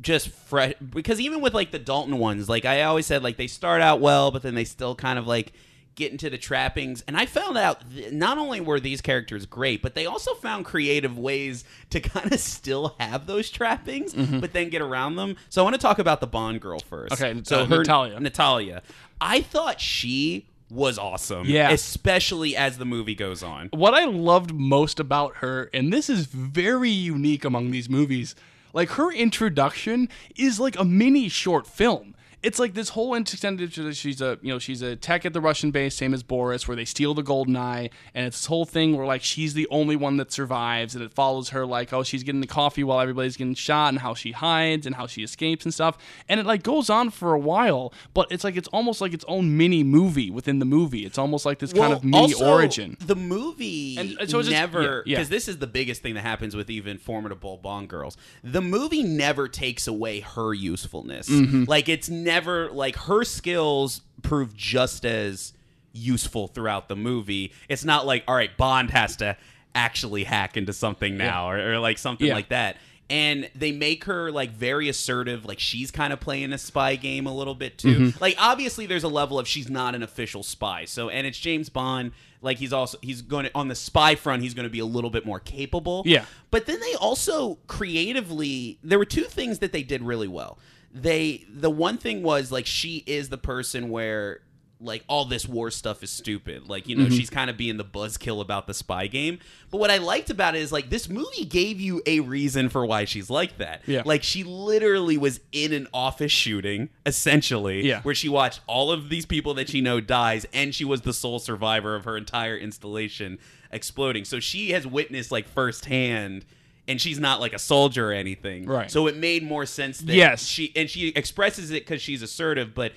[0.00, 3.46] just fresh because even with like the Dalton ones, like I always said, like they
[3.46, 5.52] start out well, but then they still kind of like
[5.96, 7.02] get into the trappings.
[7.08, 10.64] And I found out th- not only were these characters great, but they also found
[10.64, 15.36] creative ways to kind of still have those trappings, but then get around them.
[15.48, 17.12] So I want to talk about the Bond girl first.
[17.20, 18.20] Okay, so uh, her Natalia.
[18.20, 18.82] Natalia,
[19.20, 21.46] I thought she was awesome.
[21.46, 21.70] Yeah.
[21.70, 23.70] especially as the movie goes on.
[23.72, 28.34] what I loved most about her, and this is very unique among these movies,
[28.72, 32.14] like her introduction is like a mini short film.
[32.42, 33.72] It's like this whole extended.
[33.96, 36.76] She's a you know she's a tech at the Russian base, same as Boris, where
[36.76, 39.96] they steal the golden eye, and it's this whole thing where like she's the only
[39.96, 43.36] one that survives, and it follows her like oh she's getting the coffee while everybody's
[43.36, 45.98] getting shot, and how she hides and how she escapes and stuff,
[46.28, 49.24] and it like goes on for a while, but it's like it's almost like its
[49.26, 51.04] own mini movie within the movie.
[51.04, 52.96] It's almost like this kind of mini also, origin.
[53.00, 55.16] The movie And- and so never yeah, yeah.
[55.16, 58.16] because this is the biggest thing that happens with even formidable Bond girls.
[58.42, 61.28] The movie never takes away her usefulness.
[61.28, 61.64] Mm-hmm.
[61.64, 65.52] Like it's never like her skills prove just as
[65.92, 67.52] useful throughout the movie.
[67.68, 69.36] It's not like all right, Bond has to
[69.74, 72.34] actually hack into something now or, or like something Yeah.
[72.34, 72.76] like that.
[73.10, 77.26] And they make her like very assertive, like she's kind of playing a spy game
[77.26, 77.98] a little bit too.
[77.98, 78.18] Mm-hmm.
[78.20, 80.84] Like obviously there's a level of she's not an official spy.
[80.84, 84.42] So and it's James Bond, like he's also he's going to on the spy front
[84.42, 86.02] he's going to be a little bit more capable.
[86.04, 86.26] Yeah.
[86.50, 90.58] But then they also creatively there were two things that they did really well.
[90.92, 94.40] They the one thing was like she is the person where
[94.80, 96.68] like all this war stuff is stupid.
[96.68, 97.14] Like, you know, Mm-hmm.
[97.16, 99.40] she's kind of being the buzzkill about the spy game.
[99.72, 102.86] But what I liked about it is like this movie gave you a reason for
[102.86, 103.82] why she's like that.
[103.88, 104.02] Yeah.
[104.06, 108.02] Like she literally was in an office shooting, essentially, Yeah.
[108.02, 111.12] where she watched all of these people that she know dies, and she was the
[111.12, 113.40] sole survivor of her entire installation
[113.72, 114.24] exploding.
[114.24, 116.44] So she has witnessed like firsthand
[116.88, 118.66] and she's not like a soldier or anything.
[118.66, 118.90] Right.
[118.90, 120.44] So it made more sense that Yes.
[120.46, 122.92] she and she expresses it because she's assertive, but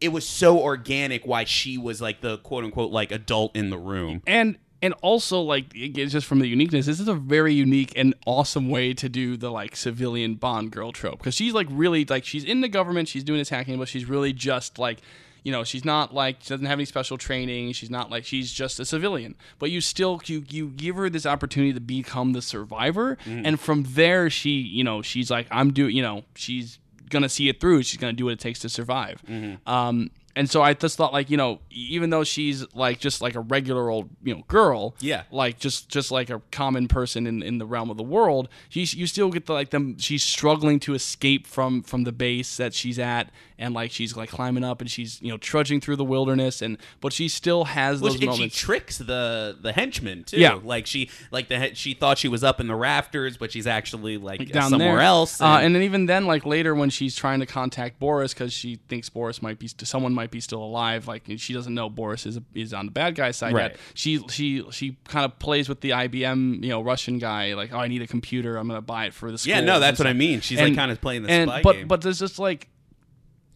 [0.00, 3.78] it was so organic why she was like the quote unquote like adult in the
[3.78, 4.22] room.
[4.26, 7.92] and and also like it- it's just from the uniqueness this is a very unique
[7.96, 12.04] and awesome way to do the like civilian bond girl trope because she's like really
[12.04, 15.00] like she's in the government she's doing this hacking but she's really just like
[15.46, 17.72] you know she's not like she doesn't have any special training.
[17.78, 19.34] She's not like she's just a civilian.
[19.60, 23.16] But you still you you give her this opportunity to become the survivor.
[23.46, 26.78] And from there she you know she's like i'm doing you know she's
[27.10, 27.84] gonna see it through.
[27.84, 29.22] She's gonna do what it takes to survive.
[29.66, 33.34] Um and so I just thought, like, you know, even though she's like just like
[33.36, 35.22] a regular old, you know, girl, Yeah.
[35.30, 38.92] like just just like a common person in, in the realm of the world, she's
[38.92, 39.96] you still get the like them.
[39.98, 44.28] She's struggling to escape from from the base that she's at, and like she's like
[44.28, 48.00] climbing up and she's you know trudging through the wilderness and but she still has
[48.00, 50.38] Which, those and she tricks the the henchman too.
[50.38, 50.58] Yeah.
[50.62, 54.18] like she like the she thought she was up in the rafters, but she's actually
[54.18, 55.00] like down somewhere there.
[55.00, 55.40] else.
[55.40, 58.76] Uh, and then even then, like later when she's trying to contact Boris because she
[58.88, 62.38] thinks Boris might be someone might be still alive, like she doesn't know Boris is
[62.54, 63.72] is on the bad guy side Right.
[63.72, 63.80] yet.
[63.94, 67.78] She she she kind of plays with the IBM you know Russian guy, like oh
[67.78, 69.54] I need a computer, I'm gonna buy it for the school.
[69.54, 70.40] Yeah, no, that's what I mean.
[70.40, 71.88] She's, like, kinda playing the and, spy but, game.
[71.88, 72.68] But there's just like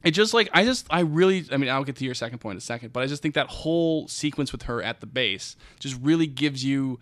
[0.02, 2.54] it just like I just I really I mean I'll get to your second point
[2.54, 5.56] in a second, but I just think that whole sequence with her at the base
[5.78, 7.00] just really gives you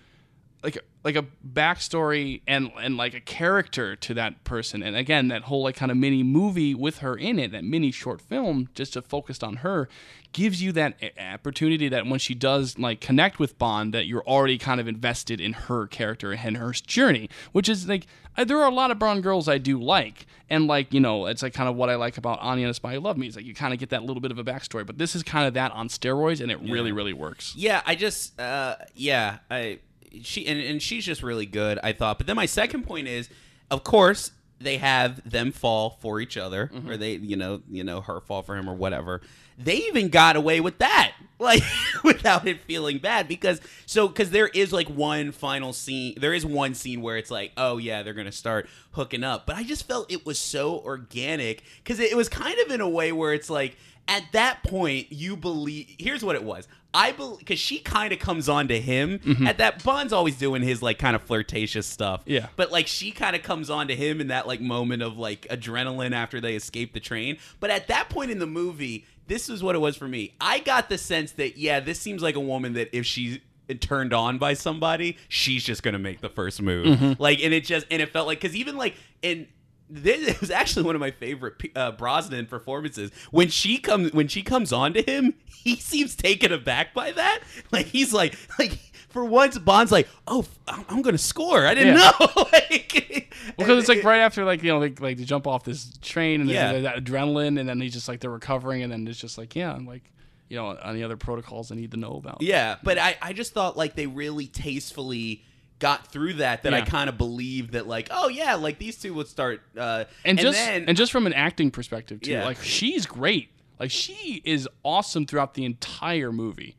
[0.62, 4.82] like like a backstory and and like a character to that person.
[4.82, 7.90] And again that whole like kind of mini movie with her in it that mini
[7.90, 9.88] short film just to focused on her
[10.32, 14.58] gives you that opportunity that when she does like connect with bond that you're already
[14.58, 18.06] kind of invested in her character and her journey which is like
[18.46, 20.26] there are a lot of Bond girls I do like.
[20.50, 22.74] And like you know it's like kind of what I like about Anya and a
[22.74, 23.26] Spy Who Loved Me.
[23.26, 24.86] Is like you kind of get that little bit of a backstory.
[24.86, 27.54] But this is kind of that on steroids and it really really works.
[27.54, 29.80] Yeah, I just uh yeah, I
[30.22, 32.18] she and, and she's just really good, I thought.
[32.18, 33.28] But then my second point is,
[33.70, 36.90] of course, they have them fall for each other, Mm-hmm.
[36.90, 39.20] or they, you know, you know, her fall for him or whatever.
[39.56, 41.62] They even got away with that, like
[42.04, 46.44] without it feeling bad, because so because there is like one final scene, there is
[46.46, 49.86] one scene where it's like, oh yeah, they're gonna start hooking up, but I just
[49.88, 53.32] felt it was so organic because it, it was kind of in a way where
[53.34, 53.76] it's like
[54.08, 56.66] at that point you believe here's what it was.
[56.94, 59.18] I believe because she kind of comes on to him.
[59.18, 59.46] Mm-hmm.
[59.46, 62.22] At that bond's always doing his like kind of flirtatious stuff.
[62.26, 62.48] Yeah.
[62.56, 65.42] but like she kind of comes on to him in that like moment of like
[65.48, 67.36] adrenaline after they escape the train.
[67.60, 70.34] But at that point in the movie this is what it was for me.
[70.40, 73.38] I got the sense that yeah this seems like a woman that if she's
[73.80, 76.86] turned on by somebody she's just gonna make the first move.
[76.86, 77.22] Mm-hmm.
[77.22, 79.46] Like and it just and it felt like because even like in
[79.90, 83.10] it was actually one of my favorite uh, Brosnan performances.
[83.30, 87.40] When she comes, when she comes on to him, he seems taken aback by that.
[87.70, 88.78] Like he's like, like
[89.08, 91.66] for once, Bond's like, "Oh, I'm, I'm gonna score.
[91.66, 92.12] I didn't Yeah.
[92.20, 95.64] know." like, because it's like right after like you know like like they jump off
[95.64, 96.80] this train and Yeah.
[96.80, 99.76] that adrenaline and then he's just like they're recovering and then it's just like yeah
[99.84, 100.02] like
[100.48, 103.54] you know any other protocols I need to know about Yeah, but I, I just
[103.54, 105.44] thought like they really tastefully
[105.78, 109.14] got through that that I kind of believed that like oh yeah like these two
[109.14, 112.44] would start uh and just then and just from an acting perspective too Yeah.
[112.44, 116.76] like she's great like she is awesome throughout the entire movie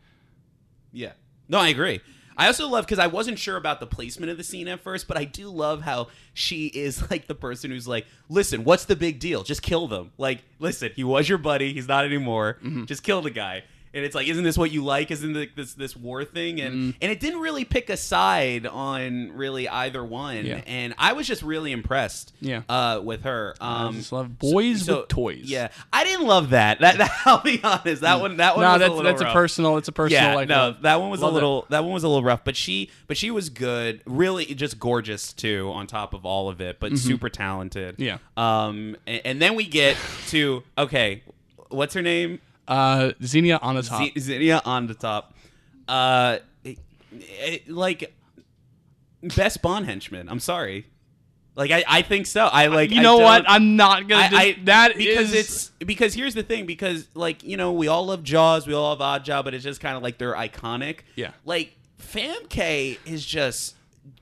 [0.91, 1.11] Yeah.
[1.47, 2.01] No, I agree.
[2.37, 5.07] I also love because I wasn't sure about the placement of the scene at first,
[5.09, 8.95] but I do love how she is like the person who's like, "Listen, what's the
[8.95, 9.43] big deal?
[9.43, 10.11] Just kill them.
[10.17, 11.73] Like, listen, he was your buddy.
[11.73, 12.57] He's not anymore.
[12.63, 12.85] Mm-hmm.
[12.85, 13.63] Just kill the guy."
[13.93, 15.09] And it's like, isn't this what you like?
[15.09, 16.61] Isn't this this war thing?
[16.61, 16.89] And Mm-hmm.
[17.01, 20.45] and it didn't really pick a side on really either one.
[20.45, 20.61] Yeah.
[20.67, 22.33] And I was just really impressed.
[22.39, 22.61] Yeah.
[22.69, 23.55] Uh, with her.
[23.59, 25.41] Um, just love boys so- with toys.
[25.45, 26.79] Yeah, I didn't love that.
[26.81, 28.01] That, that I'll be honest.
[28.03, 28.37] That one.
[28.37, 28.63] That one.
[28.63, 30.99] no was that's a little that's a personal it's a personal yeah, like no, that
[31.01, 31.31] one was a it.
[31.31, 34.79] little that one was a little rough, but she but she was good, really just
[34.79, 35.71] gorgeous too.
[35.73, 37.97] On top of all of it, but super talented.
[37.97, 38.03] Mm-hmm.
[38.03, 38.17] Yeah.
[38.37, 39.97] Um, and, and then we get
[40.27, 41.23] to okay,
[41.69, 42.39] what's her name?
[42.69, 45.23] Uh Xenia Onatopp Z- Xenia Onatopp.
[45.87, 46.77] Uh, it-
[47.11, 48.13] it- like
[49.35, 50.29] best Bond henchman.
[50.29, 50.85] I'm sorry.
[51.55, 52.45] Like I, I think so.
[52.45, 52.91] I like.
[52.91, 56.13] you I know what I'm not gonna I, dis- I that because is- it's because
[56.13, 59.43] here's the thing because like you know we all love Jaws we all love Oddjob
[59.43, 61.31] but it's just kind of like they're iconic Yeah.
[61.45, 63.75] like Famke is just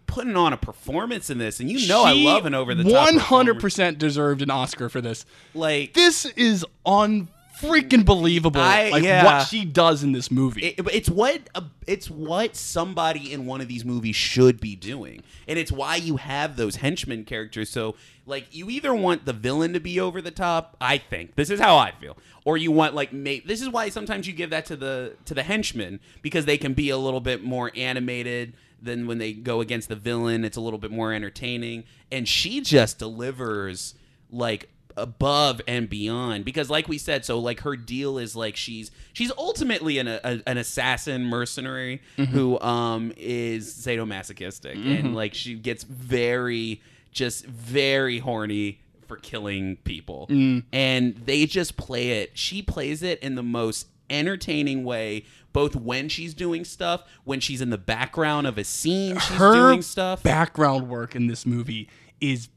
[0.07, 3.09] putting on a performance in this and you know I love an over the top
[3.09, 7.27] 100% deserved an Oscar for this like this is un
[7.59, 9.23] freaking believable I- like yeah.
[9.23, 10.67] what she does in this movie.
[10.67, 15.23] It, it's what a, it's what somebody in one of these movies should be doing.
[15.47, 17.69] And it's why you have those henchmen characters.
[17.69, 21.35] So like you either want the villain to be over the top i think.
[21.35, 22.17] This is how i feel.
[22.45, 25.33] Or you want like ma- this is why sometimes you give that to the to
[25.33, 29.61] the henchmen because they can be a little bit more animated than when they go
[29.61, 30.45] against the villain.
[30.45, 31.83] It's a little bit more entertaining.
[32.11, 33.95] And she just delivers
[34.31, 36.43] like above and beyond.
[36.43, 40.41] Because like we said so like her deal is like she's she's ultimately an a,
[40.45, 42.31] an assassin mercenary mm-hmm.
[42.31, 44.73] who um is sadomasochistic.
[44.73, 45.13] And mm-hmm.
[45.13, 50.27] like she gets very just very horny for killing people.
[50.29, 50.63] Mm.
[50.73, 52.37] And they just play it.
[52.37, 57.61] She plays it in the most entertaining way both when she's doing stuff when she's
[57.61, 60.23] in the background of a scene she's her doing stuff.
[60.23, 61.89] background work in this movie
[62.21, 62.47] is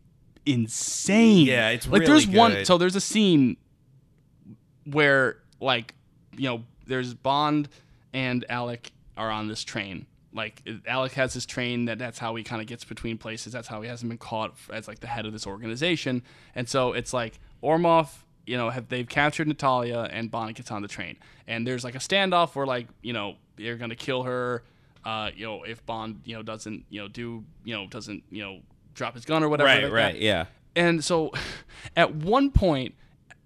[0.47, 1.47] insane.
[1.47, 2.65] Yeah, it's like really there's one.
[2.65, 3.57] So there's a scene
[4.85, 5.95] where like
[6.37, 7.69] you know there's Bond
[8.12, 10.07] and Alec are on this train.
[10.33, 13.53] Like Alec has this train that that's how he kind of gets between places.
[13.53, 16.23] That's how he hasn't been caught as like the head of this organization.
[16.55, 18.09] And so it's like Ourumov
[18.51, 21.95] you know, have they've captured Natalia and Bond gets on the train, and there's like
[21.95, 24.65] a standoff where like you know they're gonna kill her,
[25.05, 28.43] uh, you know, if Bond you know doesn't you know do you know doesn't you
[28.43, 28.61] know
[28.95, 29.69] drop his gun or whatever.
[29.69, 30.21] Right, like right, that.
[30.21, 30.45] yeah.
[30.77, 31.33] And so,
[31.97, 32.95] at one point,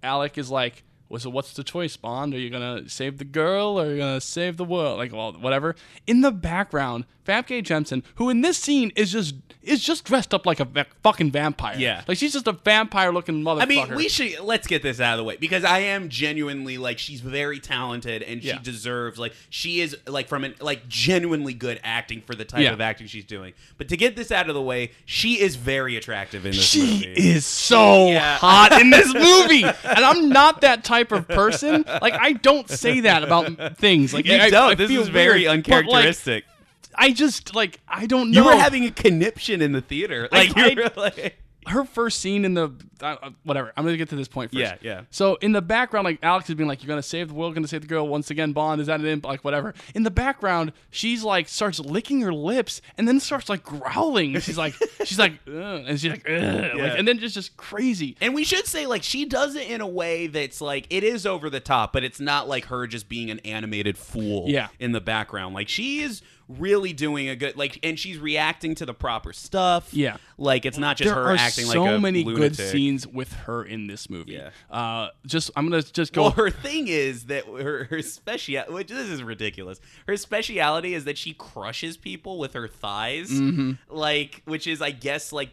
[0.02, 2.34] Alec is like, well, so what's the choice, Bond?
[2.34, 4.98] Are you gonna save the girl or are you gonna save the world?
[4.98, 5.76] Like, well, whatever.
[6.06, 10.44] In the background, Famke Janssen, who in this scene is just is just dressed up
[10.44, 11.74] like a va- fucking vampire.
[11.78, 12.02] Yeah.
[12.06, 13.62] like she's just a vampire-looking motherfucker.
[13.62, 16.76] I mean, we should let's get this out of the way because I am genuinely
[16.76, 18.58] like she's very talented and she Yeah.
[18.62, 22.72] deserves like she is like from an like genuinely good acting for the type Yeah.
[22.74, 23.54] of acting she's doing.
[23.78, 26.80] But to get this out of the way, she is very attractive in this She
[26.82, 27.06] movie.
[27.16, 28.36] is so Yeah.
[28.36, 31.84] hot in this movie, and I'm not that type of person.
[32.02, 34.12] Like, I don't say that about things.
[34.12, 34.72] Like, You I, don't.
[34.72, 36.44] I this feel is very weird, but, like, uncharacteristic.
[36.96, 38.40] I just like I don't know.
[38.40, 40.28] you were having a conniption in the theater.
[40.32, 43.72] Like I- you like her first scene in the uh, uh, whatever.
[43.74, 44.60] I'm gonna get to this point first.
[44.60, 45.00] Yeah, yeah.
[45.10, 47.66] So in the background, like Alex is being like, "You're gonna save the world, gonna
[47.66, 49.24] save the girl." Once again, Bond is that an imp?
[49.24, 49.72] Like whatever.
[49.94, 54.38] In the background, she's like starts licking her lips and then starts like growling.
[54.40, 55.54] She's like, she's like, Ugh,
[55.86, 58.16] and she's like, Ugh, like, and then just just crazy.
[58.20, 61.24] And we should say, like, she does it in a way that's like it is
[61.24, 64.68] over the top, but it's not like her just being an animated fool Yeah.
[64.78, 65.54] in the background.
[65.54, 69.94] Like she is really doing a good like and she's reacting to the proper stuff.
[69.94, 70.18] Yeah.
[70.36, 73.32] Like it's not just There her are acting so like so many good scenes with
[73.32, 74.32] her in this movie.
[74.32, 74.50] Yeah.
[74.70, 76.22] Uh, just I'm gonna just go.
[76.22, 79.80] Well, her thing is that her her special, which this is ridiculous.
[80.06, 83.72] Her speciality is that she crushes people with her thighs, Mm-hmm.
[83.94, 85.50] like which is, I guess, like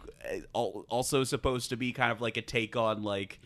[0.53, 3.39] uh, also supposed to be kind of like a take on like.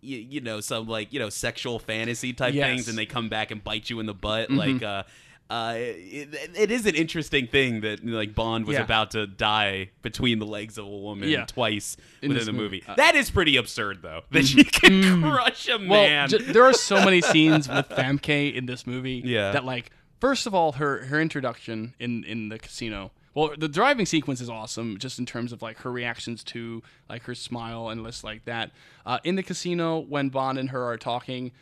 [0.00, 2.68] You, you know some like you know sexual fantasy type Yes.
[2.68, 4.56] things and they come back and bite you in the butt Mm-hmm.
[4.56, 5.02] like uh
[5.50, 8.82] uh, it, it is an interesting thing that like Bond was Yeah.
[8.82, 11.44] about to die between the legs of a woman Yeah.
[11.46, 12.76] twice In within the movie.
[12.78, 12.84] movie.
[12.86, 16.28] Uh, that is pretty absurd, though, that she can crush a well, man.
[16.28, 19.22] j- there are so many scenes with Famke in this movie.
[19.24, 19.52] Yeah.
[19.52, 23.12] That like, first of all, her her introduction in in the casino.
[23.34, 27.22] Well, the driving sequence is awesome, just in terms of like her reactions to like
[27.22, 28.72] her smile and lists like that.
[29.06, 31.52] Uh, in the casino, when Bond and her are talking,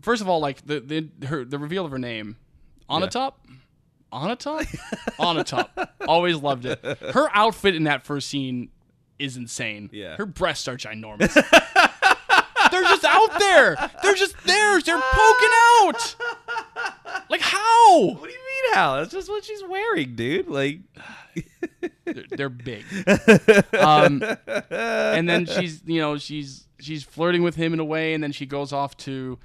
[0.00, 2.36] first of all, like the the her the reveal of her name,
[2.92, 3.40] on a top.
[4.12, 4.62] On a top?
[5.18, 5.94] on a top.
[6.06, 6.78] Always loved it.
[6.84, 8.68] Her outfit in that first scene
[9.18, 9.88] is insane.
[9.92, 10.16] Yeah.
[10.16, 11.32] Her breasts are ginormous.
[12.70, 13.76] They're just out there.
[14.02, 14.80] They're just there.
[14.80, 15.48] They're poking
[15.80, 16.16] out.
[17.28, 18.00] Like how?
[18.04, 18.96] What do you mean, Al?
[18.96, 20.48] That's just what she's wearing, dude.
[20.48, 20.80] Like,
[22.04, 22.84] They're, they're big.
[23.78, 24.22] Um,
[24.70, 28.32] and then she's, you know, she's she's flirting with him in a way, and then
[28.32, 29.38] she goes off to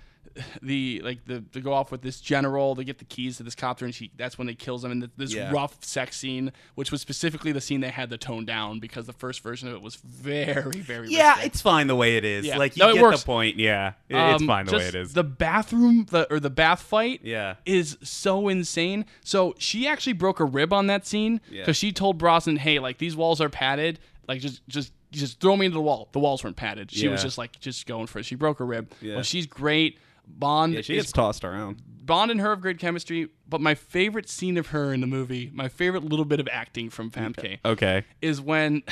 [0.62, 3.56] the like the to go off with this general to get the keys to this
[3.56, 5.52] copter, and she that's when they kills him in th- this Yeah.
[5.52, 9.14] rough sex scene, which was specifically the scene they had to tone down because the
[9.14, 11.46] first version of it was very very yeah, risque.
[11.48, 12.46] it's fine the way it is.
[12.46, 12.58] Yeah.
[12.58, 13.22] Like, you No, get works.
[13.22, 13.58] the point.
[13.58, 15.14] Yeah, It- it's Um, fine the way it is.
[15.14, 17.56] The bathroom, the, or the bath fight, Yeah.
[17.66, 19.06] is so insane.
[19.24, 21.62] So she actually broke a rib on that scene Yeah.
[21.62, 24.00] because she told Brosnan, "Hey, like these walls are padded.
[24.28, 26.10] Like just, just, just throw me into the wall.
[26.12, 26.92] The walls weren't padded.
[26.92, 28.26] She was just like, just going for it.
[28.26, 28.92] She broke a rib.
[29.02, 29.16] Yeah.
[29.16, 30.00] Well, she's great.
[30.28, 31.82] Bond yeah, she is gets tossed around.
[32.06, 33.30] Bond and her have great chemistry.
[33.50, 36.90] But my favorite scene of her in the movie, my favorite little bit of acting
[36.90, 38.04] from Famke, Okay.
[38.22, 38.84] is when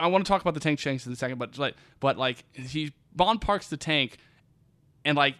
[0.00, 2.44] I want to talk about the tank shanks in a second, but like, but like
[2.52, 4.18] he Bond parks the tank,
[5.04, 5.34] and like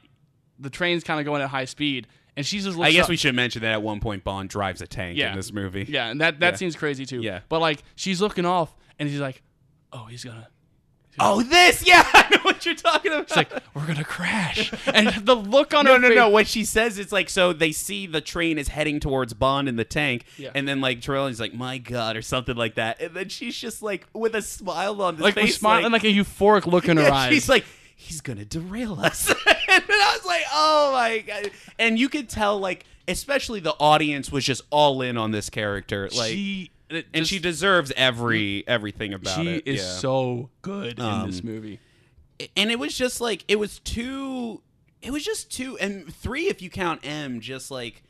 [0.59, 2.07] the train's kind of going at high speed,
[2.37, 2.79] and she's just.
[2.79, 5.31] I guess up- we should mention that at one point Bond drives a tank Yeah.
[5.31, 5.87] in this movie.
[5.89, 6.57] Yeah, and that that Yeah.
[6.57, 7.21] seems crazy too.
[7.23, 7.41] Yeah.
[7.49, 9.43] but like she's looking off, and he's like,
[9.93, 10.49] "Oh, he's gonna."
[11.21, 11.87] Oh, this?
[11.87, 12.05] Yeah,
[12.45, 13.25] what you're talking about.
[13.25, 16.17] It's like we're gonna crash, and the look on no, her no, face.
[16.17, 16.29] no.
[16.29, 19.77] What she says is like, so they see the train is heading towards Bond in
[19.77, 20.51] the tank, Yeah.
[20.55, 23.83] and then like Trevelyan's like, "My God," or something like that, and then she's just
[23.83, 27.05] like with a smile on the like face, smiling, like, a euphoric look in her
[27.05, 27.33] Yeah, eyes.
[27.33, 27.65] She's like,
[27.97, 29.29] he's gonna derail us.
[29.47, 31.51] and I was like, oh my god.
[31.79, 36.09] And you could tell, like, especially the audience was just all in on this character.
[36.15, 39.89] Like she, it and she deserves every everything about she is yeah.
[39.99, 41.81] so good in Um, this movie.
[42.57, 44.61] And it was just like it was two
[45.03, 48.03] it was just two and three if you count M just like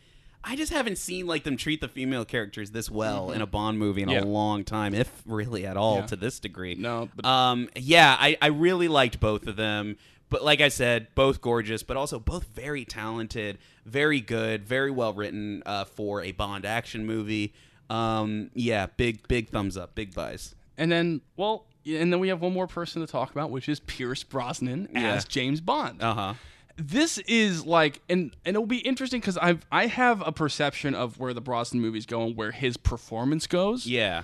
[0.47, 3.79] I just haven't seen like them treat the female characters this well in a Bond
[3.79, 4.19] movie in Mm-hmm.
[4.19, 4.25] Yeah.
[4.25, 6.07] a long time, if really at all Yeah.
[6.07, 6.75] to this degree.
[6.75, 9.97] No, but- um, yeah, I, I really liked both of them.
[10.29, 13.57] But like I said, both gorgeous, but also both very talented,
[13.87, 17.55] very good, very well written uh, for a Bond action movie.
[17.89, 20.55] Um, yeah, big big thumbs up, big buys.
[20.77, 23.81] And then, well, and then we have one more person to talk about, which is
[23.81, 25.13] Pierce Brosnan Yeah.
[25.15, 26.03] as James Bond.
[26.03, 26.35] Uh huh.
[26.77, 31.19] this is like, and and it'll be interesting because I've I have a perception of
[31.19, 33.87] where the Brosnan movie's going, where his performance goes.
[33.87, 34.23] Yeah.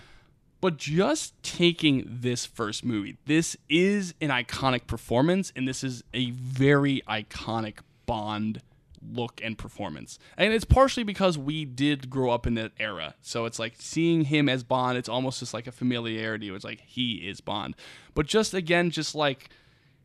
[0.62, 6.32] But just taking this first movie, this is an iconic performance, and this is a
[6.32, 8.60] very iconic Bond
[9.02, 10.18] look and performance.
[10.36, 13.14] And it's partially because we did grow up in that era.
[13.22, 16.50] So it's like seeing him as Bond, it's almost just like a familiarity.
[16.50, 17.76] It's like he is Bond.
[18.14, 19.50] But just again, just like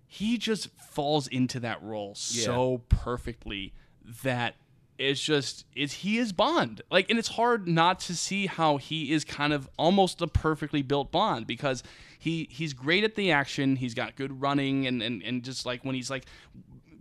[0.07, 3.73] he just falls into that role so perfectly
[4.23, 4.55] that
[4.97, 6.81] it's just it's he is Bond.
[6.89, 10.81] Like and it's hard not to see how he is kind of almost a perfectly
[10.81, 11.83] built Bond because
[12.17, 15.83] he he's great at the action, he's got good running and and, and just like
[15.83, 16.25] when he's like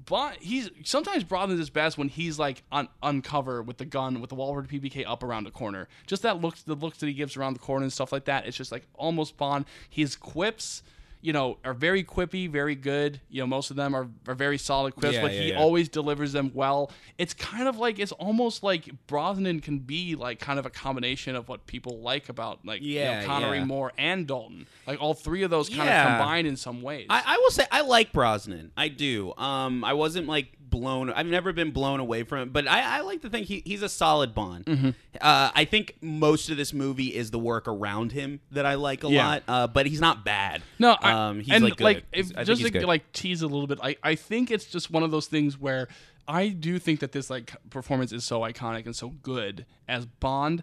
[0.06, 4.30] Bond, he's sometimes Brosnan is best when he's like on uncover with the gun with
[4.30, 5.88] the Walther PPK up around the corner.
[6.06, 8.46] Just that looks, the looks that he gives around the corner and stuff like that.
[8.46, 9.64] It's just like almost Bond.
[9.88, 10.82] His quips,
[11.24, 13.18] you know, are very quippy, very good.
[13.30, 15.58] You know, most of them are, are very solid quips, Yeah, but yeah, he yeah.
[15.58, 16.90] always delivers them well.
[17.16, 21.34] It's kind of like it's almost like Brosnan can be like kind of a combination
[21.34, 23.64] of what people like about like you know, Yeah, Connery, yeah.
[23.64, 24.66] Moore, and Dalton.
[24.86, 26.12] Like all three of those kind Yeah.
[26.14, 27.06] of combined in some ways.
[27.08, 28.72] I, I will say I like Brosnan.
[28.76, 29.32] I do.
[29.38, 30.48] Um, I wasn't like
[30.78, 31.10] blown.
[31.10, 33.82] I've never been blown away from it, but I, I like to think he, he's
[33.82, 34.66] a solid Bond.
[34.66, 34.88] Mm-hmm.
[35.20, 39.04] Uh, I think most of this movie is the work around him that I like
[39.04, 39.26] a Yeah.
[39.26, 39.42] lot.
[39.46, 40.62] Uh, but he's not bad.
[40.78, 42.02] No, I, um, he's and like good.
[42.12, 42.84] if, just to good.
[42.84, 45.88] like tease a little bit, I, I think it's just one of those things where
[46.26, 50.62] I do think that this like performance is so iconic and so good as Bond.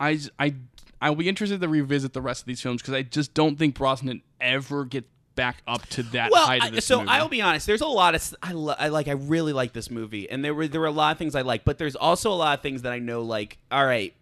[0.00, 0.54] I I
[1.00, 3.74] I'll be interested to revisit the rest of these films because I just don't think
[3.76, 7.10] Brosnan ever get back up to that well, height I- of this so movie.
[7.10, 7.66] I'll be honest.
[7.66, 9.08] There's a lot of I, lo- I like.
[9.08, 11.42] I really like this movie, and there were there were a lot of things I
[11.42, 13.22] like, but there's also a lot of things that I know.
[13.22, 14.14] Like, all right,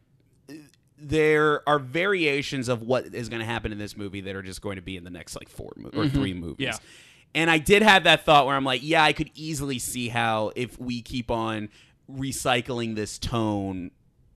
[0.98, 4.60] there are variations of what is going to happen in this movie that are just
[4.60, 6.66] going to be in the next like four mo- or three movies.
[6.68, 6.84] Mm-hmm.
[6.84, 6.90] Yeah.
[7.34, 10.50] And I did have that thought where I'm like, yeah, I could easily see how
[10.56, 11.68] if we keep on
[12.10, 13.92] recycling this tone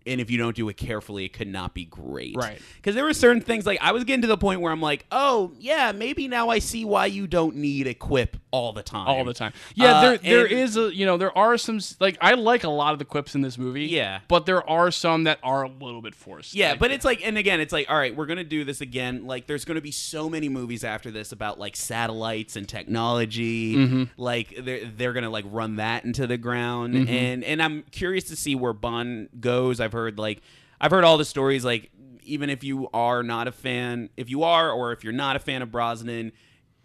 [0.06, 2.36] and if you don't do it carefully, it could not be great.
[2.36, 2.60] Right.
[2.76, 5.06] Because there were certain things like I was getting to the point where I'm like,
[5.10, 9.08] oh yeah, maybe now I see why you don't need a quip all the time.
[9.08, 9.52] all the time.
[9.74, 12.64] Yeah, Uh, there there and- is a you know there are some like I like
[12.64, 13.86] a lot of the quips in this movie.
[13.86, 14.20] Yeah.
[14.28, 16.54] but there are some that are a little bit forced.
[16.54, 18.80] Yeah, Like, but it's like, and again, it's like, all right, we're gonna do this
[18.80, 19.26] again.
[19.26, 23.76] Like, there's gonna be so many movies after this about like satellites and technology.
[23.76, 24.02] Mm-hmm.
[24.16, 27.08] Like, they're they're gonna like run that into the ground, Mm-hmm.
[27.12, 29.80] and and I'm curious to see where Bond goes.
[29.80, 30.42] I've heard like,
[30.80, 31.64] I've heard all the stories.
[31.64, 31.90] Like,
[32.24, 35.38] even if you are not a fan, if you are, or if you're not a
[35.38, 36.32] fan of Brosnan,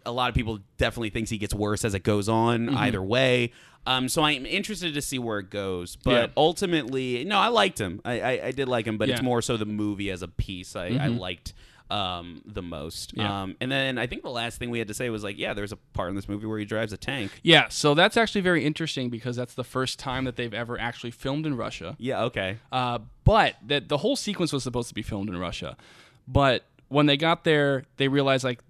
[0.06, 2.66] a lot of people definitely thinks he gets worse as it goes on.
[2.68, 2.76] Mm-hmm.
[2.78, 3.52] Either way.
[3.86, 6.26] Um, so I'm interested to see where it goes, but Yeah.
[6.36, 8.00] ultimately, no, I liked him.
[8.04, 9.16] I, I, I did like him, but it's Yeah.
[9.18, 9.24] Mm-hmm.
[9.26, 11.54] more so the movie as a piece I, I liked
[11.90, 13.12] um, the most.
[13.16, 13.42] Yeah.
[13.42, 15.54] Um, and then I think the last thing we had to say was like, yeah,
[15.54, 17.40] there's a part in this movie where he drives a tank.
[17.42, 21.10] Yeah, so that's actually very interesting because that's the first time that they've ever actually
[21.10, 21.96] filmed in Russia.
[21.98, 22.58] Yeah, okay.
[22.70, 25.76] Uh, but that the whole sequence was supposed to be filmed in Russia.
[26.26, 28.60] But when they got there, they realized like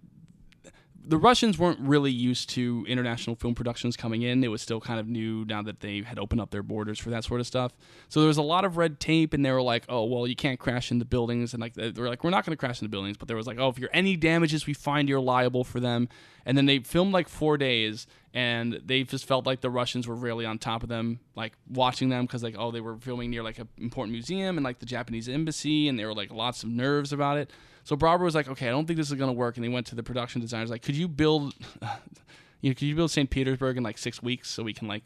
[1.02, 4.44] the Russians weren't really used to international film productions coming in.
[4.44, 7.10] It was still kind of new now that they had opened up their borders for
[7.10, 7.72] that sort of stuff.
[8.08, 10.36] So there was a lot of red tape, and they were like, "Oh, well, you
[10.36, 12.90] can't crash into buildings." And like they were like, "We're not going to crash into
[12.90, 15.80] buildings," but there was like, "Oh, if you're any damages, we find you're liable for
[15.80, 16.08] them."
[16.44, 20.14] And then they filmed like four days, and they just felt like the Russians were
[20.14, 23.42] really on top of them, like watching them because like, oh, they were filming near
[23.42, 26.68] like an important museum and like the Japanese embassy, and they were like lots of
[26.68, 27.50] nerves about it.
[27.84, 29.56] So Barbara was like, okay, I don't think this is going to work.
[29.56, 31.54] And they went to the production designers, like, could you build,
[32.60, 33.28] you know, could you build St.
[33.30, 35.02] Petersburg in like six weeks so we can like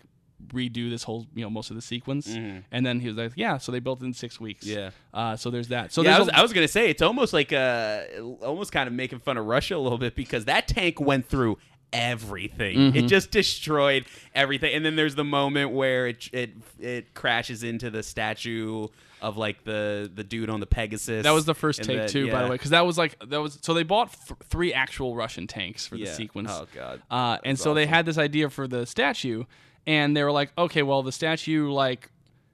[0.49, 2.27] redo this whole, you know, most of the sequence?
[2.29, 3.59] And then he was like, yeah.
[3.59, 4.67] So they built it in six weeks.
[4.67, 4.79] Mm-hmm.
[4.79, 4.91] Yeah.
[5.13, 5.93] Uh, so there's that.
[5.93, 8.03] So yeah, I was, a- I was gonna say it's almost like uh,
[8.43, 11.59] almost kind of making fun of Russia a little bit because that tank went through
[11.93, 12.77] everything.
[12.77, 12.97] Mm-hmm.
[12.97, 14.75] It just destroyed everything.
[14.75, 18.89] And then there's the moment where it it it crashes into the statue
[19.25, 21.25] of like the the dude on the Pegasus.
[21.25, 23.41] that was the first take then- too, by the way, because that was like that
[23.41, 26.07] was so they bought th- three actual Russian tanks for Yeah.
[26.07, 26.51] the sequence.
[26.53, 27.03] Oh, God.
[27.11, 29.45] Uh, and so they had this idea for the statue,
[29.87, 32.11] and they were like, okay, well the statue like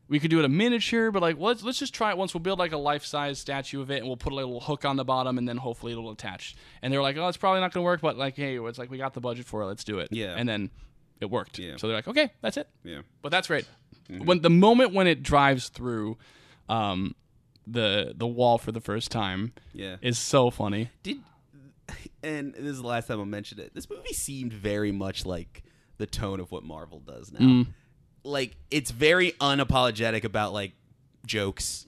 [0.08, 2.34] we could do it a miniature, but like let's let's just try it once.
[2.34, 4.84] We'll build like a life size statue of it, and we'll put a little hook
[4.84, 6.54] on the bottom, and then hopefully it'll attach.
[6.82, 8.90] And they were like, oh, it's probably not gonna work, but like hey, it's like
[8.90, 10.08] we got the budget for it, let's do it.
[10.12, 10.34] Yeah.
[10.36, 10.70] And then
[11.20, 11.58] it worked.
[11.58, 11.76] Yeah.
[11.78, 12.68] So they're like, okay, that's it.
[12.84, 13.00] Yeah.
[13.22, 13.66] But that's great.
[14.24, 16.18] When the moment when it drives through
[16.70, 17.14] um,
[17.66, 19.96] the the wall for the first time Yeah.
[20.00, 20.90] is so funny.
[21.02, 21.18] Did
[22.22, 23.74] and this is the last time I mentioned it.
[23.74, 25.62] This movie seemed very much like
[25.98, 27.66] the tone of what Marvel does now.
[28.22, 30.72] Like it's very unapologetic about like
[31.26, 31.86] jokes.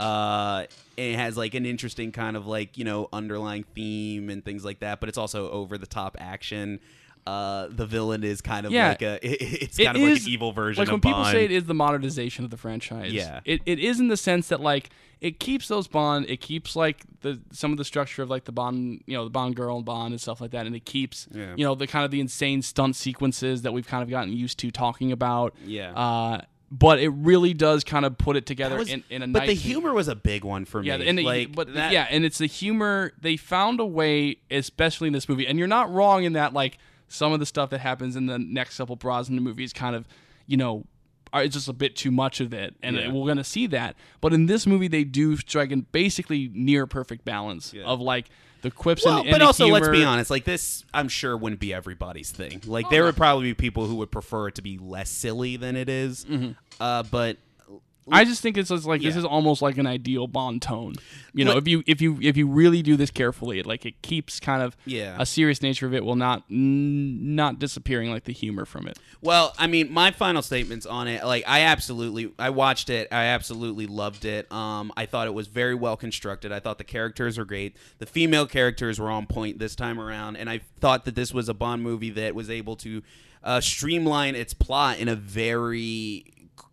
[0.00, 0.66] Uh,
[0.98, 4.64] and it has like an interesting kind of like you know underlying theme and things
[4.64, 5.00] like that.
[5.00, 6.80] But it's also over the top action.
[7.26, 8.88] Uh, the villain is kind of Yeah.
[8.88, 9.18] like a
[9.64, 11.32] it's It kind of like an evil version like of when people Bond.
[11.32, 13.12] say it is the modernization of the franchise.
[13.12, 13.40] Yeah.
[13.44, 14.90] it, it is in the sense that like
[15.20, 18.50] it keeps those Bond, it keeps like the some of the structure of like the
[18.52, 21.28] Bond, you know, the Bond girl and Bond and stuff like that, and it keeps
[21.32, 21.54] Yeah.
[21.56, 24.58] you know the kind of the insane stunt sequences that we've kind of gotten used
[24.58, 25.54] to talking about.
[25.64, 25.92] Yeah.
[25.92, 26.40] uh,
[26.74, 29.48] but it really does kind of put it together was- in, in a but nice
[29.48, 30.88] the humor was a big one for me.
[30.88, 33.12] yeah, and the, like, but that, yeah, and it's the humor.
[33.20, 36.52] They found a way, especially in this movie, and you're not wrong in that.
[36.54, 36.78] Like
[37.12, 40.06] some of the stuff that happens in the next couple Brosnan movies, kind of,
[40.46, 40.84] you know,
[41.32, 43.10] are it's just a bit too much of it, and Yeah.
[43.10, 43.96] we're gonna see that.
[44.20, 47.84] But in this movie, they do strike in basically near perfect balance Yeah.
[47.84, 48.26] of like
[48.62, 50.30] the quips Well, and, and but the also let's be honest.
[50.30, 52.60] Like this, I'm sure wouldn't be everybody's thing.
[52.66, 55.56] Like Oh, there would probably be people who would prefer it to be less silly
[55.56, 56.24] than it is.
[56.26, 56.52] Mm-hmm.
[56.80, 57.38] Uh, but
[58.10, 60.94] I just think it's just like this is almost like an ideal Bond tone.
[61.34, 64.00] You know, if you if you if you really do this carefully, it like it
[64.02, 65.16] keeps kind of Yeah.
[65.18, 68.98] a serious nature of it while not n- not disappearing like the humor from it.
[69.20, 73.08] Well, I mean, my final statements on it, like I absolutely I watched it.
[73.12, 74.50] I absolutely loved it.
[74.52, 76.50] Um I thought it was very well constructed.
[76.52, 77.76] I thought the characters were great.
[77.98, 81.48] The female characters were on point this time around, and I thought that this was
[81.48, 83.02] a Bond movie that was able to
[83.44, 86.24] uh, streamline its plot in a very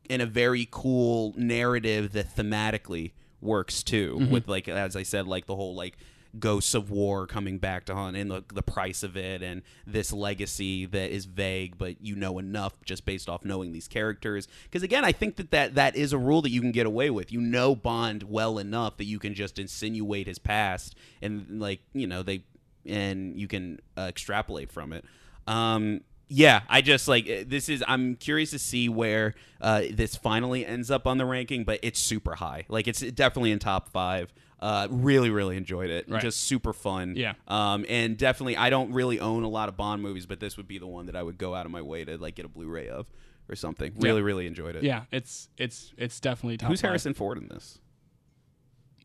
[0.10, 3.12] in a very cool narrative that thematically
[3.42, 5.98] works too with like as I said like the whole like
[6.38, 10.14] ghosts of war coming back to haunt and the, the price of it and this
[10.14, 14.48] legacy that is vague but you know enough just based off knowing these characters.
[14.64, 17.10] Because again i think that, that that is a rule that you can get away
[17.10, 17.32] with.
[17.32, 22.08] You know bond well enough that you can just insinuate his past and like you
[22.08, 22.44] know they
[22.86, 25.06] and you can uh, extrapolate from it.
[25.48, 30.16] Um yeah i just like eh, this is i'm curious to see where uh, this
[30.16, 33.90] finally ends up on the ranking but it's super high like it's definitely in top
[33.90, 34.32] five
[34.62, 36.10] uh, really, really enjoyed it.
[36.10, 36.22] Right.
[36.22, 37.16] Just super fun.
[37.16, 37.34] Yeah.
[37.48, 40.68] Um, and definitely, I don't really own a lot of Bond movies, but this would
[40.68, 42.50] be the one that I would go out of my way to like get a
[42.50, 43.08] Blu-ray of
[43.48, 43.94] or something.
[43.98, 44.84] Really, really enjoyed it.
[44.84, 46.70] Yeah, it's it's it's definitely top.
[46.70, 46.90] Who's five.
[46.90, 47.80] Harrison Ford in this?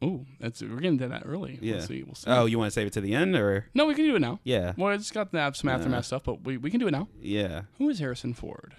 [0.04, 1.58] Ooh, that's we're getting to that early.
[1.60, 1.74] Yeah.
[1.76, 2.02] We'll see.
[2.02, 2.30] We'll see.
[2.30, 4.20] Oh, you want to save it to the end, or no, we can do it
[4.20, 4.40] now.
[4.44, 6.86] yeah, Well, I just got to have some aftermath stuff, but we, we can do
[6.88, 7.08] it now.
[7.20, 7.62] yeah.
[7.78, 8.74] Who is Harrison Ford?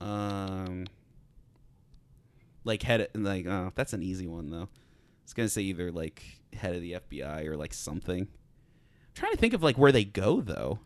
[0.00, 0.86] Um,
[2.64, 4.62] like head, like oh, that's an easy one though.
[4.64, 6.22] I was gonna say either like
[6.52, 8.22] head of the FBI or like something.
[8.22, 8.28] I'm
[9.14, 10.80] trying to think of like where they go though.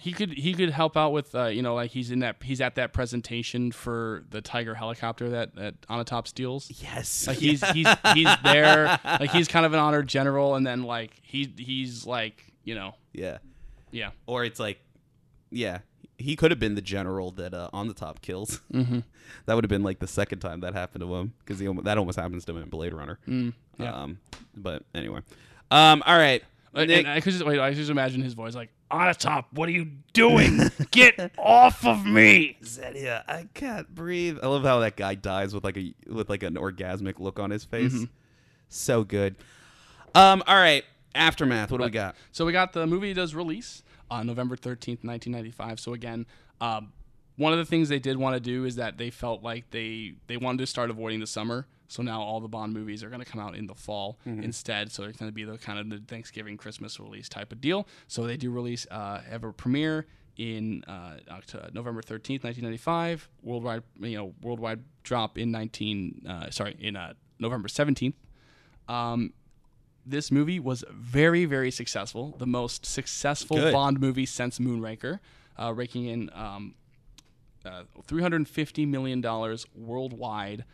[0.00, 2.60] He could he could help out with uh, you know like he's in that he's
[2.60, 6.70] at that presentation for the Tiger helicopter that that Onatopp steals.
[6.82, 8.98] Yes, Like he's he's he's there.
[9.04, 12.94] Like he's kind of an honored general, and then like he he's like you know
[13.12, 13.38] yeah.
[13.90, 14.80] yeah or it's like,
[15.50, 15.80] yeah,
[16.16, 18.60] he could have been the general that uh, Onatopp kills.
[18.72, 19.00] Mm-hmm.
[19.46, 22.18] that would have been like the second time that happened to him because that almost
[22.18, 23.18] happens to him in Blade Runner.
[23.28, 23.94] Mm, yeah.
[23.94, 24.18] Um,
[24.56, 25.20] but anyway,
[25.70, 26.42] um, all right.
[26.74, 27.58] And I could just wait.
[27.58, 30.60] I just imagine his voice like Onatopp, what are you doing?
[30.90, 32.56] Get off of me!
[32.64, 34.38] Xenia, I can't breathe.
[34.42, 37.50] I love how that guy dies with like a with like an orgasmic look on
[37.50, 37.92] his face.
[37.92, 38.04] Mm-hmm.
[38.68, 39.36] So good.
[40.14, 40.84] Um, all right,
[41.14, 41.70] aftermath.
[41.70, 42.16] What do we got?
[42.32, 45.78] So we got the movie does release on November 13th, 1995.
[45.78, 46.26] So again,
[46.60, 46.92] um,
[47.36, 50.14] one of the things they did want to do is that they felt like they
[50.26, 51.66] they wanted to start avoiding the summer.
[51.90, 54.92] So now all the Bond movies are going to come out in the fall instead.
[54.92, 57.88] So it's going to be the kind of the Thanksgiving Christmas release type of deal.
[58.06, 60.06] So they do release uh, have a premiere
[60.36, 63.28] in uh, October, November 13th, 1995.
[63.42, 68.14] Worldwide, you know, worldwide drop in 19 uh, sorry in uh, November 17th.
[68.88, 69.32] Um,
[70.06, 72.36] this movie was very, very successful.
[72.38, 73.72] The most successful Good.
[73.72, 75.18] Bond movie since Moonraker,
[75.60, 76.74] uh, raking in um,
[77.64, 79.20] uh, $350 million
[79.74, 80.64] worldwide.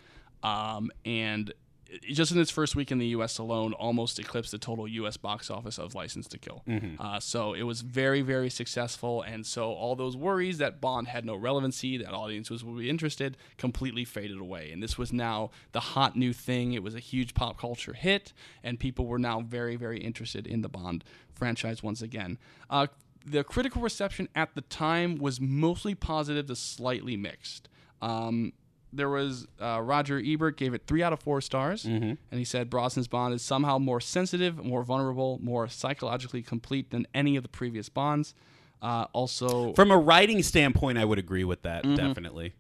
[0.46, 1.52] Um, and
[2.02, 3.38] just in its first week in the U.S.
[3.38, 5.16] alone, almost eclipsed the total U.S.
[5.16, 6.62] box office of License to Kill.
[6.98, 9.22] Uh, so it was very, very successful.
[9.22, 13.36] And so all those worries that Bond had no relevancy, that audiences would be interested,
[13.56, 14.72] completely faded away.
[14.72, 16.72] And this was now the hot new thing.
[16.72, 18.32] It was a huge pop culture hit,
[18.64, 21.04] and people were now very, very interested in the Bond
[21.34, 22.38] franchise once again.
[22.68, 22.88] Uh,
[23.24, 27.68] the critical reception at the time was mostly positive to slightly mixed.
[28.02, 28.52] Um,
[28.92, 32.70] there was uh, Roger Ebert gave it three out of four stars, and he said
[32.70, 37.48] Brosnan's Bond is somehow more sensitive, more vulnerable, more psychologically complete than any of the
[37.48, 38.34] previous Bonds.
[38.80, 41.84] Uh, also, From a writing standpoint, I would agree with that.
[41.84, 41.94] Mm-hmm.
[41.94, 42.52] Definitely.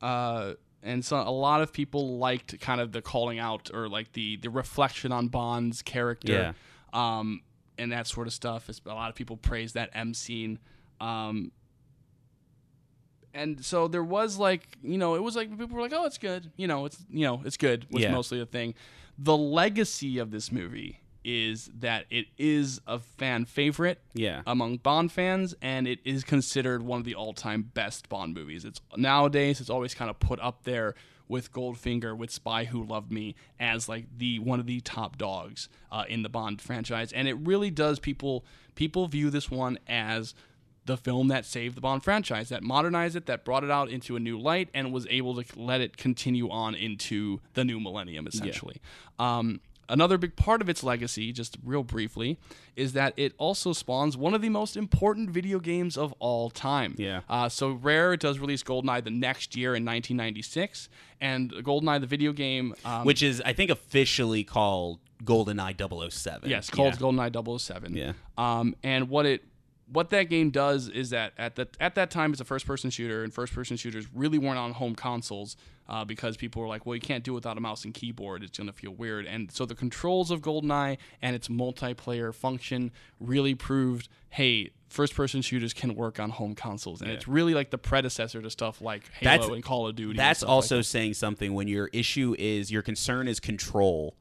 [0.00, 4.12] uh, and so a lot of people liked kind of the calling out or like
[4.14, 6.32] the the reflection on Bond's character,
[6.92, 7.42] um,
[7.78, 8.68] and that sort of stuff.
[8.84, 10.58] A lot of people praised that M scene.
[11.00, 11.52] Um,
[13.34, 16.18] and so there was like you know it was like people were like oh it's
[16.18, 18.12] good you know it's you know it's good was Yeah.
[18.12, 18.74] mostly the thing
[19.18, 24.42] the legacy of this movie is that it is a fan favorite Yeah.
[24.44, 28.64] among Bond fans, and it is considered one of the all-time best Bond movies.
[28.64, 30.96] It's nowadays it's always kind of put up there
[31.28, 35.68] with Goldfinger, with Spy Who Loved Me, as like the one of the top dogs
[35.92, 38.44] uh, in the Bond franchise, and it really does people
[38.74, 40.34] people view this one as
[40.84, 44.16] the film that saved the Bond franchise, that modernized it, that brought it out into
[44.16, 48.26] a new light, and was able to let it continue on into the new millennium,
[48.26, 48.80] essentially.
[49.18, 52.38] Um, another big part of its legacy, just real briefly,
[52.74, 56.94] is that it also spawns one of the most important video games of all time.
[56.98, 57.20] Yeah.
[57.28, 60.88] Uh, so Rare does release GoldenEye the next year in 1996,
[61.20, 65.76] and GoldenEye, the video game, um, Which is, I think, officially called GoldenEye
[66.10, 66.50] 007.
[66.50, 67.00] Yes, called Yeah.
[67.00, 67.94] GoldenEye 007.
[67.96, 68.12] Yeah.
[68.36, 69.44] Um, and what it
[69.92, 72.90] what that game does is that at the at that time it's a first person
[72.90, 75.56] shooter, and first person shooters really weren't on home consoles
[75.88, 78.42] uh, because people were like, well, you can't do it without a mouse and keyboard;
[78.42, 79.26] it's gonna feel weird.
[79.26, 82.90] And so the controls of GoldenEye and its multiplayer function
[83.20, 84.70] really proved, hey.
[84.88, 88.50] First person shooters can work on home consoles, and it's really like the predecessor to
[88.50, 90.18] stuff like Halo That's- and Call of Duty.
[90.18, 90.84] That's stuff like also that.
[90.84, 94.14] saying something when your issue is your concern is control,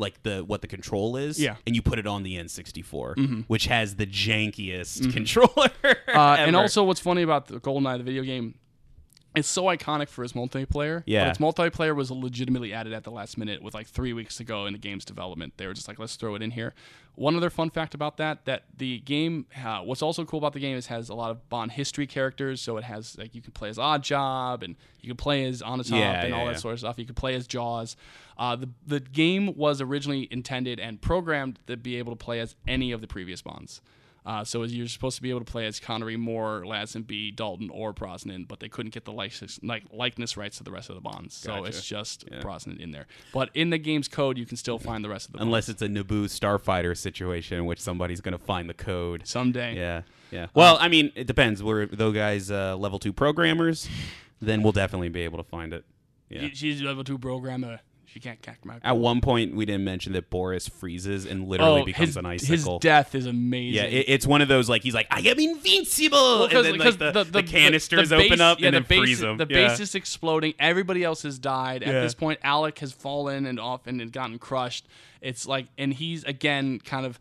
[0.00, 1.38] like the what the control is.
[1.38, 1.52] Yeah.
[1.52, 1.60] Mm-hmm.
[1.66, 5.70] And you put it on the N64, which has the jankiest controller.
[6.08, 8.54] Uh, and also, what's funny about the GoldenEye, the video game,
[9.34, 11.02] it's so iconic for his multiplayer.
[11.06, 11.24] Yeah.
[11.24, 14.44] But its multiplayer was legitimately added at the last minute with like three weeks to
[14.44, 15.54] go in the game's development.
[15.56, 16.74] They were just like, let's throw it in here.
[17.14, 20.60] One other fun fact about that, that the game, uh, what's also cool about the
[20.60, 22.60] game is has a lot of Bond history characters.
[22.60, 25.90] So it has, like, you can play as Oddjob and you can play as Onatopp
[25.90, 26.58] Yeah, and yeah, all that yeah.
[26.58, 26.98] sort of stuff.
[26.98, 27.96] You can play as Jaws.
[28.38, 32.56] Uh, the, the game was originally intended and programmed to be able to play as
[32.66, 33.80] any of the previous Bonds.
[34.30, 37.92] Uh, so you're supposed to be able to play as Connery, Moore, Lazenby, Dalton, or
[37.92, 41.00] Brosnan, but they couldn't get the likeness, like, likeness rights to the rest of the
[41.00, 41.34] Bonds.
[41.34, 41.64] So Gotcha.
[41.64, 43.08] it's just Brosnan in there.
[43.34, 45.48] But in the game's code, you can still find the rest of the Bonds.
[45.48, 49.26] Unless it's a Naboo Starfighter situation in which somebody's going to find the code.
[49.26, 49.74] someday.
[49.74, 50.46] Yeah, yeah.
[50.54, 51.60] Well, I mean, it depends.
[51.60, 53.88] We're those guys uh, level two programmers,
[54.40, 55.84] then we'll definitely be able to find it.
[56.28, 56.46] Yeah.
[56.52, 57.80] She's a level two programmer.
[58.12, 61.82] She can't crack my At one point, we didn't mention that Boris freezes and literally
[61.82, 62.80] oh, becomes his, an his icicle.
[62.80, 63.74] death is amazing.
[63.76, 66.78] yeah, it, it's one of those like he's like, "I am invincible," Well, and then
[66.78, 69.36] like the, the, canisters the open base- up yeah, and the then base, freeze them.
[69.36, 69.68] The yeah.
[69.68, 70.54] base is exploding.
[70.58, 71.84] Everybody else has died.
[71.84, 72.00] At Yeah.
[72.00, 74.88] this point, Alec has fallen and off and gotten crushed.
[75.20, 77.20] It's like, and he's again kind of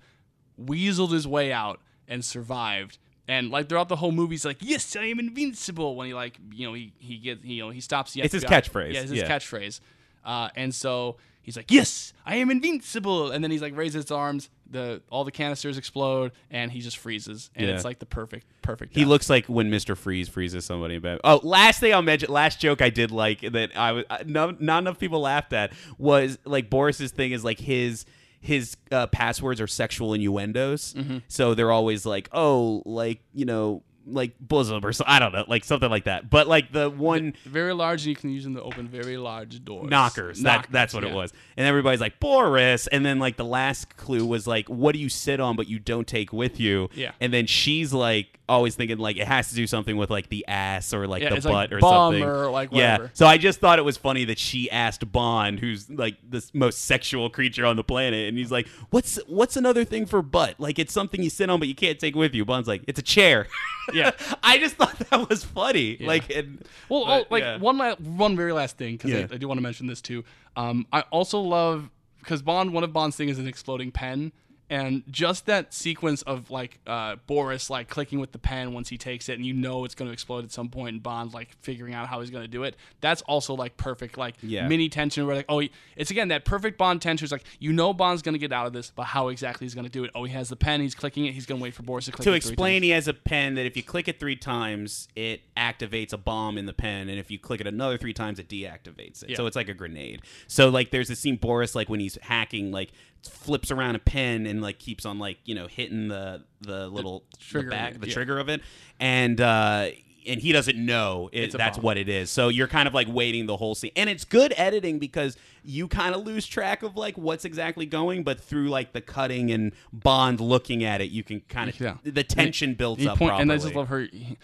[0.60, 2.98] weaseled his way out and survived.
[3.28, 6.40] And like throughout the whole movie, he's like, "Yes, I am invincible." When he like,
[6.52, 8.24] you know, he he gets, you know, he stops the.
[8.24, 9.30] It's his catchphrase, Yeah, it's his yeah.
[9.30, 9.82] catchphrase.
[10.26, 14.12] Uh, and so he's like, "Yes, I am invincible." And then he's like, raises his
[14.12, 14.50] arms.
[14.72, 17.50] The all the canisters explode, and he just freezes.
[17.56, 17.74] And Yeah.
[17.74, 18.94] it's like the perfect, perfect.
[18.96, 19.98] He looks like when Mr.
[19.98, 21.00] Freeze freezes somebody.
[21.00, 24.56] But oh, last thing I'll mention, last joke I did like that I was no,
[24.60, 28.06] not enough people laughed at was like Boris's thing is like his
[28.42, 30.94] his uh, passwords are sexual innuendos.
[30.94, 31.18] Mm-hmm.
[31.28, 33.82] So they're always like, oh, like you know,
[34.12, 36.30] like bosom or so I don't know, like something like that.
[36.30, 39.90] But like the one very large, you can use them to open very large doors.
[39.90, 40.42] knockers.
[40.42, 41.34] That, that's what it was.
[41.58, 42.88] And everybody's like, Boris.
[42.88, 45.80] And then, like, the last clue was, like, what do you sit on but you
[45.80, 46.90] don't take with you?
[46.94, 47.12] Yeah.
[47.20, 50.48] And then she's, like, always thinking, like, it has to do something with, like, the
[50.48, 52.24] ass or, like, Yeah, the butt like or something.
[52.24, 53.08] or, like, yeah.
[53.14, 56.86] So I just thought it was funny that she asked Bond, who's, like, the most
[56.86, 58.28] sexual creature on the planet.
[58.28, 60.56] And he's like, what's what's another thing for butt?
[60.60, 62.46] Like, it's something you sit on but you can't take with you.
[62.46, 63.48] Bond's like, it's a chair.
[64.00, 64.12] Yeah.
[64.44, 65.98] I just thought that was funny.
[66.00, 67.58] Like, and, Well, but, oh, like yeah.
[67.58, 69.28] one la- one very last thing because Yeah.
[69.32, 70.24] I, I do want to mention this too.
[70.56, 71.90] Um, I also love
[72.20, 74.32] because Bond one of Bond's things is an exploding pen,
[74.70, 78.98] and just that sequence of like uh, Boris like clicking with the pen once he
[78.98, 81.56] takes it, and you know it's going to explode at some point, and Bond like
[81.62, 82.76] figuring out how he's going to do it.
[83.02, 84.68] That's also like perfect like Yeah.
[84.68, 87.26] mini tension where like oh he- it's again that perfect Bond tension.
[87.26, 89.74] It's like you know Bond's going to get out of this, but how exactly he's
[89.76, 90.12] going to do it?
[90.16, 92.12] Oh, he has the pen, he's clicking it, he's going to wait for Boris to
[92.12, 94.36] click to it three explain he has a pen that if you click it three
[94.36, 98.14] times it activates a bomb in the pen and if you click it another three
[98.14, 99.38] times it deactivates it Yeah.
[99.38, 102.72] so it's like a grenade so like there's a scene boris like when he's hacking
[102.72, 102.92] like
[103.24, 107.24] flips around a pen and like keeps on like you know hitting the the little
[107.32, 108.14] the trigger, back the yeah.
[108.14, 108.62] trigger of it
[109.00, 109.90] and uh
[110.28, 111.86] and he doesn't know it, It's that's bomb.
[111.86, 112.30] what it is.
[112.30, 115.88] So you're kind of like waiting the whole scene, and it's good editing because you
[115.88, 119.72] kind of lose track of like what's exactly going, but through like the cutting and
[119.94, 121.96] Bond looking at it, you can kind of Yeah.
[122.04, 124.02] the tension builds He up and I just love her.
[124.02, 124.38] he-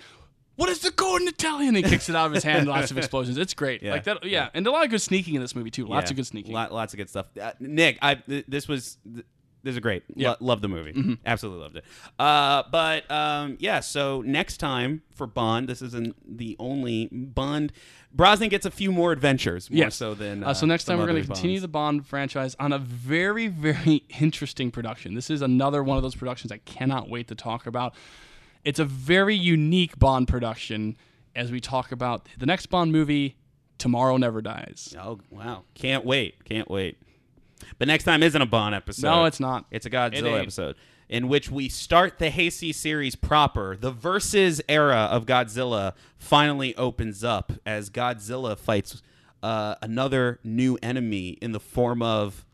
[0.56, 1.76] what is the code in Italian?
[1.76, 2.68] He kicks it out of his hand.
[2.68, 3.38] Lots of explosions.
[3.38, 3.82] It's great.
[3.84, 3.92] Yeah.
[3.92, 4.24] Like that.
[4.24, 4.50] Yeah.
[4.54, 5.86] and a lot of good sneaking in this movie too.
[5.86, 6.14] Lots Yeah.
[6.14, 6.54] of good sneaking.
[6.54, 7.28] Lot, lots of good stuff.
[7.42, 9.26] Uh, Nick, I th- this was th-
[9.64, 10.04] This is great.
[10.16, 10.34] Yeah.
[10.34, 10.44] Mm-hmm.
[10.44, 11.18] Lo- love the movie.
[11.26, 11.86] Absolutely loved it.
[12.20, 17.72] Uh, but um, yeah, so next time for Bond, this isn't the only Bond.
[18.14, 19.96] Brosnan gets a few more adventures, more Yes.
[19.96, 20.42] so than.
[20.44, 24.04] Uh, so next time we're going to continue the Bond franchise on a very, very
[24.22, 25.16] interesting production.
[25.16, 27.94] This is another one of those productions I cannot wait to talk about.
[28.66, 30.98] It's a very unique Bond production
[31.36, 33.38] as we talk about the next Bond movie,
[33.78, 34.96] Tomorrow Never Dies.
[35.00, 35.64] Oh wow!
[35.76, 36.44] Can't wait!
[36.44, 36.98] Can't wait.
[37.78, 39.08] But next time isn't a Bond episode.
[39.08, 39.66] No, it's not.
[39.72, 40.42] It's a Godzilla ain't.
[40.42, 40.76] episode
[41.08, 43.78] in which we start the Heisei series proper.
[43.78, 49.02] The versus era of Godzilla finally opens up as Godzilla fights
[49.44, 52.45] uh, another new enemy in the form of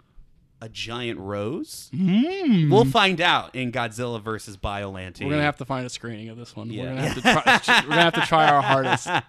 [0.61, 1.89] a giant rose.
[1.91, 5.17] We'll find out in Godzilla versus Biollante.
[5.19, 5.25] Hmm.
[5.25, 6.69] We're gonna have to find a screening of this one.
[6.69, 6.83] Yeah.
[6.83, 7.81] We're gonna have to try.
[7.83, 9.09] we're gonna have to try our hardest.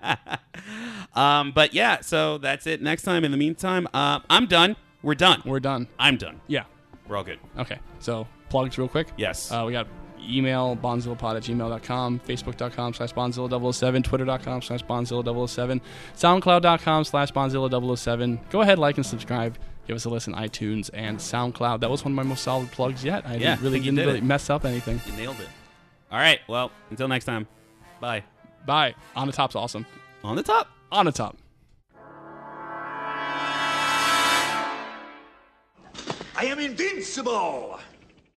[1.15, 2.81] Um, but yeah, so that's it.
[2.81, 3.25] Next time.
[3.25, 4.77] In the meantime, uh, I'm done.
[5.03, 5.43] We're done.
[5.45, 5.89] We're done.
[5.99, 6.41] I'm done.
[6.47, 6.65] Yeah.
[7.07, 7.39] We're all good.
[7.59, 7.79] Okay.
[7.99, 9.09] So plugs real quick.
[9.19, 9.53] Yes.
[9.53, 9.89] Uh, we got
[10.27, 15.81] email bonzillapod at gmail.com, facebook.com slash bonzilla007, twitter.com slash bonzilla007,
[16.17, 18.51] soundcloud.com slash bonzilla007.
[18.51, 19.59] Go ahead, like and subscribe.
[19.87, 21.81] Give us a listen, iTunes and SoundCloud.
[21.81, 23.27] That was one of my most solid plugs yet.
[23.27, 24.25] I Yeah, didn't really didn't did really it.
[24.25, 25.01] mess up anything.
[25.07, 25.49] You nailed it.
[26.11, 26.39] All right.
[26.49, 27.49] Well, until next time.
[28.01, 28.23] Bye.
[28.67, 28.95] Bye.
[29.17, 29.87] Onatopp's awesome.
[30.23, 30.67] Onatopp.
[30.93, 31.37] On the top.
[36.37, 37.79] I am invincible!